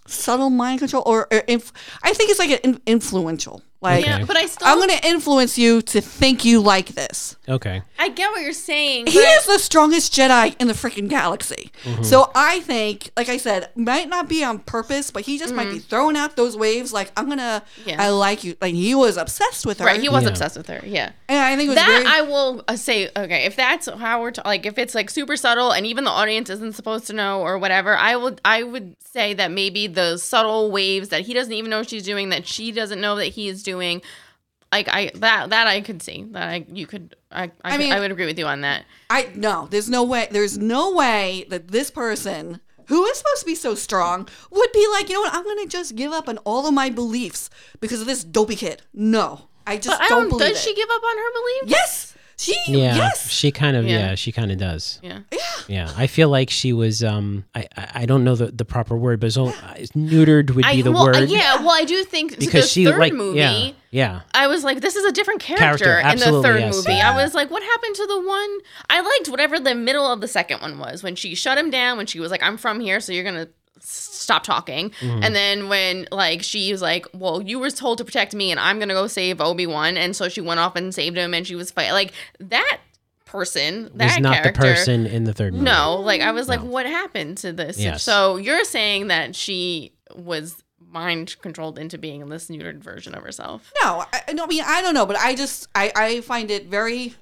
subtle 0.08 0.50
mind 0.50 0.80
control, 0.80 1.04
or, 1.06 1.28
or 1.32 1.40
inf- 1.48 1.72
I 2.04 2.14
think 2.14 2.30
it's 2.30 2.40
like 2.40 2.50
an 2.52 2.60
in- 2.64 2.82
influential. 2.86 3.62
Like 3.84 4.06
Yeah, 4.06 4.24
but 4.26 4.38
I 4.38 4.46
still. 4.48 4.68
I'm 4.68 4.80
gonna 4.80 5.00
influence 5.04 5.58
you 5.58 5.82
to 5.84 6.02
think 6.02 6.44
you 6.46 6.62
like 6.62 6.90
this. 6.90 7.36
Okay. 7.48 7.82
I 8.00 8.10
get 8.10 8.32
what 8.32 8.42
you're 8.42 8.54
saying. 8.54 9.08
He 9.08 9.14
but 9.20 9.26
I- 9.28 9.36
is 9.38 9.46
the 9.46 9.60
strongest 9.60 10.14
Jedi 10.14 10.56
in 10.60 10.68
the 10.68 10.74
freaking 10.74 11.10
galaxy. 11.10 11.72
Mm-hmm. 11.84 12.04
So 12.04 12.32
I 12.34 12.62
think, 12.62 13.12
like 13.18 13.30
I 13.30 13.38
said, 13.38 13.70
might 13.76 14.10
not 14.10 14.28
be 14.30 14.44
on 14.44 14.60
purpose, 14.60 15.12
but 15.12 15.24
he 15.24 15.38
just 15.38 15.54
might 15.54 15.70
be 15.70 15.80
throwing 15.80 16.16
out 16.18 16.36
those 16.36 16.56
waves. 16.58 16.92
Like 16.94 17.12
I'm 17.18 17.28
gonna, 17.30 17.64
Mm-hmm. 17.64 17.90
Yeah. 17.90 18.02
I 18.02 18.10
like 18.10 18.44
you. 18.44 18.56
Like 18.62 18.74
he 18.74 18.96
was 18.96 19.18
obsessed 19.18 19.66
with 19.66 19.80
her, 19.80 19.86
Right, 19.86 20.00
he 20.02 20.08
was 20.10 20.24
Yeah. 20.24 20.30
obsessed 20.30 20.58
with 20.58 20.68
her. 20.68 20.82
Yeah. 20.86 21.12
and 21.28 21.40
I 21.40 21.56
think 21.56 21.68
it 21.68 21.70
was 21.70 21.76
that 21.76 21.88
very. 21.88 22.06
I 22.06 22.22
will 22.22 22.64
uh, 22.68 22.76
say 22.78 23.10
okay 23.16 23.44
if 23.46 23.56
that's 23.56 23.88
how 23.88 24.22
we're 24.22 24.32
ta- 24.32 24.44
like 24.46 24.66
if 24.66 24.78
it's 24.78 24.96
like 24.96 25.10
super 25.10 25.36
subtle 25.36 25.72
and 25.72 25.86
even 25.86 26.04
the 26.06 26.10
audience 26.12 26.50
isn't 26.50 26.74
supposed 26.76 27.08
to 27.08 27.14
know 27.14 27.42
or 27.42 27.58
whatever 27.58 27.96
I 27.98 28.16
would 28.16 28.40
I 28.46 28.64
would 28.64 28.96
say 29.00 29.34
that 29.34 29.52
maybe 29.52 29.88
the 29.88 30.18
subtle 30.18 30.72
waves 30.72 31.10
that 31.10 31.22
he 31.22 31.34
doesn't 31.34 31.52
even 31.54 31.70
know 31.70 31.84
she's 31.84 32.04
doing 32.04 32.30
that 32.30 32.48
she 32.48 32.72
doesn't 32.72 33.02
know 33.02 33.16
that 33.18 33.26
he 33.28 33.48
is 33.50 33.62
doing 33.64 33.73
like 33.76 34.88
I 34.90 35.12
that 35.16 35.50
that 35.52 35.68
I 35.68 35.82
could 35.82 36.02
see 36.02 36.24
that 36.32 36.44
I 36.50 36.66
you 36.72 36.88
could 36.88 37.16
I 37.32 37.44
I, 37.44 37.52
I 37.64 37.72
could- 37.72 37.80
mean- 37.80 37.94
I 37.94 38.00
would 38.00 38.12
agree 38.12 38.26
with 38.26 38.40
you 38.40 38.46
on 38.48 38.62
that 38.62 38.86
I 39.10 39.30
no, 39.36 39.68
there's 39.70 39.90
no 39.90 40.04
way. 40.04 40.28
There's 40.32 40.58
no 40.58 40.92
way 40.94 41.46
that 41.50 41.68
this 41.70 41.92
person. 41.92 42.60
Who 42.88 43.06
is 43.06 43.18
supposed 43.20 43.40
to 43.40 43.46
be 43.46 43.56
so 43.56 43.76
strong 43.76 44.28
would 44.52 44.72
be 44.74 44.86
like, 44.92 45.08
you 45.08 45.16
know 45.16 45.22
what? 45.22 45.34
I'm 45.34 45.46
gonna 45.46 45.68
just 45.68 45.96
give 45.96 46.12
up 46.12 46.28
on 46.28 46.38
all 46.40 46.68
of 46.68 46.74
my 46.74 46.90
beliefs 46.90 47.50
because 47.80 48.02
of 48.02 48.08
this 48.08 48.26
dopey 48.26 48.58
kid. 48.58 48.82
No, 48.94 49.48
I 49.66 49.78
just 49.78 49.98
but 50.00 50.10
don't, 50.10 50.24
don't 50.24 50.30
believe 50.30 50.50
does 50.50 50.58
it. 50.58 50.68
she 50.70 50.76
give 50.76 50.90
up 50.92 51.02
on 51.02 51.18
her 51.18 51.32
beliefs 51.32 51.66
Yes, 51.72 52.13
she. 52.38 52.56
Yeah. 52.68 52.96
Yes. 52.96 53.30
She 53.30 53.52
kind 53.52 53.76
of. 53.78 53.86
Yeah. 53.86 54.10
Yeah. 54.10 54.16
she 54.16 54.32
kind 54.32 54.52
of 54.52 54.58
does. 54.58 55.00
yeah 55.04 55.20
Yeah. 55.32 55.40
Yeah. 55.68 55.94
I 55.96 56.08
feel 56.08 56.30
like 56.30 56.50
she 56.50 56.74
was. 56.74 57.04
Um. 57.04 57.46
I. 57.56 57.68
I 57.78 57.90
I 58.04 58.06
don't 58.06 58.24
know 58.24 58.36
the, 58.36 58.48
the 58.48 58.66
proper 58.66 58.98
word, 58.98 59.20
but 59.20 59.28
it's 59.28 59.38
uh, 59.38 59.52
neutered 59.96 60.50
would 60.52 60.64
be 60.64 60.64
I 60.64 60.82
the 60.82 60.92
well, 60.92 61.06
word. 61.06 61.30
yeah 61.30 61.58
well 61.58 61.72
I 61.72 61.84
do 61.86 62.04
think 62.04 62.38
Because 62.38 62.64
the 62.66 62.68
she 62.68 62.86
third 62.86 62.98
like. 63.00 63.14
movie 63.14 63.40
Yeah. 63.40 63.72
Yeah. 63.92 64.22
I 64.34 64.48
was 64.48 64.64
like, 64.64 64.82
this 64.82 64.96
is 64.96 65.06
a 65.06 65.12
different 65.12 65.40
character, 65.40 65.86
Character, 65.86 66.10
in 66.10 66.18
the 66.34 66.42
third 66.42 66.60
yes. 66.62 66.76
movie. 66.76 66.94
Yeah. 66.94 67.12
I 67.12 67.24
was 67.24 67.36
like, 67.36 67.52
what 67.52 67.62
happened 67.62 67.96
to 67.96 68.08
the 68.08 68.22
one? 68.22 68.58
I 68.90 69.02
liked 69.02 69.30
whatever 69.30 69.60
the 69.60 69.76
middle 69.76 70.06
of 70.12 70.20
the 70.20 70.28
second 70.28 70.62
one 70.62 70.80
was 70.80 71.04
when 71.04 71.16
she 71.16 71.36
shut 71.36 71.58
him 71.60 71.70
down, 71.70 71.98
when 71.98 72.08
she 72.08 72.20
was 72.20 72.32
like, 72.32 72.42
I'm 72.42 72.58
from 72.58 72.80
here, 72.80 73.00
so 73.00 73.14
you're 73.14 73.24
going 73.24 73.36
to 73.46 73.50
stop 73.84 74.44
talking. 74.44 74.90
Mm-hmm. 74.92 75.24
And 75.24 75.36
then 75.36 75.70
when 75.70 76.08
like 76.12 76.44
she 76.44 76.72
was 76.72 76.82
like, 76.82 77.06
well, 77.14 77.42
you 77.42 77.60
were 77.60 77.70
told 77.70 77.98
to 78.00 78.06
protect 78.06 78.34
me 78.34 78.52
and 78.52 78.60
I'm 78.60 78.78
going 78.78 78.90
to 78.90 78.96
go 78.96 79.08
save 79.08 79.42
Obi-Wan. 79.42 79.98
And 79.98 80.16
so 80.16 80.30
she 80.30 80.42
went 80.42 80.60
off 80.60 80.76
and 80.76 80.94
saved 80.94 81.18
him 81.18 81.34
and 81.34 81.46
she 81.46 81.56
was 81.56 81.72
fight 81.72 81.92
like 81.92 82.14
that 82.40 82.80
person, 83.26 83.90
that 83.96 84.06
was 84.06 84.20
not 84.20 84.36
character. 84.36 84.62
the 84.62 84.68
person 84.68 85.06
in 85.06 85.24
the 85.24 85.34
third 85.34 85.54
movie. 85.54 85.66
No, 85.66 85.98
like 85.98 86.22
I 86.22 86.32
was 86.32 86.48
like, 86.48 86.62
No. 86.62 86.70
what 86.70 86.86
happened 86.86 87.38
to 87.40 87.52
this? 87.52 87.80
Yes. 87.80 88.04
So 88.04 88.38
you're 88.38 88.64
saying 88.64 89.08
that 89.08 89.36
she 89.36 89.92
was 90.16 90.62
mind 90.90 91.36
controlled 91.42 91.80
into 91.80 91.98
being 91.98 92.28
this 92.30 92.48
neutered 92.50 92.78
version 92.78 93.16
of 93.16 93.24
herself. 93.24 93.74
No, 93.84 94.06
I, 94.14 94.34
no, 94.34 94.44
I 94.44 94.48
mean 94.48 94.64
I 94.66 94.82
don't 94.82 94.94
know, 94.94 95.08
but 95.08 95.18
I 95.18 95.34
just 95.36 95.68
I 95.74 95.92
I 95.96 96.22
find 96.22 96.52
it 96.52 96.68
very 96.68 97.16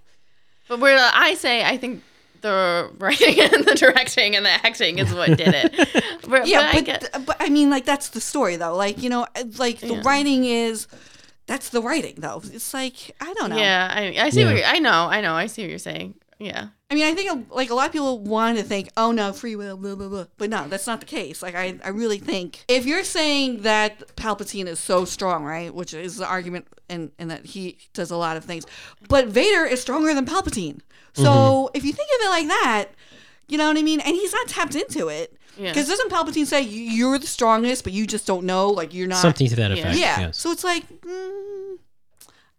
But 0.67 0.79
where 0.81 0.99
I 1.13 1.35
say 1.35 1.63
I 1.63 1.77
think 1.77 2.03
the 2.41 2.91
writing 2.97 3.39
and 3.53 3.65
the 3.65 3.75
directing 3.75 4.35
and 4.35 4.45
the 4.45 4.49
acting 4.51 4.99
is 4.99 5.13
what 5.13 5.37
did 5.37 5.53
it. 5.53 5.73
But, 6.27 6.47
yeah, 6.47 6.59
but 6.59 6.65
I 6.65 6.73
but 6.75 6.85
get, 6.85 7.25
but 7.25 7.37
I 7.39 7.49
mean 7.49 7.69
like 7.69 7.85
that's 7.85 8.09
the 8.09 8.21
story 8.21 8.55
though. 8.55 8.75
Like 8.75 9.01
you 9.01 9.09
know, 9.09 9.23
uh, 9.35 9.43
like 9.57 9.79
the 9.79 9.95
Yeah. 9.95 10.01
writing 10.05 10.45
is 10.45 10.87
that's 11.47 11.69
the 11.69 11.81
writing 11.81 12.15
though. 12.19 12.41
It's 12.53 12.73
like 12.73 13.15
I 13.19 13.33
don't 13.33 13.49
know. 13.49 13.57
yeah, 13.57 13.91
I, 13.91 14.15
I 14.17 14.29
see 14.29 14.45
what 14.45 14.55
you're, 14.55 14.65
I 14.65 14.79
know, 14.79 15.07
I 15.09 15.19
know, 15.21 15.33
I 15.33 15.47
see 15.47 15.63
what 15.63 15.69
you're 15.69 15.79
saying. 15.79 16.13
Yeah, 16.43 16.69
I 16.89 16.95
mean, 16.95 17.05
I 17.05 17.13
think 17.13 17.51
like 17.51 17.69
a 17.69 17.75
lot 17.75 17.85
of 17.85 17.91
people 17.91 18.17
want 18.17 18.57
to 18.57 18.63
think, 18.63 18.89
oh 18.97 19.11
no, 19.11 19.31
free 19.31 19.55
will, 19.55 19.77
blah 19.77 19.93
blah 19.93 20.07
blah. 20.07 20.25
But 20.37 20.49
no, 20.49 20.67
that's 20.67 20.87
not 20.87 20.99
the 20.99 21.05
case. 21.05 21.43
Like 21.43 21.53
I, 21.53 21.77
I 21.85 21.89
really 21.89 22.17
think 22.17 22.65
if 22.67 22.85
you're 22.87 23.03
saying 23.03 23.61
that 23.61 24.15
Palpatine 24.15 24.65
is 24.65 24.79
so 24.79 25.05
strong, 25.05 25.43
right, 25.43 25.71
which 25.73 25.93
is 25.93 26.17
the 26.17 26.25
argument, 26.25 26.65
and 26.89 27.11
and 27.19 27.29
that 27.29 27.45
he 27.45 27.77
does 27.93 28.09
a 28.09 28.17
lot 28.17 28.37
of 28.37 28.43
things, 28.45 28.65
but 29.07 29.27
Vader 29.27 29.65
is 29.65 29.81
stronger 29.81 30.13
than 30.15 30.25
Palpatine. 30.25 30.79
So 31.13 31.23
Mm-hmm. 31.23 31.77
if 31.77 31.83
you 31.85 31.93
think 31.93 32.09
of 32.19 32.25
it 32.25 32.29
like 32.29 32.47
that, 32.47 32.85
you 33.47 33.57
know 33.59 33.67
what 33.67 33.77
I 33.77 33.83
mean, 33.83 33.99
and 33.99 34.15
he's 34.15 34.33
not 34.33 34.47
tapped 34.47 34.73
into 34.75 35.09
it. 35.09 35.37
Yeah. 35.57 35.69
Because 35.71 35.89
doesn't 35.89 36.09
Palpatine 36.09 36.45
say 36.47 36.61
you're 36.63 37.19
the 37.19 37.27
strongest, 37.27 37.83
but 37.83 37.93
you 37.93 38.07
just 38.07 38.25
don't 38.25 38.45
know? 38.45 38.69
Like 38.69 38.93
you're 38.95 39.07
not. 39.07 39.21
Something 39.21 39.47
to 39.49 39.55
that 39.57 39.71
Yeah. 39.71 39.77
effect. 39.77 39.97
Yeah. 39.99 40.19
Yes. 40.21 40.37
So 40.37 40.49
it's 40.51 40.63
like, 40.63 40.87
mm, 41.01 41.77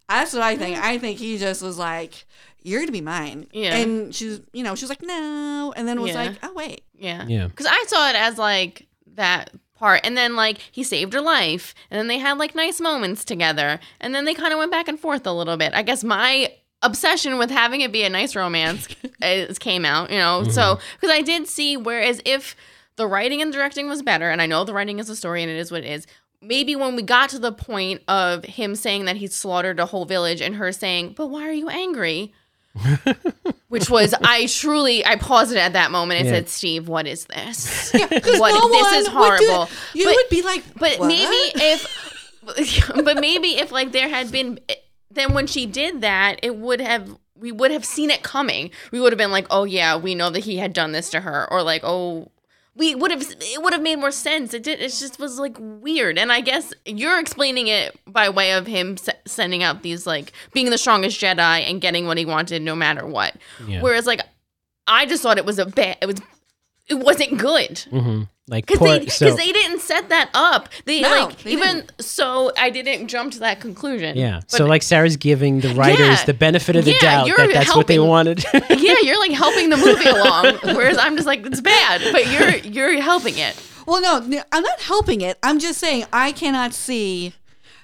that's 0.07 0.33
what 0.33 0.43
I 0.43 0.55
think. 0.55 0.77
I 0.77 0.97
think 0.99 1.17
he 1.19 1.37
just 1.37 1.61
was 1.61 1.77
like, 1.77 2.25
"You're 2.63 2.81
gonna 2.81 2.91
be 2.91 3.01
mine." 3.01 3.47
Yeah. 3.51 3.75
And 3.75 4.13
she's, 4.13 4.41
you 4.53 4.63
know, 4.63 4.75
she 4.75 4.83
was 4.83 4.89
like, 4.89 5.01
"No," 5.01 5.73
and 5.75 5.87
then 5.87 6.01
was 6.01 6.11
Yeah. 6.11 6.23
like, 6.23 6.37
"Oh 6.43 6.53
wait." 6.53 6.83
yeah, 6.97 7.25
Yeah. 7.27 7.47
Because 7.47 7.65
I 7.65 7.83
saw 7.87 8.09
it 8.09 8.15
as 8.15 8.37
like 8.37 8.87
that 9.15 9.51
part, 9.75 10.01
and 10.03 10.15
then 10.17 10.35
like 10.35 10.57
he 10.71 10.83
saved 10.83 11.13
her 11.13 11.21
life, 11.21 11.73
and 11.91 11.99
then 11.99 12.07
they 12.07 12.17
had 12.17 12.37
like 12.37 12.55
nice 12.55 12.79
moments 12.79 13.25
together, 13.25 13.79
and 13.99 14.15
then 14.15 14.25
they 14.25 14.33
kind 14.33 14.53
of 14.53 14.59
went 14.59 14.71
back 14.71 14.87
and 14.87 14.99
forth 14.99 15.27
a 15.27 15.33
little 15.33 15.57
bit. 15.57 15.73
I 15.73 15.81
guess 15.83 16.03
my 16.03 16.53
obsession 16.81 17.37
with 17.37 17.49
having 17.49 17.81
it 17.81 17.91
be 17.91 18.03
a 18.03 18.09
nice 18.09 18.35
romance 18.35 18.87
is, 19.21 19.57
came 19.57 19.85
out, 19.85 20.11
you 20.11 20.17
know. 20.17 20.43
So 20.43 20.61
mm-hmm. 20.61 20.83
because 20.99 21.15
I 21.15 21.21
did 21.21 21.47
see, 21.47 21.77
whereas 21.77 22.21
if 22.25 22.55
the 22.95 23.07
writing 23.07 23.41
and 23.41 23.51
directing 23.51 23.87
was 23.89 24.01
better, 24.01 24.29
and 24.29 24.41
I 24.41 24.45
know 24.45 24.63
the 24.63 24.73
writing 24.73 24.99
is 24.99 25.09
a 25.09 25.15
story 25.15 25.41
and 25.41 25.51
it 25.51 25.57
is 25.57 25.71
what 25.71 25.83
it 25.83 25.89
is. 25.89 26.05
Maybe 26.41 26.75
when 26.75 26.95
we 26.97 27.01
got 27.03 27.29
to 27.29 27.39
the 27.39 27.53
point 27.53 28.01
of 28.07 28.43
him 28.43 28.75
saying 28.75 29.05
that 29.05 29.15
he 29.15 29.27
slaughtered 29.27 29.79
a 29.79 29.85
whole 29.85 30.03
village 30.03 30.41
and 30.41 30.55
her 30.55 30.73
saying, 30.73 31.13
"But 31.15 31.27
why 31.27 31.47
are 31.47 31.53
you 31.53 31.69
angry?" 31.69 32.33
Which 33.69 33.89
was 33.89 34.13
I 34.23 34.45
truly 34.47 35.05
I 35.05 35.15
paused 35.15 35.51
it 35.51 35.57
at 35.57 35.73
that 35.73 35.91
moment 35.91 36.19
and 36.19 36.29
Yeah. 36.29 36.35
said, 36.35 36.49
"Steve, 36.49 36.87
what 36.87 37.07
is 37.07 37.25
this?" 37.25 37.91
Because 37.91 38.39
What- 38.39 38.53
no 38.53 38.69
this 38.69 38.81
one 38.83 38.93
is 38.95 39.05
would 39.05 39.39
do- 39.39 39.47
horrible. 39.47 39.69
you 39.93 40.05
But- 40.05 40.15
would 40.15 40.29
be 40.29 40.41
like, 40.43 40.63
But 40.79 40.99
"What?" 40.99 41.07
maybe 41.07 41.51
if 41.55 41.87
but 43.03 43.19
maybe 43.19 43.55
if 43.57 43.71
like 43.71 43.91
there 43.91 44.09
had 44.09 44.31
been 44.31 44.59
then 45.11 45.33
when 45.33 45.47
she 45.47 45.65
did 45.65 46.01
that, 46.01 46.39
it 46.43 46.55
would 46.55 46.81
have 46.81 47.15
we 47.35 47.51
would 47.51 47.71
have 47.71 47.83
seen 47.85 48.09
it 48.09 48.21
coming. 48.23 48.69
We 48.91 48.99
would 48.99 49.11
have 49.11 49.17
been 49.17 49.31
like, 49.31 49.47
"Oh 49.49 49.63
yeah, 49.63 49.95
we 49.97 50.13
know 50.15 50.29
that 50.29 50.39
he 50.41 50.57
had 50.57 50.73
done 50.73 50.91
this 50.91 51.09
to 51.11 51.21
her," 51.21 51.47
or 51.51 51.61
like, 51.63 51.81
"Oh, 51.83 52.29
we 52.75 52.95
would 52.95 53.11
have 53.11 53.21
it 53.21 53.61
would 53.61 53.73
have 53.73 53.81
made 53.81 53.97
more 53.97 54.11
sense. 54.11 54.53
It 54.53 54.63
did. 54.63 54.79
It 54.79 54.89
just 54.89 55.19
was 55.19 55.37
like 55.39 55.55
weird. 55.59 56.17
And 56.17 56.31
I 56.31 56.41
guess 56.41 56.73
you're 56.85 57.19
explaining 57.19 57.67
it 57.67 57.97
by 58.07 58.29
way 58.29 58.53
of 58.53 58.65
him 58.67 58.93
s- 58.93 59.09
sending 59.25 59.61
out 59.63 59.83
these 59.83 60.07
like 60.07 60.31
being 60.53 60.69
the 60.69 60.77
strongest 60.77 61.19
Jedi 61.21 61.37
and 61.69 61.79
getting 61.81 62.07
what 62.07 62.17
he 62.17 62.25
wanted 62.25 62.61
no 62.61 62.75
matter 62.75 63.05
what. 63.05 63.35
Yeah. 63.67 63.81
Whereas 63.81 64.05
like 64.07 64.21
I 64.87 65.05
just 65.05 65.21
thought 65.23 65.37
it 65.37 65.45
was 65.45 65.59
a 65.59 65.65
bad. 65.65 65.97
It 66.01 66.07
was 66.07 66.19
it 66.87 66.95
wasn't 66.95 67.37
good. 67.37 67.79
hmm 67.89 68.23
Like 68.47 68.65
Because 68.65 68.79
poor, 68.79 68.87
they, 68.99 69.05
'cause 69.05 69.15
so 69.15 69.35
they 69.35 69.51
didn't 69.53 69.79
set 69.79 70.09
that 70.09 70.29
up. 70.33 70.67
They 70.85 70.99
No, 71.01 71.09
like 71.09 71.43
they 71.43 71.51
even 71.51 71.75
didn't. 71.77 71.91
so. 72.03 72.51
I 72.57 72.69
didn't 72.69 73.07
jump 73.07 73.31
to 73.33 73.39
that 73.39 73.61
conclusion. 73.61 74.17
yeah. 74.17 74.41
But 74.41 74.57
so 74.57 74.65
like 74.65 74.83
Sarah's 74.83 75.15
giving 75.15 75.61
the 75.61 75.69
writers 75.75 75.99
Yeah. 76.19 76.25
the 76.25 76.33
benefit 76.33 76.75
of 76.75 76.83
the 76.85 76.91
Yeah, 76.91 76.99
doubt 76.99 77.27
you're 77.27 77.37
that 77.37 77.53
that's 77.53 77.75
what 77.75 77.87
they 77.87 77.99
wanted. 77.99 78.43
yeah, 78.69 78.95
you're 79.01 79.19
like 79.19 79.31
helping 79.31 79.69
the 79.69 79.77
movie 79.77 80.09
along, 80.17 80.57
whereas 80.75 80.97
I'm 80.97 81.15
just 81.15 81.25
like 81.27 81.45
it's 81.45 81.61
bad, 81.61 82.01
but 82.11 82.27
you're 82.31 82.57
you're 82.57 83.01
helping 83.01 83.37
it. 83.37 83.55
Well, 83.87 84.01
no, 84.01 84.41
I'm 84.51 84.63
not 84.63 84.81
helping 84.81 85.21
it. 85.21 85.37
I'm 85.43 85.59
just 85.59 85.79
saying 85.79 86.05
I 86.11 86.31
cannot 86.33 86.73
see 86.73 87.33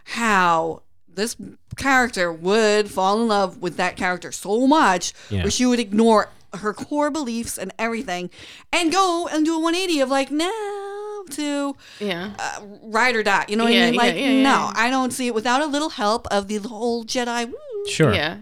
how 0.05 0.81
this 1.07 1.35
character 1.75 2.31
would 2.31 2.89
fall 2.89 3.21
in 3.21 3.27
love 3.27 3.57
with 3.62 3.77
that 3.77 3.95
character 3.95 4.31
so 4.31 4.67
much 4.67 5.13
Yeah. 5.29 5.43
where 5.43 5.51
she 5.51 5.65
would 5.65 5.79
ignore 5.79 6.29
her 6.57 6.73
core 6.73 7.09
beliefs 7.12 7.57
and 7.57 7.73
everything 7.79 8.29
and 8.73 8.91
go 8.91 9.27
and 9.31 9.45
do 9.45 9.55
a 9.55 9.59
180 9.59 9.99
of 10.01 10.09
like 10.09 10.31
now 10.31 11.23
to 11.31 11.75
Yeah. 11.99 12.31
uh, 12.39 12.62
ride 12.83 13.15
or 13.15 13.23
die. 13.23 13.45
You 13.47 13.55
know 13.55 13.65
what 13.65 13.73
Yeah, 13.73 13.83
I 13.83 13.85
mean? 13.85 13.93
yeah, 13.95 14.01
Like, 14.01 14.15
yeah, 14.15 14.21
yeah, 14.21 14.43
no, 14.43 14.49
yeah. 14.49 14.73
I 14.75 14.89
don't 14.89 15.12
see 15.12 15.27
it 15.27 15.35
without 15.35 15.62
a 15.62 15.65
little 15.67 15.89
help 15.89 16.27
of 16.31 16.47
the 16.47 16.57
whole 16.57 17.05
Jedi. 17.05 17.47
Woo. 17.47 17.55
sure. 17.88 18.13
Yeah. 18.13 18.38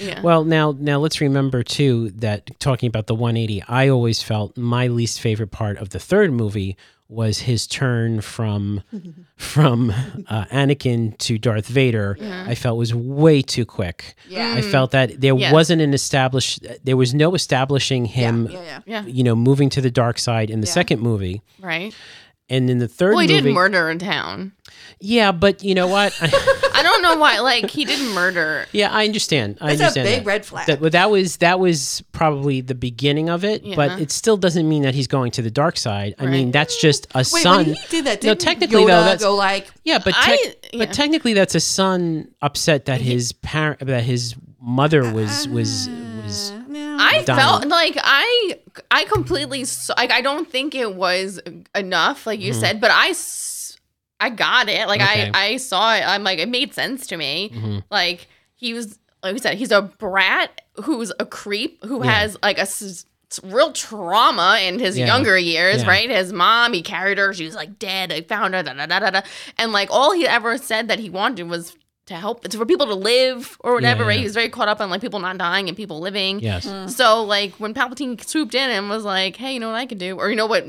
Yeah. 0.00 0.22
Well, 0.22 0.44
now 0.44 0.76
now 0.78 1.00
let's 1.00 1.20
remember 1.20 1.64
too 1.64 2.10
that 2.10 2.50
talking 2.60 2.86
about 2.86 3.08
the 3.08 3.16
180, 3.16 3.64
I 3.66 3.88
always 3.88 4.22
felt 4.22 4.56
my 4.56 4.86
least 4.86 5.20
favorite 5.20 5.50
part 5.50 5.76
of 5.78 5.88
the 5.90 5.98
third 5.98 6.32
movie 6.32 6.76
was 7.10 7.38
his 7.40 7.66
turn 7.66 8.20
from 8.20 8.82
from 9.36 9.90
uh, 10.28 10.44
Anakin 10.52 11.16
to 11.18 11.38
Darth 11.38 11.66
Vader. 11.66 12.18
I 12.46 12.54
felt 12.54 12.76
was 12.76 12.94
way 12.94 13.40
too 13.40 13.64
quick. 13.64 14.14
Yeah. 14.28 14.54
I 14.54 14.60
felt 14.62 14.90
that 14.90 15.20
there 15.20 15.34
Yes. 15.34 15.52
wasn't 15.52 15.80
an 15.80 15.94
established 15.94 16.66
there 16.84 16.96
was 16.96 17.14
no 17.14 17.34
establishing 17.34 18.04
him 18.04 18.48
yeah, 18.50 18.60
yeah. 18.62 18.80
yeah. 18.86 19.02
you 19.06 19.22
know 19.24 19.34
moving 19.34 19.70
to 19.70 19.80
the 19.80 19.90
dark 19.90 20.18
side 20.18 20.50
in 20.50 20.60
the 20.60 20.66
Yeah. 20.66 20.72
second 20.74 21.00
movie. 21.00 21.40
Right. 21.60 21.94
And 22.50 22.70
in 22.70 22.78
the 22.78 22.88
third 22.88 23.10
Well, 23.14 23.20
he 23.20 23.28
movie 23.28 23.42
did 23.48 23.54
murder 23.54 23.90
in 23.90 23.98
town. 23.98 24.52
Yeah, 25.00 25.32
but 25.32 25.62
you 25.62 25.74
know 25.74 25.86
what? 25.86 26.16
I 26.22 26.82
don't 26.82 27.02
know 27.02 27.16
why. 27.16 27.40
Like 27.40 27.68
he 27.70 27.84
did 27.84 28.00
murder. 28.14 28.64
yeah, 28.72 28.90
I 28.90 29.04
understand. 29.04 29.58
I 29.60 29.74
That's 29.76 29.80
a 29.80 29.84
understand 30.00 30.06
big 30.08 30.18
that. 30.20 30.26
red 30.26 30.46
flag. 30.46 30.66
That, 30.66 30.80
but 30.80 30.92
that 30.92 31.10
was 31.10 31.36
that 31.38 31.60
was 31.60 32.02
probably 32.12 32.60
the 32.62 32.74
beginning 32.74 33.28
of 33.28 33.44
it, 33.44 33.62
but 33.76 34.00
it 34.00 34.10
still 34.10 34.36
doesn't 34.36 34.66
mean 34.68 34.82
that 34.84 34.94
he's 34.94 35.06
going 35.06 35.30
to 35.32 35.42
the 35.42 35.50
dark 35.50 35.76
side. 35.76 36.14
I 36.18 36.26
mean, 36.26 36.50
that's 36.50 36.80
just 36.80 37.06
a 37.14 37.18
Wait, 37.18 37.26
son. 37.26 37.66
when 37.66 37.74
he 37.74 37.80
did 37.90 38.06
that, 38.06 38.22
No, 38.22 38.30
didn't 38.30 38.40
technically, 38.40 38.82
Yoda 38.82 38.86
though, 38.86 39.04
that's- 39.04 39.22
go 39.22 39.34
like, 39.36 39.68
yeah, 39.84 39.98
but 40.02 40.14
I- 40.16 40.54
yeah. 40.72 40.84
but 40.86 40.92
technically, 40.94 41.34
that's 41.34 41.54
a 41.54 41.60
son 41.60 42.28
upset 42.40 42.86
that 42.86 43.00
his 43.02 43.32
parent 43.32 43.80
that 43.86 44.04
his 44.04 44.34
mother 44.60 45.12
was 45.12 45.46
was 45.48 45.88
was. 46.24 46.52
I 46.98 47.24
felt 47.24 47.66
like 47.66 47.96
I 48.02 48.58
I 48.90 49.04
completely 49.04 49.64
like 49.96 50.10
I 50.12 50.20
don't 50.20 50.50
think 50.50 50.74
it 50.74 50.94
was 50.94 51.40
enough 51.74 52.26
like 52.26 52.40
you 52.40 52.52
said, 52.52 52.80
but 52.80 52.90
I 52.90 53.08
s- 53.08 53.78
I 54.20 54.30
got 54.30 54.68
it. 54.68 54.88
Like 54.88 55.00
Mm-hmm. 55.00 55.20
Okay. 55.20 55.30
I 55.34 55.46
I 55.52 55.56
saw 55.58 55.94
it. 55.94 56.02
I'm 56.06 56.24
like 56.24 56.38
it 56.38 56.48
made 56.48 56.74
sense 56.74 57.06
to 57.08 57.16
me. 57.16 57.50
Mhm. 57.54 57.84
Like 57.90 58.26
he 58.56 58.74
was 58.74 58.98
like 59.22 59.32
we 59.32 59.38
said 59.38 59.56
he's 59.58 59.70
a 59.72 59.82
brat 59.82 60.60
who's 60.84 61.12
a 61.18 61.26
creep 61.26 61.84
who 61.84 62.04
Yeah. 62.04 62.10
has 62.12 62.36
like 62.42 62.58
a 62.58 62.62
s- 62.62 63.04
s- 63.30 63.40
real 63.44 63.72
trauma 63.72 64.58
in 64.62 64.78
his 64.78 64.96
Yeah. 64.98 65.06
younger 65.06 65.36
years, 65.38 65.82
Yeah. 65.82 65.88
right? 65.88 66.08
His 66.10 66.32
mom, 66.32 66.72
he 66.72 66.82
carried 66.82 67.18
her, 67.18 67.32
she 67.34 67.44
was 67.44 67.54
like 67.54 67.78
dead. 67.78 68.12
I 68.12 68.22
found 68.22 68.54
her, 68.54 68.62
da, 68.62 68.72
da, 68.74 68.86
da, 68.86 68.98
da, 69.00 69.10
da. 69.10 69.20
and 69.58 69.72
like 69.72 69.88
all 69.90 70.12
he 70.12 70.26
ever 70.26 70.56
said 70.58 70.88
that 70.88 70.98
he 70.98 71.10
wanted 71.10 71.48
was 71.48 71.76
to 72.08 72.14
help, 72.14 72.44
it's 72.44 72.54
for 72.56 72.66
people 72.66 72.86
to 72.86 72.94
live 72.94 73.56
or 73.60 73.72
whatever, 73.74 74.02
Yeah, 74.02 74.08
right? 74.08 74.12
yeah. 74.14 74.18
He 74.18 74.24
was 74.24 74.34
very 74.34 74.48
caught 74.50 74.68
up 74.68 74.80
on 74.80 74.90
like 74.90 75.00
people 75.00 75.20
not 75.20 75.38
dying 75.38 75.68
and 75.68 75.76
people 75.76 76.00
living. 76.00 76.40
Yes. 76.40 76.66
Mm-hmm. 76.66 76.88
So 76.88 77.24
like 77.24 77.52
when 77.54 77.72
Palpatine 77.74 78.22
swooped 78.26 78.54
in 78.54 78.68
and 78.70 78.88
was 78.88 79.04
like, 79.04 79.36
"Hey, 79.36 79.52
you 79.54 79.60
know 79.60 79.68
what 79.70 79.76
I 79.76 79.86
could 79.86 79.98
do?" 79.98 80.16
or 80.16 80.28
you 80.30 80.36
know 80.36 80.46
what 80.46 80.66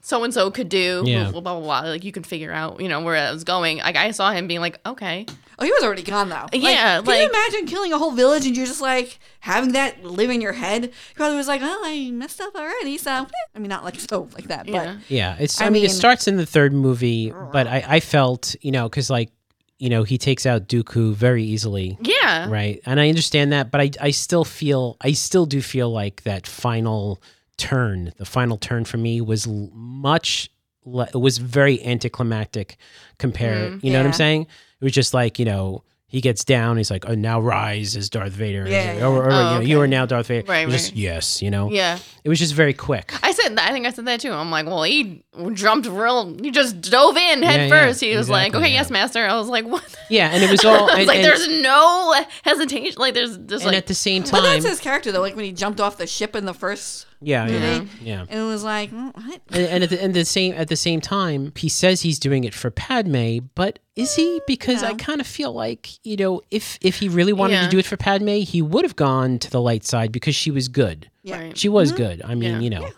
so 0.00 0.22
and 0.22 0.34
so 0.34 0.50
could 0.50 0.68
do, 0.68 1.02
Yeah. 1.06 1.30
blah, 1.30 1.40
blah 1.40 1.58
blah 1.58 1.60
blah. 1.82 1.90
Like 1.90 2.04
you 2.04 2.12
can 2.12 2.24
figure 2.24 2.52
out, 2.52 2.78
you 2.80 2.88
know, 2.88 3.00
where 3.00 3.16
I 3.16 3.32
was 3.32 3.42
going. 3.44 3.78
Like 3.78 3.96
I 3.96 4.10
saw 4.10 4.30
him 4.32 4.46
being 4.46 4.60
like, 4.60 4.78
"Okay, 4.84 5.24
Oh, 5.58 5.64
he 5.64 5.70
was 5.70 5.84
already 5.84 6.02
gone 6.02 6.28
though. 6.28 6.46
Like, 6.52 6.62
Yeah, 6.62 7.00
Can 7.00 7.20
you 7.22 7.28
imagine 7.28 7.66
killing 7.66 7.92
a 7.92 7.98
whole 7.98 8.10
village 8.10 8.44
and 8.44 8.56
you're 8.56 8.66
just 8.66 8.80
like 8.82 9.18
having 9.40 9.72
that 9.72 10.04
live 10.04 10.28
in 10.28 10.40
your 10.40 10.52
head? 10.52 10.84
He 10.86 11.14
probably 11.14 11.36
was 11.36 11.46
like, 11.48 11.60
"Oh, 11.62 11.82
I 11.84 12.10
messed 12.10 12.40
up 12.40 12.54
already." 12.54 12.98
So. 12.98 13.26
I 13.54 13.58
mean, 13.60 13.68
not 13.68 13.84
like 13.84 13.98
so 14.00 14.28
like 14.34 14.48
that, 14.48 14.68
yeah, 14.68 14.96
Yeah, 15.08 15.36
it's. 15.38 15.60
I, 15.60 15.66
I 15.66 15.70
mean, 15.70 15.84
it 15.84 15.90
starts 15.92 16.26
in 16.28 16.36
the 16.36 16.44
third 16.46 16.72
movie, 16.74 17.32
but 17.52 17.66
I, 17.68 17.84
I 17.86 18.00
felt 18.00 18.56
you 18.60 18.72
know 18.72 18.88
because 18.88 19.08
like 19.10 19.30
you 19.78 19.88
know 19.90 20.02
he 20.04 20.18
takes 20.18 20.46
out 20.46 20.68
Dooku 20.68 21.14
very 21.14 21.42
easily, 21.44 21.98
yeah, 22.00 22.48
right? 22.48 22.80
And 22.86 23.00
I 23.00 23.08
understand 23.08 23.52
that, 23.52 23.70
but 23.70 23.80
I 23.80 23.90
I 24.00 24.10
still 24.10 24.44
feel 24.44 24.96
I 25.00 25.12
still 25.12 25.46
do 25.46 25.60
feel 25.60 25.90
like 25.90 26.22
that 26.22 26.46
final 26.46 27.20
turn, 27.56 28.12
the 28.18 28.24
final 28.24 28.56
turn 28.56 28.84
for 28.84 28.96
me 28.96 29.20
was 29.20 29.46
much. 29.48 30.50
le- 30.84 31.08
It 31.12 31.18
was 31.20 31.38
very 31.38 31.82
anticlimactic 31.84 32.76
compared. 33.18 33.72
Mm, 33.74 33.84
you 33.84 33.90
know 33.92 33.98
what 34.00 34.06
I'm 34.06 34.12
saying? 34.12 34.42
It 34.42 34.84
was 34.84 34.92
just 34.92 35.14
like 35.14 35.38
you 35.38 35.44
know. 35.44 35.82
He 36.06 36.20
gets 36.20 36.44
down. 36.44 36.76
He's 36.76 36.92
like, 36.92 37.06
"Oh, 37.08 37.16
now 37.16 37.40
rise 37.40 37.96
as 37.96 38.08
Darth 38.08 38.30
Vader." 38.30 38.68
Yeah, 38.68 38.92
Or, 38.92 38.98
yeah. 38.98 39.06
or, 39.08 39.24
or, 39.24 39.32
Oh, 39.32 39.36
you, 39.54 39.54
know, 39.54 39.60
you 39.62 39.80
are 39.80 39.88
now 39.88 40.06
Darth 40.06 40.28
Vader. 40.28 40.46
Right, 40.46 40.64
was 40.64 40.74
just, 40.76 40.94
yes, 40.94 41.42
you 41.42 41.50
know. 41.50 41.72
yeah. 41.72 41.98
It 42.22 42.28
was 42.28 42.38
just 42.38 42.54
very 42.54 42.72
quick. 42.72 43.12
I 43.24 43.32
said 43.32 43.56
that. 43.56 43.68
I 43.68 43.72
think 43.72 43.84
I 43.84 43.90
said 43.90 44.04
that 44.04 44.20
too. 44.20 44.30
I'm 44.30 44.48
like, 44.48 44.64
well, 44.66 44.84
he 44.84 45.23
jumped 45.54 45.86
real. 45.88 46.36
He 46.40 46.50
just 46.50 46.80
dove 46.80 47.16
in 47.16 47.42
head 47.42 47.68
Yeah, 47.68 47.86
yeah, 47.86 47.92
he 47.92 48.16
was 48.16 48.28
like, 48.30 48.54
okay, 48.54 48.68
yeah. 48.68 48.74
yes, 48.74 48.90
master. 48.90 49.24
I 49.26 49.36
was 49.36 49.48
like, 49.48 49.64
what? 49.66 49.84
Yeah, 50.08 50.30
and 50.32 50.42
it 50.42 50.50
was 50.50 50.64
all. 50.64 50.90
I 50.90 50.94
was 50.94 50.98
and- 51.00 51.06
like, 51.08 51.16
and- 51.18 51.24
there's 51.24 51.48
no 51.62 52.14
hesitation. 52.42 52.96
Like, 53.00 53.14
there's 53.14 53.36
just 53.38 53.64
like, 53.64 53.76
at 53.76 53.86
the 53.86 53.94
same 53.94 54.22
But 54.22 54.30
time, 54.30 54.42
that's 54.44 54.66
his 54.66 54.80
character 54.80 55.12
though. 55.12 55.20
Like 55.20 55.36
when 55.36 55.44
he 55.44 55.52
jumped 55.52 55.80
off 55.80 55.96
the 55.96 56.06
ship 56.06 56.36
in 56.36 56.44
the 56.44 56.54
first 56.54 57.06
yeah, 57.20 57.46
yeah, 57.46 57.78
movie, 57.78 57.90
yeah. 58.02 58.26
and 58.28 58.38
it 58.40 58.42
was 58.44 58.62
like, 58.64 58.90
mm, 58.90 59.14
what? 59.14 59.40
And, 59.50 59.66
and 59.66 59.84
at 59.84 59.90
the, 59.90 60.02
and 60.02 60.12
the 60.14 60.24
same 60.24 60.54
at 60.54 60.68
the 60.68 60.76
same 60.76 61.00
time, 61.00 61.52
he 61.56 61.68
says 61.68 62.02
he's 62.02 62.18
doing 62.18 62.44
it 62.44 62.52
for 62.54 62.70
Padme, 62.70 63.38
but 63.54 63.78
is 63.96 64.14
he? 64.14 64.40
Because 64.46 64.82
I 64.82 64.94
kind 64.94 65.20
of 65.20 65.26
feel 65.26 65.52
like 65.52 65.88
you 66.06 66.16
know, 66.16 66.42
if 66.50 66.78
if 66.82 66.96
he 66.98 67.08
really 67.08 67.32
wanted 67.32 67.54
Yeah. 67.54 67.64
to 67.64 67.70
do 67.70 67.78
it 67.78 67.86
for 67.86 67.96
Padme, 67.96 68.28
he 68.40 68.60
would 68.62 68.84
have 68.84 68.96
gone 68.96 69.38
to 69.38 69.50
the 69.50 69.60
light 69.60 69.84
side 69.84 70.12
because 70.12 70.34
she 70.36 70.50
was 70.50 70.68
good. 70.68 71.10
Yeah. 71.22 71.40
Right. 71.40 71.56
She 71.58 71.68
was 71.70 71.92
good. 71.92 72.20
I 72.22 72.34
mean, 72.34 72.54
Yeah. 72.54 72.58
you 72.60 72.70
know, 72.70 72.88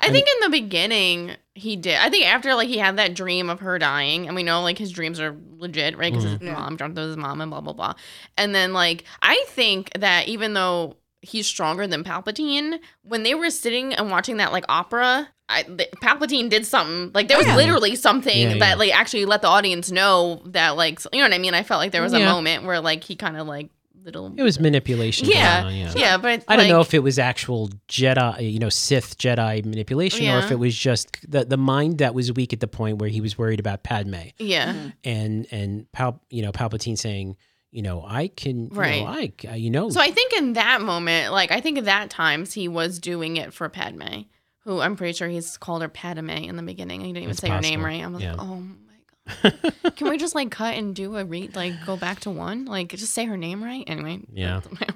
I 0.00 0.10
think 0.10 0.26
in 0.28 0.50
the 0.50 0.50
beginning 0.50 1.32
he 1.54 1.76
did. 1.76 1.96
I 1.96 2.10
think 2.10 2.26
after 2.26 2.54
like 2.54 2.68
he 2.68 2.78
had 2.78 2.96
that 2.98 3.14
dream 3.14 3.48
of 3.48 3.60
her 3.60 3.78
dying, 3.78 4.26
and 4.26 4.34
we 4.34 4.42
know 4.42 4.62
like 4.62 4.78
his 4.78 4.90
dreams 4.90 5.20
are 5.20 5.36
legit, 5.56 5.96
right? 5.96 6.12
Because 6.12 6.24
his 6.24 6.34
mm-hmm. 6.34 6.46
Yeah. 6.46 6.54
mom 6.54 6.76
jumped 6.76 6.96
with 6.96 7.08
his 7.08 7.16
mom 7.16 7.40
and 7.40 7.50
blah 7.50 7.60
blah 7.60 7.72
blah. 7.72 7.94
And 8.36 8.54
then 8.54 8.72
like 8.72 9.04
I 9.22 9.44
think 9.48 9.92
that 9.98 10.26
even 10.28 10.54
though 10.54 10.96
he's 11.22 11.46
stronger 11.46 11.86
than 11.86 12.04
Palpatine, 12.04 12.78
when 13.02 13.22
they 13.22 13.34
were 13.34 13.50
sitting 13.50 13.94
and 13.94 14.10
watching 14.10 14.38
that 14.38 14.52
like 14.52 14.64
opera. 14.68 15.28
I, 15.46 15.62
the, 15.64 15.86
Palpatine 16.02 16.48
did 16.48 16.64
something 16.64 17.10
like 17.12 17.28
there 17.28 17.36
was 17.36 17.46
Yeah. 17.46 17.56
literally 17.56 17.96
something 17.96 18.34
Yeah, 18.34 18.54
yeah. 18.54 18.58
that 18.60 18.78
like 18.78 18.98
actually 18.98 19.26
let 19.26 19.42
the 19.42 19.48
audience 19.48 19.90
know 19.90 20.40
that 20.46 20.70
like 20.70 21.00
you 21.12 21.18
know 21.18 21.26
what 21.26 21.34
I 21.34 21.38
mean. 21.38 21.52
I 21.52 21.62
felt 21.62 21.80
like 21.80 21.92
there 21.92 22.00
was 22.00 22.14
a 22.14 22.24
moment 22.24 22.64
where 22.64 22.80
like 22.80 23.04
he 23.04 23.14
kind 23.14 23.36
of 23.36 23.46
like 23.46 23.68
little 24.04 24.32
it 24.36 24.42
was 24.42 24.60
manipulation. 24.60 25.28
yeah, 25.28 25.64
on, 25.64 25.74
yeah 25.74 25.92
yeah. 25.96 26.16
but 26.18 26.44
I 26.48 26.56
don't 26.56 26.68
know 26.68 26.80
if 26.80 26.92
it 26.94 27.00
was 27.02 27.18
actual 27.18 27.70
Jedi, 27.88 28.52
you 28.52 28.58
know, 28.58 28.68
Sith 28.68 29.16
Jedi 29.18 29.64
manipulation, 29.64 30.28
or 30.28 30.38
if 30.38 30.50
it 30.50 30.58
was 30.58 30.76
just 30.76 31.16
the 31.30 31.44
the 31.44 31.56
mind 31.56 31.98
that 31.98 32.14
was 32.14 32.32
weak 32.32 32.52
at 32.52 32.60
the 32.60 32.68
point 32.68 32.98
where 32.98 33.08
he 33.08 33.20
was 33.20 33.38
worried 33.38 33.60
about 33.60 33.82
Padme. 33.82 34.14
yeah 34.38 34.72
mm-hmm. 34.72 34.88
and 35.04 35.46
and 35.50 35.92
Pal, 35.92 36.20
you 36.30 36.42
know 36.42 36.52
Palpatine 36.52 36.98
saying, 36.98 37.36
you 37.70 37.82
know, 37.82 38.04
I 38.06 38.28
can, 38.28 38.68
Right. 38.68 38.96
you 38.98 39.00
know, 39.04 39.06
I, 39.10 39.32
c- 39.40 39.56
you 39.58 39.70
know, 39.70 39.90
So 39.90 40.00
I 40.00 40.10
think 40.12 40.32
in 40.34 40.52
that 40.52 40.80
moment, 40.80 41.32
like 41.32 41.50
I 41.50 41.60
think 41.60 41.78
at 41.78 41.86
that 41.86 42.10
times 42.10 42.52
he 42.52 42.68
was 42.68 42.98
doing 43.00 43.36
it 43.36 43.52
for 43.52 43.68
Padme, 43.68 44.22
who 44.60 44.80
I'm 44.80 44.94
pretty 44.96 45.12
sure 45.14 45.28
he's 45.28 45.56
called 45.56 45.82
her 45.82 45.88
Padme 45.88 46.30
in 46.30 46.56
the 46.56 46.62
beginning. 46.62 47.00
He 47.00 47.08
didn't 47.08 47.18
even 47.24 47.30
It's 47.32 47.40
say 47.40 47.48
her 47.48 47.60
name 47.60 47.84
right. 47.84 48.02
I 48.02 48.06
was 48.06 48.22
Yeah. 48.22 48.32
like, 48.34 48.40
oh 48.42 48.54
my 48.56 48.74
god, 48.74 48.78
can 49.96 50.10
we 50.10 50.18
just 50.18 50.34
like 50.34 50.50
cut 50.50 50.74
and 50.74 50.94
do 50.94 51.16
a 51.16 51.24
read, 51.24 51.56
like 51.56 51.72
go 51.86 51.96
back 51.96 52.20
to 52.20 52.30
one, 52.30 52.66
like 52.66 52.88
just 52.90 53.14
say 53.14 53.24
her 53.24 53.36
name 53.36 53.62
right? 53.64 53.84
Anyway, 53.86 54.20
Yeah. 54.32 54.60
that's 54.60 54.80
my 54.80 54.86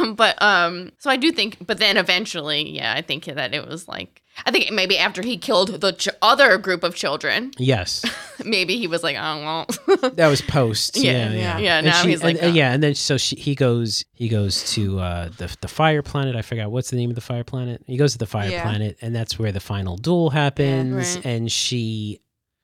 own. 0.00 0.14
but 0.14 0.40
um, 0.42 0.92
so 0.98 1.10
I 1.10 1.16
do 1.16 1.30
think, 1.32 1.58
but 1.66 1.78
then 1.78 1.96
eventually, 1.96 2.70
yeah, 2.70 2.94
I 2.96 3.02
think 3.02 3.24
that 3.26 3.52
it 3.54 3.66
was 3.68 3.86
like 3.88 4.22
I 4.46 4.50
think 4.50 4.72
maybe 4.72 4.96
after 4.96 5.20
he 5.20 5.36
killed 5.36 5.82
the 5.82 5.92
ch- 5.92 6.08
other 6.22 6.56
group 6.56 6.82
of 6.82 6.94
children, 6.94 7.50
yes, 7.58 8.02
maybe 8.44 8.78
he 8.78 8.86
was 8.86 9.02
like, 9.02 9.16
oh 9.18 9.66
well, 9.86 10.10
that 10.14 10.28
was 10.28 10.40
post. 10.40 10.96
Yeah, 10.96 11.12
Yeah, 11.12 11.30
yeah, 11.30 11.36
yeah. 11.36 11.58
Yeah, 11.58 11.76
And 11.78 11.86
now 11.86 12.04
he's 12.06 12.22
like, 12.22 12.36
and, 12.36 12.44
uh, 12.46 12.54
yeah, 12.54 12.72
and 12.72 12.82
then 12.82 12.94
so 12.94 13.18
she, 13.18 13.36
he 13.36 13.54
goes, 13.54 14.02
he 14.14 14.30
goes 14.30 14.72
to 14.72 14.98
uh, 15.00 15.28
the 15.36 15.54
the 15.60 15.68
fire 15.68 16.00
planet. 16.02 16.34
I 16.36 16.40
forgot 16.42 16.70
what's 16.70 16.88
the 16.88 16.96
name 16.96 17.10
of 17.10 17.16
the 17.16 17.20
fire 17.20 17.44
planet. 17.44 17.82
He 17.86 17.98
goes 17.98 18.12
to 18.12 18.18
the 18.18 18.26
fire 18.26 18.48
Yeah. 18.48 18.62
planet, 18.62 18.96
and 19.02 19.14
that's 19.14 19.38
where 19.38 19.52
the 19.52 19.60
final 19.60 19.98
duel 19.98 20.30
happens. 20.30 21.16
Right. 21.16 21.26
And 21.26 21.52
she, 21.52 22.20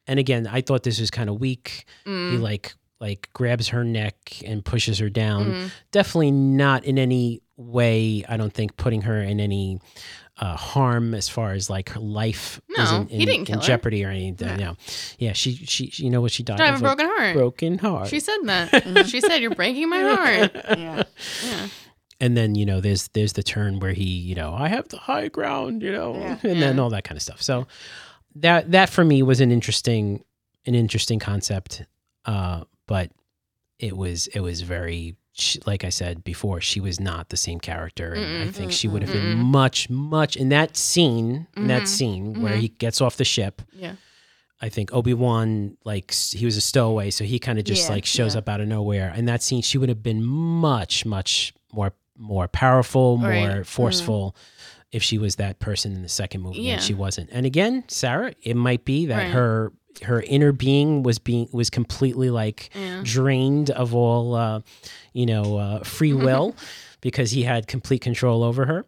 and 0.09 0.19
again, 0.19 0.47
I 0.47 0.61
thought 0.63 0.83
this 0.83 0.99
was 0.99 1.11
kind 1.11 1.29
of 1.31 1.39
weak. 1.41 1.85
Mm. 2.07 2.33
He 2.33 2.39
like 2.39 2.75
like 3.01 3.29
grabs 3.33 3.69
her 3.69 3.85
neck 3.85 4.17
and 4.45 4.65
pushes 4.65 4.99
her 4.99 5.09
down. 5.09 5.45
Mhm. 5.53 5.71
Definitely 5.93 6.33
not 6.33 6.85
in 6.85 6.99
any 6.99 7.43
way. 7.57 8.25
I 8.29 8.37
don't 8.37 8.53
think 8.53 8.77
putting 8.77 9.03
her 9.03 9.23
in 9.23 9.39
any 9.39 9.79
uh, 10.41 10.57
harm 10.57 11.15
as 11.15 11.29
far 11.29 11.53
as 11.53 11.69
like 11.71 11.91
her 11.91 12.01
life 12.01 12.61
No, 12.77 12.83
isn't 12.83 13.11
he 13.11 13.23
in, 13.23 13.27
didn't 13.29 13.45
kill 13.47 13.55
in 13.57 13.61
her. 13.61 13.67
jeopardy 13.67 14.05
or 14.05 14.09
anything. 14.11 14.49
Yeah. 14.49 14.57
No, 14.57 14.77
yeah, 15.19 15.33
she, 15.33 15.55
she 15.55 15.91
she 15.91 16.05
you 16.05 16.11
know 16.11 16.21
what 16.21 16.33
she 16.33 16.43
died 16.43 16.61
I 16.61 16.67
have 16.67 16.75
of 16.77 16.81
a 16.81 16.85
broken 16.85 17.07
heart. 17.07 17.35
broken 17.37 17.79
heart. 17.79 18.09
She 18.09 18.19
said 18.21 18.39
that. 18.45 19.07
she 19.09 19.21
said, 19.21 19.39
"You're 19.39 19.55
breaking 19.55 19.89
my 19.89 20.01
heart." 20.01 20.53
Yeah. 20.79 21.03
Yeah. 21.45 21.67
and 22.21 22.37
then 22.37 22.55
you 22.57 22.67
know 22.67 22.81
there's 22.81 23.09
there's 23.15 23.35
the 23.35 23.43
turn 23.45 23.79
where 23.81 23.93
he 23.93 24.05
you 24.05 24.35
know 24.35 24.55
I 24.55 24.69
have 24.69 24.89
the 24.89 24.97
high 24.99 25.29
ground 25.29 25.83
you 25.83 25.93
know 25.93 26.15
Yeah. 26.17 26.39
and 26.43 26.61
then 26.63 26.79
all 26.81 26.91
that 26.91 27.05
kind 27.05 27.17
of 27.17 27.23
stuff. 27.23 27.43
So 27.43 27.67
that 28.41 28.71
that 28.73 28.89
for 28.91 29.05
me 29.05 29.23
was 29.23 29.41
an 29.41 29.51
interesting 29.51 30.25
an 30.67 30.75
interesting 30.75 31.19
concept, 31.19 31.85
uh, 32.25 32.65
but 32.87 33.11
it 33.79 33.97
was 33.97 34.27
it 34.29 34.41
was 34.41 34.63
very 34.63 35.17
she, 35.33 35.61
like 35.67 35.85
I 35.85 35.89
said 35.91 36.25
before 36.25 36.61
she 36.61 36.81
was 36.81 36.99
not 36.99 37.29
the 37.29 37.37
same 37.37 37.61
character, 37.61 38.13
and 38.13 38.43
I 38.43 38.47
Mm-mm. 38.47 38.55
think 38.55 38.73
she 38.73 38.89
would 38.89 39.03
have 39.03 39.13
been 39.13 39.37
Mm-mm. 39.37 39.45
much 39.45 39.89
much 39.89 40.37
in 40.37 40.49
that 40.51 40.77
scene 40.77 41.47
in 41.57 41.65
Mhm. 41.65 41.69
that 41.69 41.89
scene 41.89 42.43
where 42.43 42.57
he 42.57 42.69
gets 42.69 43.01
off 43.01 43.17
the 43.17 43.25
ship. 43.25 43.63
Yeah. 43.73 43.95
I 44.61 44.69
think 44.69 44.93
Obi 44.93 45.15
Wan 45.15 45.77
like 45.85 46.13
he 46.13 46.45
was 46.45 46.57
a 46.57 46.61
stowaway, 46.61 47.11
so 47.11 47.23
he 47.25 47.39
kind 47.39 47.59
of 47.61 47.65
just 47.65 47.87
Yeah, 47.89 47.95
like 47.95 48.05
shows 48.05 48.35
yeah. 48.35 48.41
up 48.41 48.49
out 48.49 48.61
of 48.61 48.67
nowhere. 48.67 49.13
And 49.15 49.29
that 49.29 49.41
scene, 49.43 49.63
she 49.63 49.79
would 49.79 49.89
have 49.89 50.03
been 50.03 50.23
much, 50.25 51.07
much 51.07 51.55
more 51.73 51.93
more 52.17 52.49
powerful, 52.49 53.17
more 53.19 53.31
Right. 53.31 53.49
Mm-hmm. 53.49 53.63
forceful 53.63 54.35
if 54.93 55.03
she 55.03 55.19
was 55.19 55.37
that 55.37 55.59
person 55.59 55.93
in 55.93 56.03
the 56.03 56.09
second 56.09 56.41
movie, 56.43 56.61
Yeah. 56.63 56.75
and 56.75 56.83
she 56.83 56.95
wasn't. 56.95 57.29
And 57.33 57.45
again, 57.47 57.85
Sarah, 57.89 58.33
it 58.43 58.57
might 58.57 58.85
be 58.85 59.07
that 59.07 59.17
Right. 59.17 59.31
her 59.33 59.73
her 60.03 60.23
inner 60.23 60.53
being 60.53 61.03
was 61.03 61.19
being 61.19 61.49
was 61.53 61.71
completely 61.71 62.31
like 62.31 62.71
Yeah. 62.75 63.01
drained 63.05 63.71
of 63.71 63.95
all 63.95 64.35
uh, 64.35 64.61
you 65.13 65.27
know 65.27 65.57
uh, 65.59 65.83
free 65.85 66.13
will 66.27 66.55
because 67.01 67.33
he 67.33 67.43
had 67.43 67.67
complete 67.67 68.01
control 68.01 68.43
over 68.45 68.67
her. 68.67 68.85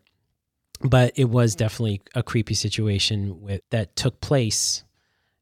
But 0.83 1.13
it 1.17 1.27
was 1.29 1.55
definitely 1.57 2.01
a 2.15 2.23
creepy 2.23 2.55
situation 2.55 3.43
with 3.43 3.61
that 3.71 3.97
took 3.97 4.21
place, 4.23 4.85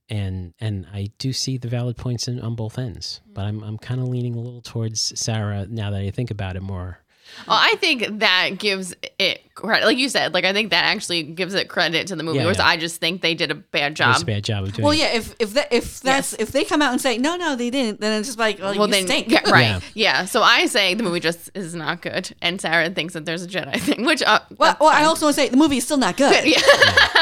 and 0.09 0.55
and 0.59 0.87
I 0.93 1.11
do 1.19 1.33
see 1.33 1.59
the 1.59 1.69
valid 1.69 1.97
points 1.97 2.27
in, 2.29 2.41
on 2.41 2.55
both 2.57 2.79
ends. 2.79 3.21
But 3.33 3.45
I'm 3.45 3.63
I'm 3.63 3.79
kind 3.79 4.01
of 4.01 4.09
leaning 4.09 4.35
a 4.35 4.41
little 4.41 4.63
towards 4.63 5.13
Sarah 5.21 5.67
now 5.69 5.91
that 5.91 6.01
I 6.01 6.11
think 6.11 6.31
about 6.33 6.57
it 6.57 6.63
more. 6.63 6.99
Well, 7.47 7.59
I 7.61 7.75
think 7.79 8.21
that 8.21 8.59
gives 8.59 8.95
it 9.19 9.43
credit. 9.59 9.85
Like 9.85 9.99
you 9.99 10.09
said, 10.09 10.33
like 10.33 10.45
I 10.45 10.53
think 10.53 10.71
that 10.71 10.85
actually 10.85 11.23
gives 11.25 11.55
it 11.55 11.69
credit 11.69 12.07
to 12.09 12.17
the 12.17 12.23
movie. 12.23 12.39
Yeah, 12.39 12.45
whereas 12.45 12.59
yeah. 12.59 12.67
I 12.67 12.77
just 12.77 13.01
think 13.01 13.21
they 13.23 13.35
did 13.35 13.51
a 13.51 13.55
bad 13.57 13.99
It 13.99 14.07
was 14.07 14.23
a 14.23 14.27
bad 14.27 14.45
job 14.45 14.65
of 14.65 14.73
doing. 14.73 14.85
Well, 14.85 14.95
yeah. 14.95 15.09
If 15.15 15.35
if 15.39 15.55
that 15.55 15.73
if 15.73 16.01
that's 16.01 16.33
if 16.35 16.53
they 16.53 16.65
come 16.65 16.81
out 16.83 16.93
and 16.93 17.01
say 17.01 17.19
no, 17.19 17.37
no, 17.37 17.57
they 17.57 17.71
didn't, 17.71 18.01
then 18.01 18.19
it's 18.21 18.29
just 18.29 18.39
like, 18.39 18.59
well, 18.61 18.75
well, 18.77 18.87
you 18.87 18.93
then, 18.95 19.07
stink. 19.07 19.31
yeah, 19.31 19.51
right, 19.51 19.63
Yeah. 19.63 19.81
yeah. 19.95 20.25
So 20.25 20.43
I 20.43 20.67
say 20.67 20.95
the 20.95 21.03
movie 21.03 21.21
just 21.21 21.51
is 21.55 21.75
not 21.75 22.01
good, 22.03 22.35
and 22.41 22.61
Sarah 22.61 22.89
thinks 22.91 23.15
that 23.15 23.25
there's 23.27 23.43
a 23.43 23.49
Jedi 23.49 23.79
thing, 23.81 24.05
which 24.07 24.23
uh, 24.23 24.41
Well, 24.57 24.77
well, 24.81 24.91
I 24.91 25.05
also 25.05 25.27
want 25.27 25.35
to 25.37 25.43
say 25.43 25.49
the 25.49 25.57
movie 25.57 25.79
is 25.79 25.85
still 25.85 25.97
not 25.99 26.17
good. 26.17 26.33
yeah. 26.47 26.61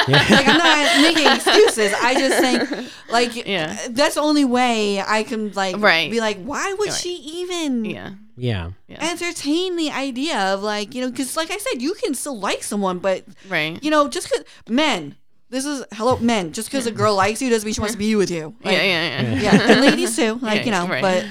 like 0.09 0.47
I'm 0.49 0.59
not 0.59 1.03
making 1.03 1.27
excuses. 1.33 1.93
I 2.03 2.15
just 2.15 2.39
think 2.39 2.91
like 3.11 3.47
Yeah. 3.47 3.77
that's 3.91 4.15
the 4.17 4.21
only 4.21 4.45
way 4.45 5.01
I 5.01 5.23
can 5.23 5.53
like 5.53 5.77
Right. 5.79 6.11
be 6.11 6.21
like, 6.21 6.39
why 6.43 6.73
would 6.79 6.89
Right. 6.91 6.95
she 6.99 7.15
even 7.15 7.85
yeah, 7.85 8.11
yeah, 8.37 8.71
entertain 9.01 9.77
the 9.77 9.91
idea 9.91 10.39
of 10.53 10.63
like 10.63 10.95
you 10.95 11.01
know 11.01 11.11
because 11.11 11.37
like 11.37 11.51
I 11.51 11.57
said, 11.57 11.81
you 11.81 11.95
can 11.95 12.15
still 12.27 12.39
like 12.39 12.63
someone, 12.63 12.99
but 12.99 13.25
right. 13.49 13.83
you 13.83 13.91
know 13.91 14.09
just 14.09 14.29
because 14.31 14.45
men, 14.69 15.17
this 15.51 15.65
is 15.65 15.85
hello 15.95 16.19
men, 16.19 16.53
just 16.53 16.69
because 16.69 16.87
a 16.87 16.93
girl 16.93 17.15
likes 17.15 17.41
you 17.41 17.49
doesn't 17.51 17.67
mean 17.67 17.75
she 17.75 17.81
wants 17.81 17.95
to 17.95 17.99
be 17.99 18.15
with 18.17 18.31
you. 18.31 18.55
Like, 18.65 18.75
yeah, 18.77 18.83
yeah, 18.83 19.23
yeah, 19.23 19.41
yeah, 19.41 19.71
and 19.73 19.81
ladies 19.81 20.17
too, 20.17 20.35
like 20.43 20.61
Yeah, 20.61 20.65
you 20.65 20.71
know, 20.73 20.87
right. 20.89 21.03
but 21.03 21.27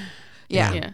yeah. 0.48 0.72
yeah. 0.72 0.90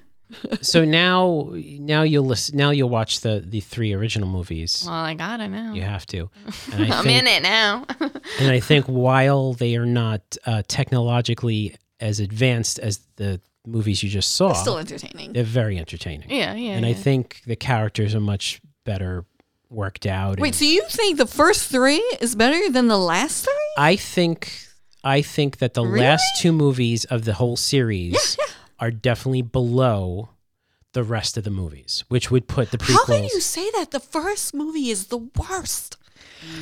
so 0.63 0.85
now 0.85 1.51
now 1.79 2.03
you'll 2.03 2.25
listen. 2.25 2.57
Now 2.57 2.71
you'll 2.71 2.89
watch 2.89 3.21
the 3.21 3.45
the 3.47 3.61
three 3.61 3.93
original 3.93 4.29
movies. 4.29 4.83
Well, 4.87 4.95
I 4.95 5.15
gotta 5.15 5.47
know. 5.47 5.75
You 5.75 5.83
have 5.83 6.07
to. 6.07 6.31
And 6.73 6.91
I 6.93 6.97
I'm 6.99 7.05
think, 7.05 7.21
in 7.21 7.27
it 7.29 7.43
now. 7.43 7.85
And 8.41 8.51
I 8.51 8.59
think 8.61 8.87
while 8.87 9.53
they 9.53 9.77
are 9.77 9.87
not 9.87 10.23
uh, 10.47 10.63
technologically 10.69 11.77
as 12.01 12.19
advanced 12.19 12.79
as 12.79 13.01
the 13.17 13.41
movies 13.67 14.03
you 14.03 14.09
just 14.11 14.33
saw, 14.35 14.51
It's 14.51 14.61
still 14.61 14.79
entertaining. 14.79 15.35
they're 15.35 15.45
very 15.45 15.79
entertaining. 15.79 16.29
yeah, 16.31 16.55
yeah. 16.55 16.73
and 16.73 16.85
I 16.87 16.95
think 16.95 17.43
the 17.47 17.55
characters 17.57 18.15
are 18.15 18.21
much 18.21 18.61
better 18.85 19.25
worked 19.73 20.07
out. 20.07 20.39
Wait, 20.39 20.49
and 20.49 20.57
so 20.57 20.65
you 20.65 20.83
think 20.89 21.19
the 21.19 21.27
first 21.27 21.69
three 21.71 22.03
is 22.21 22.35
better 22.35 22.71
than 22.71 22.89
the 22.89 22.99
last 22.99 23.45
three? 23.45 23.53
I 23.79 23.97
think 23.97 24.53
I 25.05 25.23
think 25.23 25.59
that 25.59 25.75
the 25.75 25.85
Really? 25.85 26.01
last 26.07 26.25
two 26.41 26.53
movies 26.53 27.05
of 27.07 27.25
the 27.25 27.35
whole 27.35 27.57
series 27.57 28.37
are 28.79 28.91
definitely 28.91 29.43
below 29.43 30.29
the 30.93 31.03
rest 31.03 31.37
of 31.37 31.45
the 31.45 31.51
movies, 31.51 32.05
which 32.09 32.31
would 32.31 32.47
put 32.47 32.71
the 32.71 32.79
prequels. 32.79 32.95
How 32.95 33.05
can 33.07 33.25
you 33.25 33.41
say 33.41 33.71
that? 33.73 33.91
The 33.93 34.01
first 34.01 34.55
movie 34.55 34.91
is 34.91 35.07
the 35.07 35.19
worst. 35.19 35.97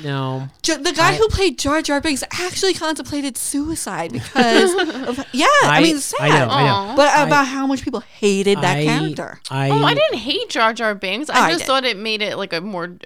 No, 0.04 0.48
Jo- 0.62 0.76
the 0.78 0.92
guy 0.92 1.10
I- 1.12 1.16
who 1.16 1.28
played 1.28 1.58
Jar 1.58 1.82
Jar 1.82 2.00
Binks 2.00 2.22
actually 2.32 2.74
contemplated 2.74 3.36
suicide 3.36 4.12
because 4.12 4.72
of 5.08 5.24
yeah. 5.32 5.46
I, 5.64 5.78
I- 5.78 5.82
mean, 5.82 5.96
it's 5.96 6.04
sad. 6.06 6.20
I 6.22 6.28
know, 6.28 6.50
I 6.52 6.62
know. 6.66 6.74
Aw. 6.92 6.96
But 6.96 7.08
I- 7.08 7.26
about 7.26 7.46
how 7.46 7.66
much 7.66 7.82
people 7.82 8.00
hated 8.00 8.58
that 8.58 8.78
I- 8.78 8.84
character. 8.84 9.40
I, 9.50 9.70
Oh, 9.70 9.84
I 9.84 9.94
didn't 9.94 10.18
hate 10.18 10.48
Jar 10.50 10.72
Jar 10.72 10.94
Binks. 10.94 11.30
Oh, 11.30 11.34
I 11.34 11.46
I 11.46 11.50
just 11.50 11.60
did. 11.60 11.66
thought 11.66 11.84
it 11.84 11.96
made 11.96 12.22
it 12.22 12.36
like 12.36 12.52
a 12.52 12.60
more 12.60 12.96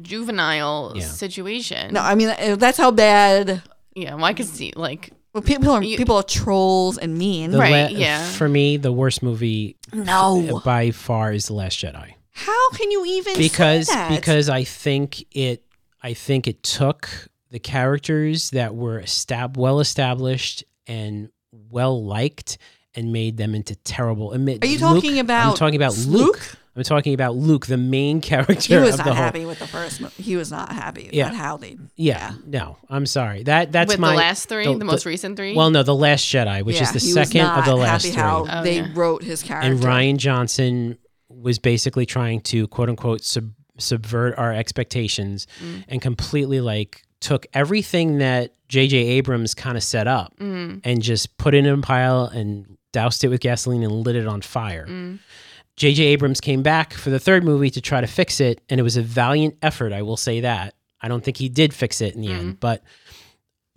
juvenile 0.00 0.92
Yeah. 0.96 1.04
situation. 1.04 1.94
No, 1.94 2.00
I 2.00 2.14
mean 2.14 2.28
uh, 2.28 2.56
that's 2.58 2.78
how 2.78 2.90
bad. 2.90 3.62
yeah, 3.94 4.14
well, 4.14 4.24
I 4.24 4.32
could 4.34 4.46
see 4.46 4.72
like 4.76 5.10
Well, 5.32 5.42
people 5.42 5.70
are 5.70 5.82
You- 5.82 5.96
people 5.96 6.16
are 6.16 6.22
trolls 6.22 6.98
and 6.98 7.16
mean. 7.16 7.50
the 7.52 7.58
Right, 7.58 7.92
la- 7.92 7.98
yeah. 7.98 8.24
For 8.30 8.48
me, 8.48 8.76
the 8.76 8.92
worst 8.92 9.22
movie 9.22 9.76
No, 9.92 10.60
by 10.64 10.90
far 10.90 11.32
is 11.32 11.46
The 11.46 11.54
Last 11.54 11.78
Jedi. 11.78 12.14
how 12.32 12.70
can 12.70 12.90
you 12.90 13.04
even 13.06 13.36
because 13.36 13.86
say 13.88 13.94
that? 13.94 14.10
because 14.10 14.48
I 14.48 14.64
think 14.64 15.24
it 15.32 15.62
I 16.04 16.12
think 16.14 16.46
it 16.46 16.62
took 16.62 17.08
the 17.50 17.58
characters 17.58 18.50
that 18.50 18.74
were 18.74 19.00
estab- 19.00 19.56
well 19.56 19.80
established 19.80 20.62
and 20.86 21.30
well 21.70 22.04
liked 22.04 22.58
and 22.94 23.12
made 23.12 23.36
them 23.38 23.54
into 23.54 23.74
terrible. 23.76 24.32
and 24.32 24.48
Are 24.48 24.66
you 24.66 24.78
Luke- 24.78 25.02
talking 25.02 25.18
about 25.18 25.50
I'm 25.52 25.56
talking 25.56 25.76
about 25.76 25.96
Luke. 25.96 26.36
Luke? 26.36 26.56
I'm 26.76 26.82
talking 26.82 27.14
about 27.14 27.36
Luke, 27.36 27.66
the 27.66 27.76
main 27.76 28.20
character 28.20 28.54
he 28.54 28.76
was 28.76 28.94
of 28.94 28.98
not 28.98 29.04
the 29.06 29.14
whole. 29.14 29.22
happy 29.24 29.44
with 29.46 29.60
the 29.60 29.66
first. 29.68 30.00
Mo- 30.00 30.10
he 30.18 30.34
was 30.36 30.50
not 30.50 30.72
happy 30.72 31.08
Yeah. 31.12 31.26
about 31.26 31.36
how 31.36 31.56
they. 31.56 31.76
Yeah, 31.96 32.32
no, 32.44 32.76
I'm 32.90 33.06
sorry. 33.06 33.44
That 33.44 33.70
that's 33.72 33.88
with 33.92 34.00
my 34.00 34.10
the 34.10 34.16
last 34.16 34.48
three, 34.48 34.64
the- 34.66 34.76
the, 34.78 34.84
most 34.84 35.06
recent 35.06 35.36
three. 35.36 35.54
well, 35.54 35.70
no, 35.70 35.84
the 35.84 35.94
Last 35.94 36.24
Jedi, 36.26 36.64
which 36.64 36.76
yeah, 36.76 36.82
is 36.82 36.92
the 36.92 36.98
second 37.00 37.46
of 37.46 37.64
the 37.64 37.76
last 37.76 38.02
happy 38.04 38.12
three. 38.12 38.20
how 38.22 38.46
Oh, 38.50 38.62
they 38.64 38.76
yeah. 38.78 38.88
wrote 38.92 39.22
his 39.22 39.42
character. 39.44 39.70
and 39.70 39.80
Rian 39.80 40.16
Johnson 40.18 40.98
was 41.28 41.58
basically 41.60 42.06
trying 42.06 42.40
to 42.42 42.66
quote 42.68 42.88
unquote 42.88 43.22
sub- 43.24 43.52
subvert 43.78 44.34
our 44.38 44.52
expectations 44.52 45.46
Mm. 45.62 45.84
and 45.88 46.02
completely 46.02 46.60
like 46.60 47.02
took 47.20 47.46
everything 47.54 48.18
that 48.18 48.52
J.J. 48.68 48.96
Abrams 48.96 49.54
kind 49.54 49.76
of 49.76 49.82
set 49.82 50.06
up 50.06 50.34
Mm, 50.38 50.80
and 50.84 51.00
just 51.02 51.36
put 51.38 51.54
it 51.54 51.64
in 51.64 51.78
a 51.78 51.78
pile 51.82 52.24
and 52.26 52.76
doused 52.92 53.24
it 53.24 53.28
with 53.28 53.40
gasoline 53.40 53.82
and 53.82 53.92
lit 54.06 54.14
it 54.16 54.26
on 54.26 54.40
fire. 54.42 54.86
mm, 54.88 55.18
J.J. 55.76 56.04
Abrams 56.04 56.40
came 56.40 56.62
back 56.62 56.92
for 56.92 57.10
the 57.10 57.18
third 57.18 57.42
movie 57.42 57.70
to 57.70 57.80
try 57.80 58.00
to 58.00 58.06
fix 58.06 58.40
it, 58.40 58.60
and 58.68 58.78
it 58.78 58.84
was 58.84 58.96
a 58.96 59.02
valiant 59.02 59.56
effort. 59.62 59.92
I 59.92 60.02
will 60.02 60.16
say 60.16 60.40
that. 60.40 60.74
I 61.00 61.08
don't 61.08 61.24
think 61.24 61.36
he 61.36 61.48
did 61.48 61.74
fix 61.74 62.00
it 62.00 62.14
in 62.14 62.20
the 62.20 62.30
end, 62.32 62.60
but 62.60 62.82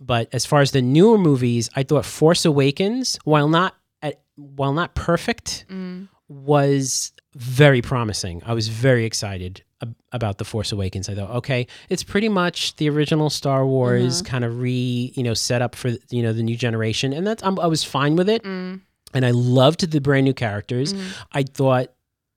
but 0.00 0.28
as 0.32 0.46
far 0.46 0.60
as 0.60 0.70
the 0.70 0.80
newer 0.82 1.18
movies, 1.18 1.68
I 1.74 1.82
thought 1.82 2.04
Force 2.04 2.44
Awakens, 2.44 3.18
while 3.24 3.48
not 3.48 3.74
at, 4.00 4.20
while 4.36 4.72
not 4.72 4.94
perfect, 4.94 5.66
mm. 5.68 6.08
was 6.28 7.12
very 7.34 7.82
promising. 7.82 8.42
I 8.46 8.54
was 8.54 8.68
very 8.68 9.04
excited 9.04 9.64
about 10.12 10.38
the 10.38 10.44
Force 10.44 10.72
Awakens. 10.72 11.08
I 11.08 11.14
thought, 11.14 11.30
okay, 11.30 11.66
it's 11.88 12.02
pretty 12.02 12.28
much 12.28 12.76
the 12.76 12.88
original 12.90 13.30
Star 13.30 13.64
Wars 13.66 14.22
kind 14.22 14.44
of 14.44 14.58
re, 14.60 15.12
you 15.14 15.22
know, 15.22 15.34
set 15.34 15.62
up 15.62 15.74
for 15.74 15.90
you 16.10 16.22
know 16.22 16.32
the 16.32 16.42
new 16.42 16.56
generation, 16.56 17.12
and 17.12 17.26
that's 17.26 17.42
I'm, 17.42 17.58
I 17.60 17.66
was 17.66 17.84
fine 17.84 18.16
with 18.16 18.28
it, 18.28 18.42
Mm. 18.44 18.80
and 19.14 19.24
I 19.26 19.30
loved 19.30 19.90
the 19.90 20.00
brand 20.00 20.24
new 20.24 20.34
characters. 20.34 20.94
I 21.32 21.42
thought 21.44 21.92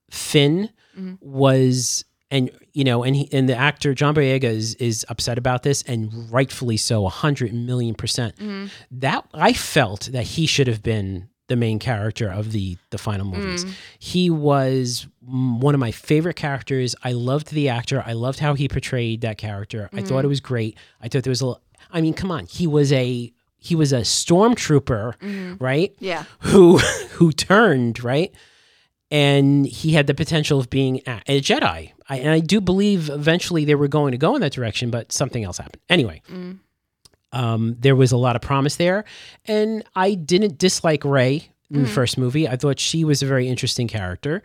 Finn 0.09 0.69
Mhm. 0.97 1.17
was. 1.21 2.05
And 2.33 2.49
you 2.71 2.85
know, 2.85 3.03
and 3.03 3.13
he, 3.13 3.27
and 3.33 3.49
the 3.49 3.57
actor 3.57 3.93
John 3.93 4.15
Boyega 4.15 4.45
is 4.45 4.75
is 4.75 5.05
upset 5.09 5.37
about 5.37 5.63
this, 5.63 5.81
and 5.83 6.31
rightfully 6.31 6.77
so, 6.77 7.05
a 7.05 7.09
hundred 7.09 7.53
million 7.53 7.93
percent. 7.93 8.37
Mm. 8.37 8.69
That 8.89 9.25
I 9.33 9.51
felt 9.51 10.07
that 10.13 10.23
he 10.23 10.45
should 10.45 10.67
have 10.67 10.81
been 10.81 11.27
the 11.51 11.55
main 11.57 11.79
character 11.79 12.27
of 12.39 12.51
the 12.51 12.77
the 12.89 12.97
final 12.97 13.25
movies. 13.25 13.65
Mm. 13.65 13.71
He 13.99 14.29
was 14.29 15.07
mm, 15.29 15.59
one 15.59 15.73
of 15.75 15.79
my 15.87 15.91
favorite 15.91 16.37
characters. 16.45 16.95
I 17.03 17.11
loved 17.11 17.51
the 17.51 17.67
actor. 17.69 18.01
I 18.05 18.13
loved 18.13 18.39
how 18.39 18.53
he 18.55 18.67
portrayed 18.67 19.21
that 19.21 19.37
character. 19.37 19.89
I 19.93 20.01
thought 20.01 20.23
it 20.23 20.29
was 20.29 20.39
great. 20.41 20.77
I 21.03 21.07
thought 21.09 21.23
there 21.23 21.31
was 21.37 21.41
a. 21.41 21.45
l- 21.53 21.61
I 21.91 21.99
mean, 22.01 22.13
come 22.13 22.31
on, 22.31 22.45
he 22.45 22.65
was 22.67 22.91
a 22.93 23.31
he 23.57 23.75
was 23.75 23.91
a 23.93 24.01
stormtrooper, 24.01 25.57
right? 25.59 25.93
yeah, 25.99 26.23
Who 26.39 26.77
who 27.17 27.31
turned 27.31 28.03
right, 28.03 28.31
and 29.09 29.65
he 29.65 29.93
had 29.93 30.07
the 30.07 30.13
potential 30.13 30.59
of 30.59 30.69
being 30.69 31.01
a, 31.05 31.21
a 31.27 31.41
Jedi. 31.41 31.91
I, 32.09 32.17
and 32.17 32.29
I 32.29 32.39
do 32.39 32.59
believe 32.61 33.09
eventually 33.09 33.65
they 33.65 33.75
were 33.75 33.87
going 33.87 34.11
to 34.11 34.17
go 34.17 34.35
in 34.35 34.41
that 34.41 34.51
direction, 34.53 34.89
but 34.89 35.11
something 35.11 35.43
else 35.43 35.57
happened. 35.57 35.81
Anyway, 35.89 36.21
Mm. 36.31 36.59
Um, 37.31 37.75
there 37.79 37.95
was 37.95 38.11
a 38.11 38.17
lot 38.17 38.35
of 38.35 38.41
promise 38.41 38.75
there, 38.75 39.05
and 39.45 39.83
I 39.95 40.13
didn't 40.15 40.57
dislike 40.57 41.05
Rey 41.05 41.49
in 41.69 41.83
the 41.83 41.89
mm. 41.89 41.93
first 41.93 42.17
movie. 42.17 42.47
I 42.47 42.57
thought 42.57 42.79
she 42.79 43.05
was 43.05 43.21
a 43.21 43.25
very 43.25 43.47
interesting 43.47 43.87
character, 43.87 44.43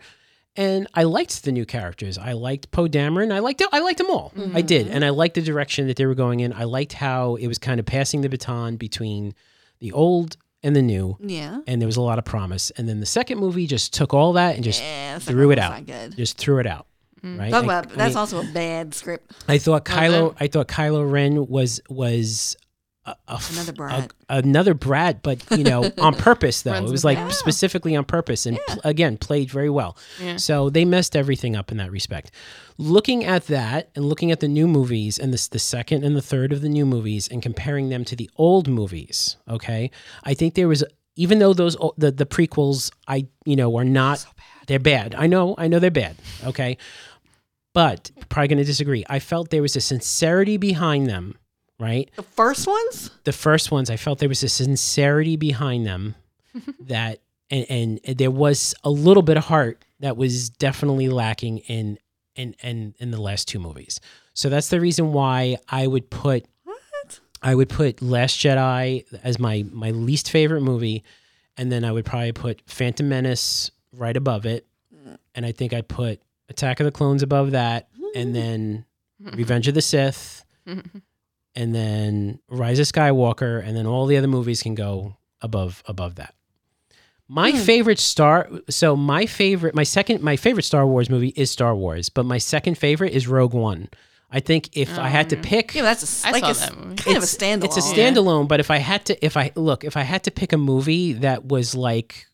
and 0.55 0.87
I 0.93 1.03
liked 1.03 1.43
the 1.43 1.51
new 1.51 1.65
characters. 1.65 2.17
I 2.17 2.33
liked 2.33 2.71
Poe 2.71 2.87
Dameron. 2.87 3.33
I 3.33 3.39
liked 3.39 3.61
I 3.71 3.79
liked 3.79 3.97
them 3.97 4.09
all. 4.09 4.31
Mm-hmm. 4.35 4.55
I 4.57 4.61
did, 4.61 4.87
and 4.87 5.03
I 5.03 5.09
liked 5.09 5.35
the 5.35 5.41
direction 5.41 5.87
that 5.87 5.97
they 5.97 6.05
were 6.05 6.15
going 6.15 6.39
in. 6.39 6.53
I 6.53 6.63
liked 6.63 6.93
how 6.93 7.35
it 7.35 7.47
was 7.47 7.57
kind 7.57 7.79
of 7.79 7.85
passing 7.85 8.21
the 8.21 8.29
baton 8.29 8.77
between 8.77 9.33
the 9.79 9.91
old 9.91 10.37
and 10.63 10.75
the 10.75 10.81
new, 10.81 11.17
Yeah. 11.19 11.59
and 11.67 11.81
there 11.81 11.87
was 11.87 11.97
a 11.97 12.01
lot 12.01 12.17
of 12.17 12.25
promise. 12.25 12.71
And 12.71 12.89
then 12.89 12.99
the 12.99 13.05
second 13.05 13.37
movie 13.37 13.67
just 13.67 13.93
took 13.93 14.13
all 14.13 14.33
that 14.33 14.55
and 14.55 14.63
just 14.63 14.81
Yeah, 14.81 15.19
threw 15.19 15.51
it 15.51 15.59
out. 15.59 15.71
not 15.71 15.85
good. 15.85 16.17
Just 16.17 16.37
threw 16.37 16.59
it 16.59 16.65
out. 16.65 16.87
Mm. 17.23 17.39
Right. 17.39 17.51
Talk 17.51 17.63
about 17.63 17.91
I 17.91 17.95
that's 17.95 18.09
mean, 18.15 18.17
also 18.17 18.41
a 18.41 18.45
bad 18.53 18.93
script. 18.93 19.31
I 19.47 19.57
thought 19.59 19.85
Kylo. 19.85 20.35
I 20.39 20.47
thought 20.47 20.67
Kylo 20.67 21.09
Ren 21.09 21.47
was 21.47 21.79
was 21.89 22.55
a, 23.07 23.15
a 23.27 23.41
Another 23.53 23.71
a- 23.71 23.75
brat. 23.75 24.13
another 24.29 24.73
brat, 24.73 25.23
but 25.23 25.43
you 25.57 25.63
know, 25.63 25.91
on 25.97 26.13
purpose 26.15 26.61
though. 26.61 26.71
Runs 26.73 26.89
it 26.89 26.91
was 26.91 27.03
like 27.05 27.17
that. 27.17 27.33
specifically 27.33 27.95
on 27.95 28.05
purpose, 28.05 28.45
and 28.45 28.59
pl- 28.67 28.81
again 28.83 29.17
played 29.17 29.49
very 29.49 29.69
well. 29.69 29.97
Yeah. 30.21 30.37
So 30.37 30.69
they 30.69 30.85
messed 30.85 31.15
everything 31.15 31.55
up 31.55 31.71
in 31.71 31.77
that 31.77 31.91
respect. 31.91 32.31
Looking 32.77 33.23
at 33.25 33.47
that 33.47 33.89
and 33.95 34.05
looking 34.05 34.31
at 34.31 34.39
the 34.39 34.47
new 34.47 34.67
movies 34.67 35.17
and 35.17 35.33
this 35.33 35.47
the 35.47 35.59
second 35.59 36.03
and 36.03 36.15
the 36.15 36.21
third 36.21 36.53
of 36.53 36.61
the 36.61 36.69
new 36.69 36.85
movies 36.85 37.27
and 37.27 37.41
comparing 37.41 37.89
them 37.89 38.05
to 38.05 38.15
the 38.15 38.29
old 38.35 38.67
movies, 38.67 39.37
okay, 39.49 39.89
I 40.23 40.33
think 40.35 40.53
there 40.53 40.67
was 40.67 40.83
even 41.15 41.39
though 41.39 41.53
those 41.53 41.75
the 41.97 42.11
the 42.11 42.25
prequels 42.25 42.91
I 43.07 43.27
you 43.45 43.55
know 43.55 43.75
are 43.77 43.83
not 43.85 44.25
they're 44.67 44.77
bad. 44.79 45.15
I 45.15 45.25
know 45.27 45.55
I 45.57 45.67
know 45.67 45.79
they're 45.79 45.89
bad. 45.89 46.17
Okay, 46.45 46.77
but 47.73 48.11
probably 48.29 48.47
going 48.49 48.57
to 48.59 48.63
disagree. 48.63 49.03
I 49.09 49.19
felt 49.19 49.49
there 49.49 49.61
was 49.61 49.75
a 49.75 49.81
sincerity 49.81 50.57
behind 50.57 51.07
them, 51.07 51.35
right? 51.79 52.09
The 52.15 52.23
first 52.23 52.67
ones? 52.67 53.11
The 53.23 53.33
first 53.33 53.71
ones, 53.71 53.89
I 53.89 53.97
felt 53.97 54.19
there 54.19 54.29
was 54.29 54.43
a 54.43 54.49
sincerity 54.49 55.35
behind 55.35 55.85
them 55.85 56.15
that, 56.81 57.19
and, 57.49 57.99
and 58.05 58.17
there 58.17 58.31
was 58.31 58.73
a 58.83 58.89
little 58.89 59.23
bit 59.23 59.37
of 59.37 59.45
heart 59.45 59.83
that 59.99 60.17
was 60.17 60.49
definitely 60.49 61.09
lacking 61.09 61.59
in, 61.59 61.97
in, 62.35 62.55
in, 62.61 62.93
in 62.99 63.11
the 63.11 63.21
last 63.21 63.47
two 63.47 63.59
movies. 63.59 63.99
So 64.33 64.49
that's 64.49 64.69
the 64.69 64.79
reason 64.79 65.13
why 65.13 65.57
I 65.67 65.87
would 65.87 66.09
put, 66.09 66.45
What? 66.63 67.19
I 67.41 67.55
would 67.55 67.69
put 67.69 68.01
Last 68.01 68.37
Jedi 68.37 69.05
as 69.23 69.39
my, 69.39 69.65
my 69.71 69.91
least 69.91 70.29
favorite 70.29 70.61
movie. 70.61 71.03
And 71.57 71.71
then 71.71 71.83
I 71.83 71.91
would 71.91 72.05
probably 72.05 72.33
put 72.33 72.61
Phantom 72.67 73.09
Menace 73.09 73.71
right 73.91 74.15
above 74.15 74.45
it. 74.45 74.67
And 75.33 75.45
I 75.45 75.51
think 75.51 75.73
I'd 75.73 75.87
put 75.87 76.21
Attack 76.49 76.79
of 76.79 76.85
the 76.85 76.91
Clones 76.91 77.23
above 77.23 77.51
that. 77.51 77.87
And 78.15 78.35
then 78.35 78.85
Revenge 79.19 79.67
of 79.67 79.73
the 79.73 79.81
Sith, 79.81 80.45
and 81.57 81.73
then 81.75 82.39
Rise 82.47 82.79
of 82.79 82.85
Skywalker, 82.85 83.61
and 83.65 83.75
then 83.75 83.85
all 83.85 84.05
the 84.05 84.15
other 84.17 84.27
movies 84.27 84.61
can 84.63 84.75
go 84.75 85.17
above 85.41 85.83
above 85.87 86.15
that. 86.15 86.33
My 87.27 87.51
Hmm. 87.51 87.57
favorite 87.57 87.99
Star 87.99 88.49
so 88.69 88.95
my 88.95 89.25
favorite 89.25 89.75
my 89.75 89.83
second 89.83 90.21
my 90.21 90.37
favorite 90.37 90.63
Star 90.63 90.87
Wars 90.87 91.09
movie 91.09 91.33
is 91.35 91.51
Star 91.51 91.75
Wars, 91.75 92.09
but 92.09 92.25
my 92.25 92.37
second 92.37 92.77
favorite 92.77 93.11
is 93.13 93.27
Rogue 93.27 93.53
One. 93.53 93.89
I 94.31 94.39
think 94.41 94.75
if 94.77 94.97
I 94.99 95.07
had 95.07 95.29
to 95.29 95.37
Um, 95.37 95.41
pick 95.41 95.73
Yeah, 95.73 95.83
that's 95.83 96.23
a, 96.23 96.27
I 96.27 96.31
like 96.31 96.43
saw 96.43 96.51
a, 96.51 96.53
that 96.53 96.77
movie. 96.77 96.95
kind 96.97 97.17
of 97.17 97.23
a 97.23 97.25
standalone. 97.25 97.63
it's 97.65 97.77
a 97.77 97.81
standalone, 97.81 98.47
but 98.47 98.59
if 98.59 98.69
I 98.71 98.77
had 98.77 99.05
to 99.05 99.25
if 99.25 99.35
I 99.37 99.51
look, 99.55 99.83
if 99.83 99.95
I 99.97 100.03
had 100.03 100.23
to 100.25 100.31
pick 100.31 100.53
a 100.53 100.57
movie 100.57 101.13
that 101.13 101.45
was 101.45 101.75
like 101.75 102.27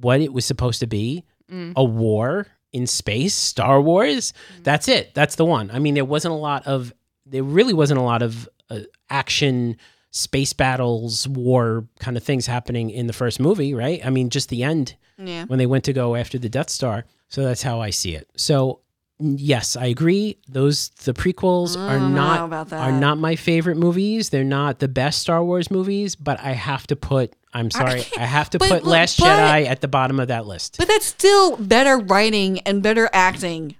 what 0.00 0.20
it 0.20 0.32
was 0.32 0.44
supposed 0.44 0.80
to 0.80 0.86
be, 0.86 1.24
Mm. 1.50 1.72
a 1.76 1.84
war 1.84 2.46
in 2.74 2.86
space, 2.86 3.34
Star 3.34 3.80
Wars, 3.80 4.34
that's 4.62 4.86
it. 4.88 5.14
That's 5.14 5.36
the 5.36 5.46
one. 5.46 5.70
I 5.72 5.78
mean, 5.78 5.94
there 5.94 6.04
wasn't 6.04 6.32
a 6.32 6.36
lot 6.36 6.66
of 6.66 6.92
there 7.30 7.42
really 7.42 7.74
wasn't 7.74 7.98
a 7.98 8.02
lot 8.02 8.22
of 8.22 8.48
uh, 8.70 8.80
action 9.10 9.76
space 10.10 10.52
battles, 10.52 11.28
war 11.28 11.86
kind 12.00 12.16
of 12.16 12.22
things 12.24 12.46
happening 12.46 12.90
in 12.90 13.06
the 13.06 13.12
first 13.12 13.38
movie, 13.40 13.74
right? 13.74 14.04
I 14.04 14.10
mean, 14.10 14.30
just 14.30 14.48
the 14.48 14.62
end 14.62 14.96
Yeah. 15.18 15.44
when 15.44 15.58
they 15.58 15.66
went 15.66 15.84
to 15.84 15.92
go 15.92 16.14
after 16.16 16.38
the 16.38 16.48
Death 16.48 16.70
Star. 16.70 17.04
So 17.28 17.44
that's 17.44 17.62
how 17.62 17.80
I 17.80 17.90
see 17.90 18.14
it. 18.14 18.26
So 18.36 18.80
yes, 19.20 19.76
I 19.76 19.86
agree. 19.86 20.38
Those 20.48 20.88
the 21.04 21.12
prequels 21.12 21.76
I 21.76 21.96
are 21.96 22.00
not 22.00 22.72
are 22.72 22.92
not 22.92 23.18
my 23.18 23.36
favorite 23.36 23.76
movies. 23.76 24.30
They're 24.30 24.44
not 24.44 24.78
the 24.78 24.88
best 24.88 25.18
Star 25.20 25.44
Wars 25.44 25.70
movies, 25.70 26.16
but 26.16 26.40
I 26.40 26.52
have 26.52 26.86
to 26.86 26.96
put 26.96 27.34
I'm 27.52 27.70
sorry, 27.70 28.04
I, 28.16 28.24
have 28.26 28.50
to 28.50 28.58
but 28.58 28.68
put 28.68 28.84
Last 28.84 29.18
but- 29.18 29.26
Jedi 29.26 29.66
at 29.66 29.80
the 29.80 29.88
bottom 29.88 30.20
of 30.20 30.28
that 30.28 30.46
list. 30.46 30.76
But 30.78 30.86
that's 30.88 31.06
still 31.06 31.56
better 31.56 31.98
writing 31.98 32.60
and 32.60 32.82
better 32.82 33.08
acting 33.12 33.74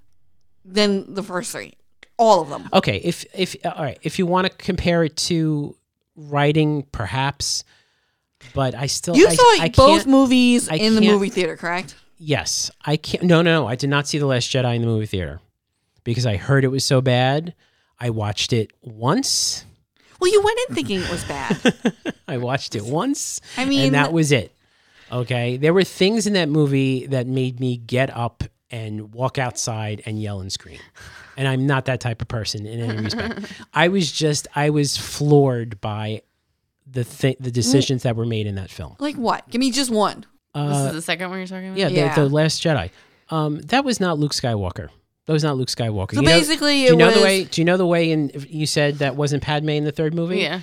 than 0.65 1.15
the 1.15 1.23
first 1.23 1.53
three. 1.53 1.75
All 2.19 2.43
of 2.43 2.49
them. 2.49 2.69
Okay, 2.73 2.97
if 2.99 3.25
if 3.35 3.57
uh, 3.65 3.71
all 3.77 3.85
right, 3.85 3.99
if 4.03 4.19
you 4.19 4.27
want 4.27 4.47
to 4.47 4.53
compare 4.53 5.05
it 5.05 5.17
to 5.29 5.77
writing, 6.17 6.83
perhaps, 6.91 7.65
but 8.55 8.75
I 8.75 8.87
still 8.87 9.17
You 9.17 9.29
I, 9.29 9.35
saw 9.35 9.63
I 9.63 9.73
both 9.75 10.07
movies 10.07 10.69
I 10.69 10.77
in 10.77 10.95
the 10.95 11.01
movie 11.01 11.31
theater, 11.31 11.57
correct? 11.57 11.95
Yes, 12.19 12.71
I 12.85 12.97
can't. 12.97 13.23
No, 13.23 13.43
no, 13.43 13.63
no. 13.63 13.67
I 13.69 13.77
did 13.77 13.91
not 13.91 14.09
see 14.09 14.19
the 14.19 14.27
Last 14.27 14.51
Jedi 14.51 14.75
in 14.75 14.83
the 14.83 14.89
movie 14.89 15.07
theater 15.07 15.41
because 16.03 16.27
I 16.27 16.37
heard 16.37 16.65
it 16.65 16.69
was 16.69 16.85
so 16.85 17.01
bad. 17.01 17.55
I 18.01 18.11
watched 18.11 18.53
it 18.53 18.73
once. 18.83 19.65
Well, 20.21 20.33
you 20.33 20.43
went 20.43 20.59
in 20.69 20.75
thinking 20.75 21.01
it 21.01 21.11
was 21.11 21.23
bad. 21.25 21.75
I 22.29 22.39
watched 22.39 22.75
it 22.75 22.85
once. 22.85 23.41
I 23.57 23.65
mean, 23.65 23.87
and 23.87 23.95
that 23.95 24.13
was 24.13 24.33
it. 24.33 24.53
Okay, 25.13 25.57
there 25.57 25.73
were 25.73 25.85
things 25.85 26.27
in 26.27 26.33
that 26.33 26.49
movie 26.49 27.07
that 27.07 27.27
made 27.29 27.61
me 27.61 27.77
get 27.77 28.15
up 28.15 28.43
and 28.71 29.13
walk 29.15 29.39
outside 29.39 30.03
and 30.05 30.21
yell 30.21 30.41
and 30.41 30.53
scream. 30.53 30.81
And 31.39 31.49
I'm 31.49 31.67
not 31.67 31.85
that 31.87 32.01
type 32.01 32.21
of 32.21 32.29
person 32.29 32.67
in 32.67 32.81
any 32.81 33.03
respect. 33.05 33.51
I 33.73 33.89
was 33.89 34.11
just 34.13 34.47
I 34.55 34.69
was 34.71 34.97
floored 34.97 35.81
by 35.81 36.23
the 36.91 37.05
th- 37.05 37.37
the 37.39 37.51
decisions 37.51 38.03
that 38.03 38.17
were 38.17 38.27
made 38.27 38.47
in 38.47 38.57
that 38.57 38.71
film. 38.71 38.97
like 38.99 39.15
what? 39.17 39.49
Give 39.49 39.61
me 39.61 39.71
just 39.71 39.91
one. 39.91 40.27
this 40.55 40.63
Uh, 40.77 40.87
is 40.89 40.95
the 40.95 41.03
second 41.03 41.31
one 41.31 41.39
you're 41.39 41.47
talking 41.47 41.69
about. 41.69 41.79
yeah, 41.79 41.89
Yeah. 41.89 42.15
The, 42.15 42.23
the 42.23 42.29
Last 42.29 42.63
Jedi. 42.63 42.91
Um, 43.31 43.61
that 43.63 43.85
was 43.85 44.01
not 44.01 44.19
Luke 44.19 44.33
Skywalker. 44.33 44.89
That 45.27 45.33
was 45.35 45.45
not 45.45 45.57
Luke 45.59 45.69
Skywalker. 45.69 46.15
So 46.15 46.21
You 46.23 46.27
know- 46.27 46.33
basically, 46.39 46.79
do 46.81 46.85
it 46.87 46.91
you 46.91 46.97
know 46.97 47.07
was 47.07 47.15
the 47.17 47.23
way? 47.23 47.45
Do 47.45 47.61
you 47.61 47.65
know 47.67 47.77
the 47.77 47.87
way? 47.87 48.11
In 48.11 48.33
you 48.49 48.67
said 48.67 48.97
that 48.97 49.15
wasn't 49.17 49.43
Padme 49.43 49.69
in 49.71 49.85
the 49.85 49.93
third 49.93 50.15
movie. 50.15 50.39
Yeah. 50.41 50.63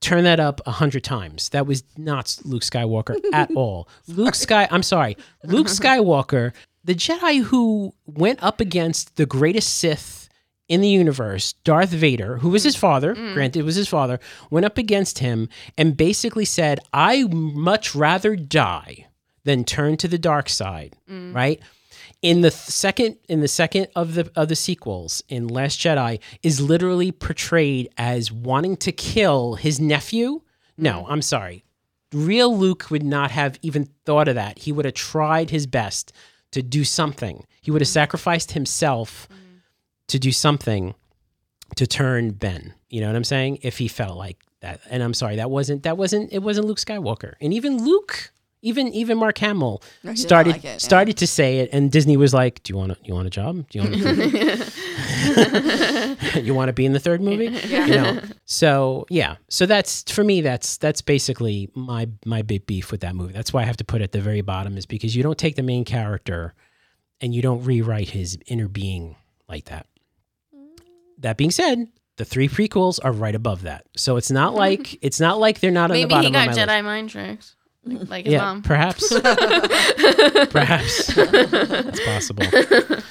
turn 0.00 0.24
that 0.24 0.40
up 0.40 0.60
a 0.66 0.72
hundred 0.72 1.04
times. 1.04 1.50
That 1.50 1.66
was 1.66 1.84
not 1.96 2.36
Luke 2.44 2.62
Skywalker 2.62 3.16
at 3.32 3.50
all. 3.54 3.88
Luke 4.08 4.34
Sky, 4.34 4.66
I'm 4.70 4.82
sorry, 4.82 5.16
Luke 5.44 5.68
Skywalker, 5.68 6.52
the 6.84 6.94
Jedi 6.94 7.42
who 7.42 7.92
went 8.06 8.42
up 8.42 8.60
against 8.60 9.16
the 9.16 9.26
greatest 9.26 9.76
Sith 9.76 10.28
in 10.68 10.80
the 10.80 10.88
universe, 10.88 11.52
Darth 11.64 11.90
Vader, 11.90 12.38
who 12.38 12.50
was 12.50 12.64
his 12.64 12.76
mm. 12.76 12.80
father, 12.80 13.14
mm. 13.14 13.34
granted 13.34 13.60
it 13.60 13.64
was 13.64 13.76
his 13.76 13.88
father, 13.88 14.18
went 14.50 14.66
up 14.66 14.78
against 14.78 15.18
him 15.18 15.48
and 15.76 15.96
basically 15.96 16.44
said, 16.44 16.80
"I 16.92 17.24
much 17.24 17.94
rather 17.94 18.36
die 18.36 19.06
than 19.44 19.64
turn 19.64 19.96
to 19.98 20.08
the 20.08 20.18
dark 20.18 20.48
side." 20.48 20.96
Mm. 21.08 21.34
Right? 21.34 21.60
in 22.22 22.40
the 22.40 22.50
second 22.50 23.16
in 23.28 23.40
the 23.40 23.48
second 23.48 23.88
of 23.96 24.14
the 24.14 24.30
of 24.36 24.48
the 24.48 24.56
sequels 24.56 25.22
in 25.28 25.48
Last 25.48 25.80
Jedi 25.80 26.20
is 26.42 26.60
literally 26.60 27.10
portrayed 27.12 27.88
as 27.98 28.32
wanting 28.32 28.76
to 28.78 28.92
kill 28.92 29.56
his 29.56 29.80
nephew. 29.80 30.40
No, 30.78 31.04
I'm 31.08 31.22
sorry. 31.22 31.64
Real 32.12 32.56
Luke 32.56 32.90
would 32.90 33.02
not 33.02 33.30
have 33.32 33.58
even 33.62 33.88
thought 34.04 34.28
of 34.28 34.36
that. 34.36 34.60
He 34.60 34.72
would 34.72 34.84
have 34.84 34.94
tried 34.94 35.50
his 35.50 35.66
best 35.66 36.12
to 36.52 36.62
do 36.62 36.84
something. 36.84 37.46
He 37.60 37.70
would 37.70 37.80
have 37.80 37.88
mm-hmm. 37.88 37.92
sacrificed 37.92 38.52
himself 38.52 39.28
mm-hmm. 39.30 39.56
to 40.08 40.18
do 40.18 40.32
something 40.32 40.94
to 41.76 41.86
turn 41.86 42.30
Ben. 42.30 42.74
You 42.88 43.00
know 43.00 43.08
what 43.08 43.16
I'm 43.16 43.24
saying? 43.24 43.58
If 43.62 43.78
he 43.78 43.88
felt 43.88 44.16
like 44.16 44.38
that. 44.60 44.80
And 44.88 45.02
I'm 45.02 45.14
sorry, 45.14 45.36
that 45.36 45.50
wasn't 45.50 45.82
that 45.82 45.96
wasn't 45.96 46.32
it 46.32 46.42
wasn't 46.42 46.66
Luke 46.66 46.78
Skywalker. 46.78 47.34
And 47.40 47.52
even 47.52 47.84
Luke 47.84 48.32
even 48.62 48.88
even 48.88 49.18
Mark 49.18 49.38
Hamill 49.38 49.82
started 50.14 50.52
like 50.52 50.64
it, 50.64 50.68
yeah. 50.68 50.78
started 50.78 51.16
to 51.18 51.26
say 51.26 51.58
it, 51.58 51.70
and 51.72 51.90
Disney 51.90 52.16
was 52.16 52.32
like, 52.32 52.62
"Do 52.62 52.72
you 52.72 52.78
want 52.78 52.92
a, 52.92 52.96
you 53.04 53.12
want 53.14 53.26
a 53.26 53.30
job? 53.30 53.68
Do 53.68 53.78
you 53.78 53.84
want 53.84 53.94
to, 54.02 54.72
you 56.42 56.54
want 56.54 56.68
to 56.68 56.72
be 56.72 56.86
in 56.86 56.92
the 56.92 57.00
third 57.00 57.20
movie?" 57.20 57.46
You 57.46 57.86
know. 57.86 58.20
So 58.44 59.06
yeah, 59.10 59.36
so 59.48 59.66
that's 59.66 60.10
for 60.10 60.24
me. 60.24 60.40
That's 60.40 60.78
that's 60.78 61.02
basically 61.02 61.68
my 61.74 62.08
my 62.24 62.42
big 62.42 62.66
beef 62.66 62.90
with 62.92 63.00
that 63.02 63.14
movie. 63.14 63.32
That's 63.32 63.52
why 63.52 63.62
I 63.62 63.64
have 63.64 63.76
to 63.78 63.84
put 63.84 64.00
it 64.00 64.04
at 64.04 64.12
the 64.12 64.20
very 64.20 64.40
bottom 64.42 64.78
is 64.78 64.86
because 64.86 65.16
you 65.16 65.22
don't 65.22 65.38
take 65.38 65.56
the 65.56 65.62
main 65.62 65.84
character 65.84 66.54
and 67.20 67.34
you 67.34 67.42
don't 67.42 67.64
rewrite 67.64 68.10
his 68.10 68.38
inner 68.46 68.68
being 68.68 69.16
like 69.48 69.66
that. 69.66 69.86
That 71.18 71.36
being 71.36 71.50
said, 71.52 71.86
the 72.16 72.24
three 72.24 72.48
prequels 72.48 72.98
are 73.02 73.12
right 73.12 73.34
above 73.34 73.62
that. 73.62 73.86
So 73.96 74.16
it's 74.16 74.30
not 74.30 74.54
like 74.64 74.98
it's 75.02 75.20
not 75.20 75.38
like 75.38 75.60
they're 75.60 75.70
not 75.70 75.90
on 75.90 75.94
the 75.96 76.02
Maybe 76.02 76.10
bottom 76.10 76.26
he 76.26 76.32
got 76.32 76.48
Jedi 76.48 76.66
list. 76.76 76.84
mind 76.84 77.10
tricks, 77.10 77.56
like, 77.84 78.08
like 78.10 78.24
his 78.24 78.32
Yeah, 78.34 78.40
mom. 78.40 78.62
perhaps. 78.62 79.08
perhaps 80.50 81.12
it's 81.16 82.00
possible. 82.04 82.46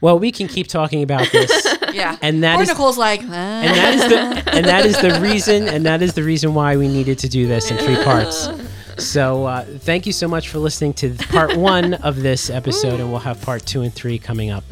Well, 0.00 0.18
we 0.18 0.32
can 0.32 0.48
keep 0.48 0.66
talking 0.66 1.02
about 1.02 1.32
this, 1.32 1.50
Yeah. 1.94 2.18
and 2.20 2.42
that 2.42 2.58
or 2.58 2.62
is 2.62 2.68
Nicole's 2.68 2.98
like, 2.98 3.22
and 3.22 3.32
that 3.32 3.94
is 3.94 4.02
the 4.10 4.52
and 4.54 4.66
that 4.66 4.84
is 4.84 4.98
the 5.00 5.18
reason 5.20 5.66
and 5.66 5.86
that 5.86 6.02
is 6.02 6.12
the 6.12 6.22
reason 6.22 6.52
why 6.52 6.76
we 6.76 6.88
needed 6.88 7.18
to 7.20 7.28
do 7.28 7.46
this 7.46 7.70
in 7.70 7.78
three 7.78 7.96
parts 8.04 8.50
So 8.98 9.46
uh, 9.46 9.64
thank 9.64 10.04
you 10.04 10.12
so 10.12 10.28
much 10.28 10.50
for 10.50 10.58
listening 10.58 10.92
to 10.94 11.14
part 11.30 11.56
one 11.56 11.94
of 11.94 12.20
this 12.22 12.50
episode, 12.50 13.00
and 13.00 13.10
we'll 13.10 13.20
have 13.20 13.40
part 13.40 13.64
two 13.64 13.80
and 13.80 13.94
three 13.94 14.18
coming 14.18 14.50
up. 14.50 14.64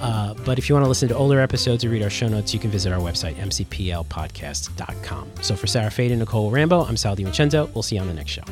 Uh, 0.00 0.32
but 0.46 0.58
if 0.58 0.70
you 0.70 0.74
want 0.74 0.84
to 0.84 0.88
listen 0.88 1.08
to 1.10 1.14
older 1.16 1.38
episodes 1.40 1.84
or 1.84 1.90
read 1.90 2.02
our 2.02 2.08
show 2.08 2.28
notes, 2.28 2.54
you 2.54 2.60
can 2.60 2.70
visit 2.70 2.90
our 2.90 3.00
website, 3.00 3.34
mcplpodcast.com. 3.34 5.30
So 5.42 5.54
for 5.54 5.66
Sarah 5.66 5.90
Fade 5.90 6.12
and 6.12 6.20
Nicole 6.20 6.50
Rambo, 6.50 6.84
I'm 6.86 6.96
Sal 6.96 7.14
DiVincenzo. 7.14 7.72
We'll 7.74 7.82
see 7.82 7.96
you 7.96 8.00
on 8.02 8.08
the 8.08 8.14
next 8.14 8.30
show. 8.30 8.44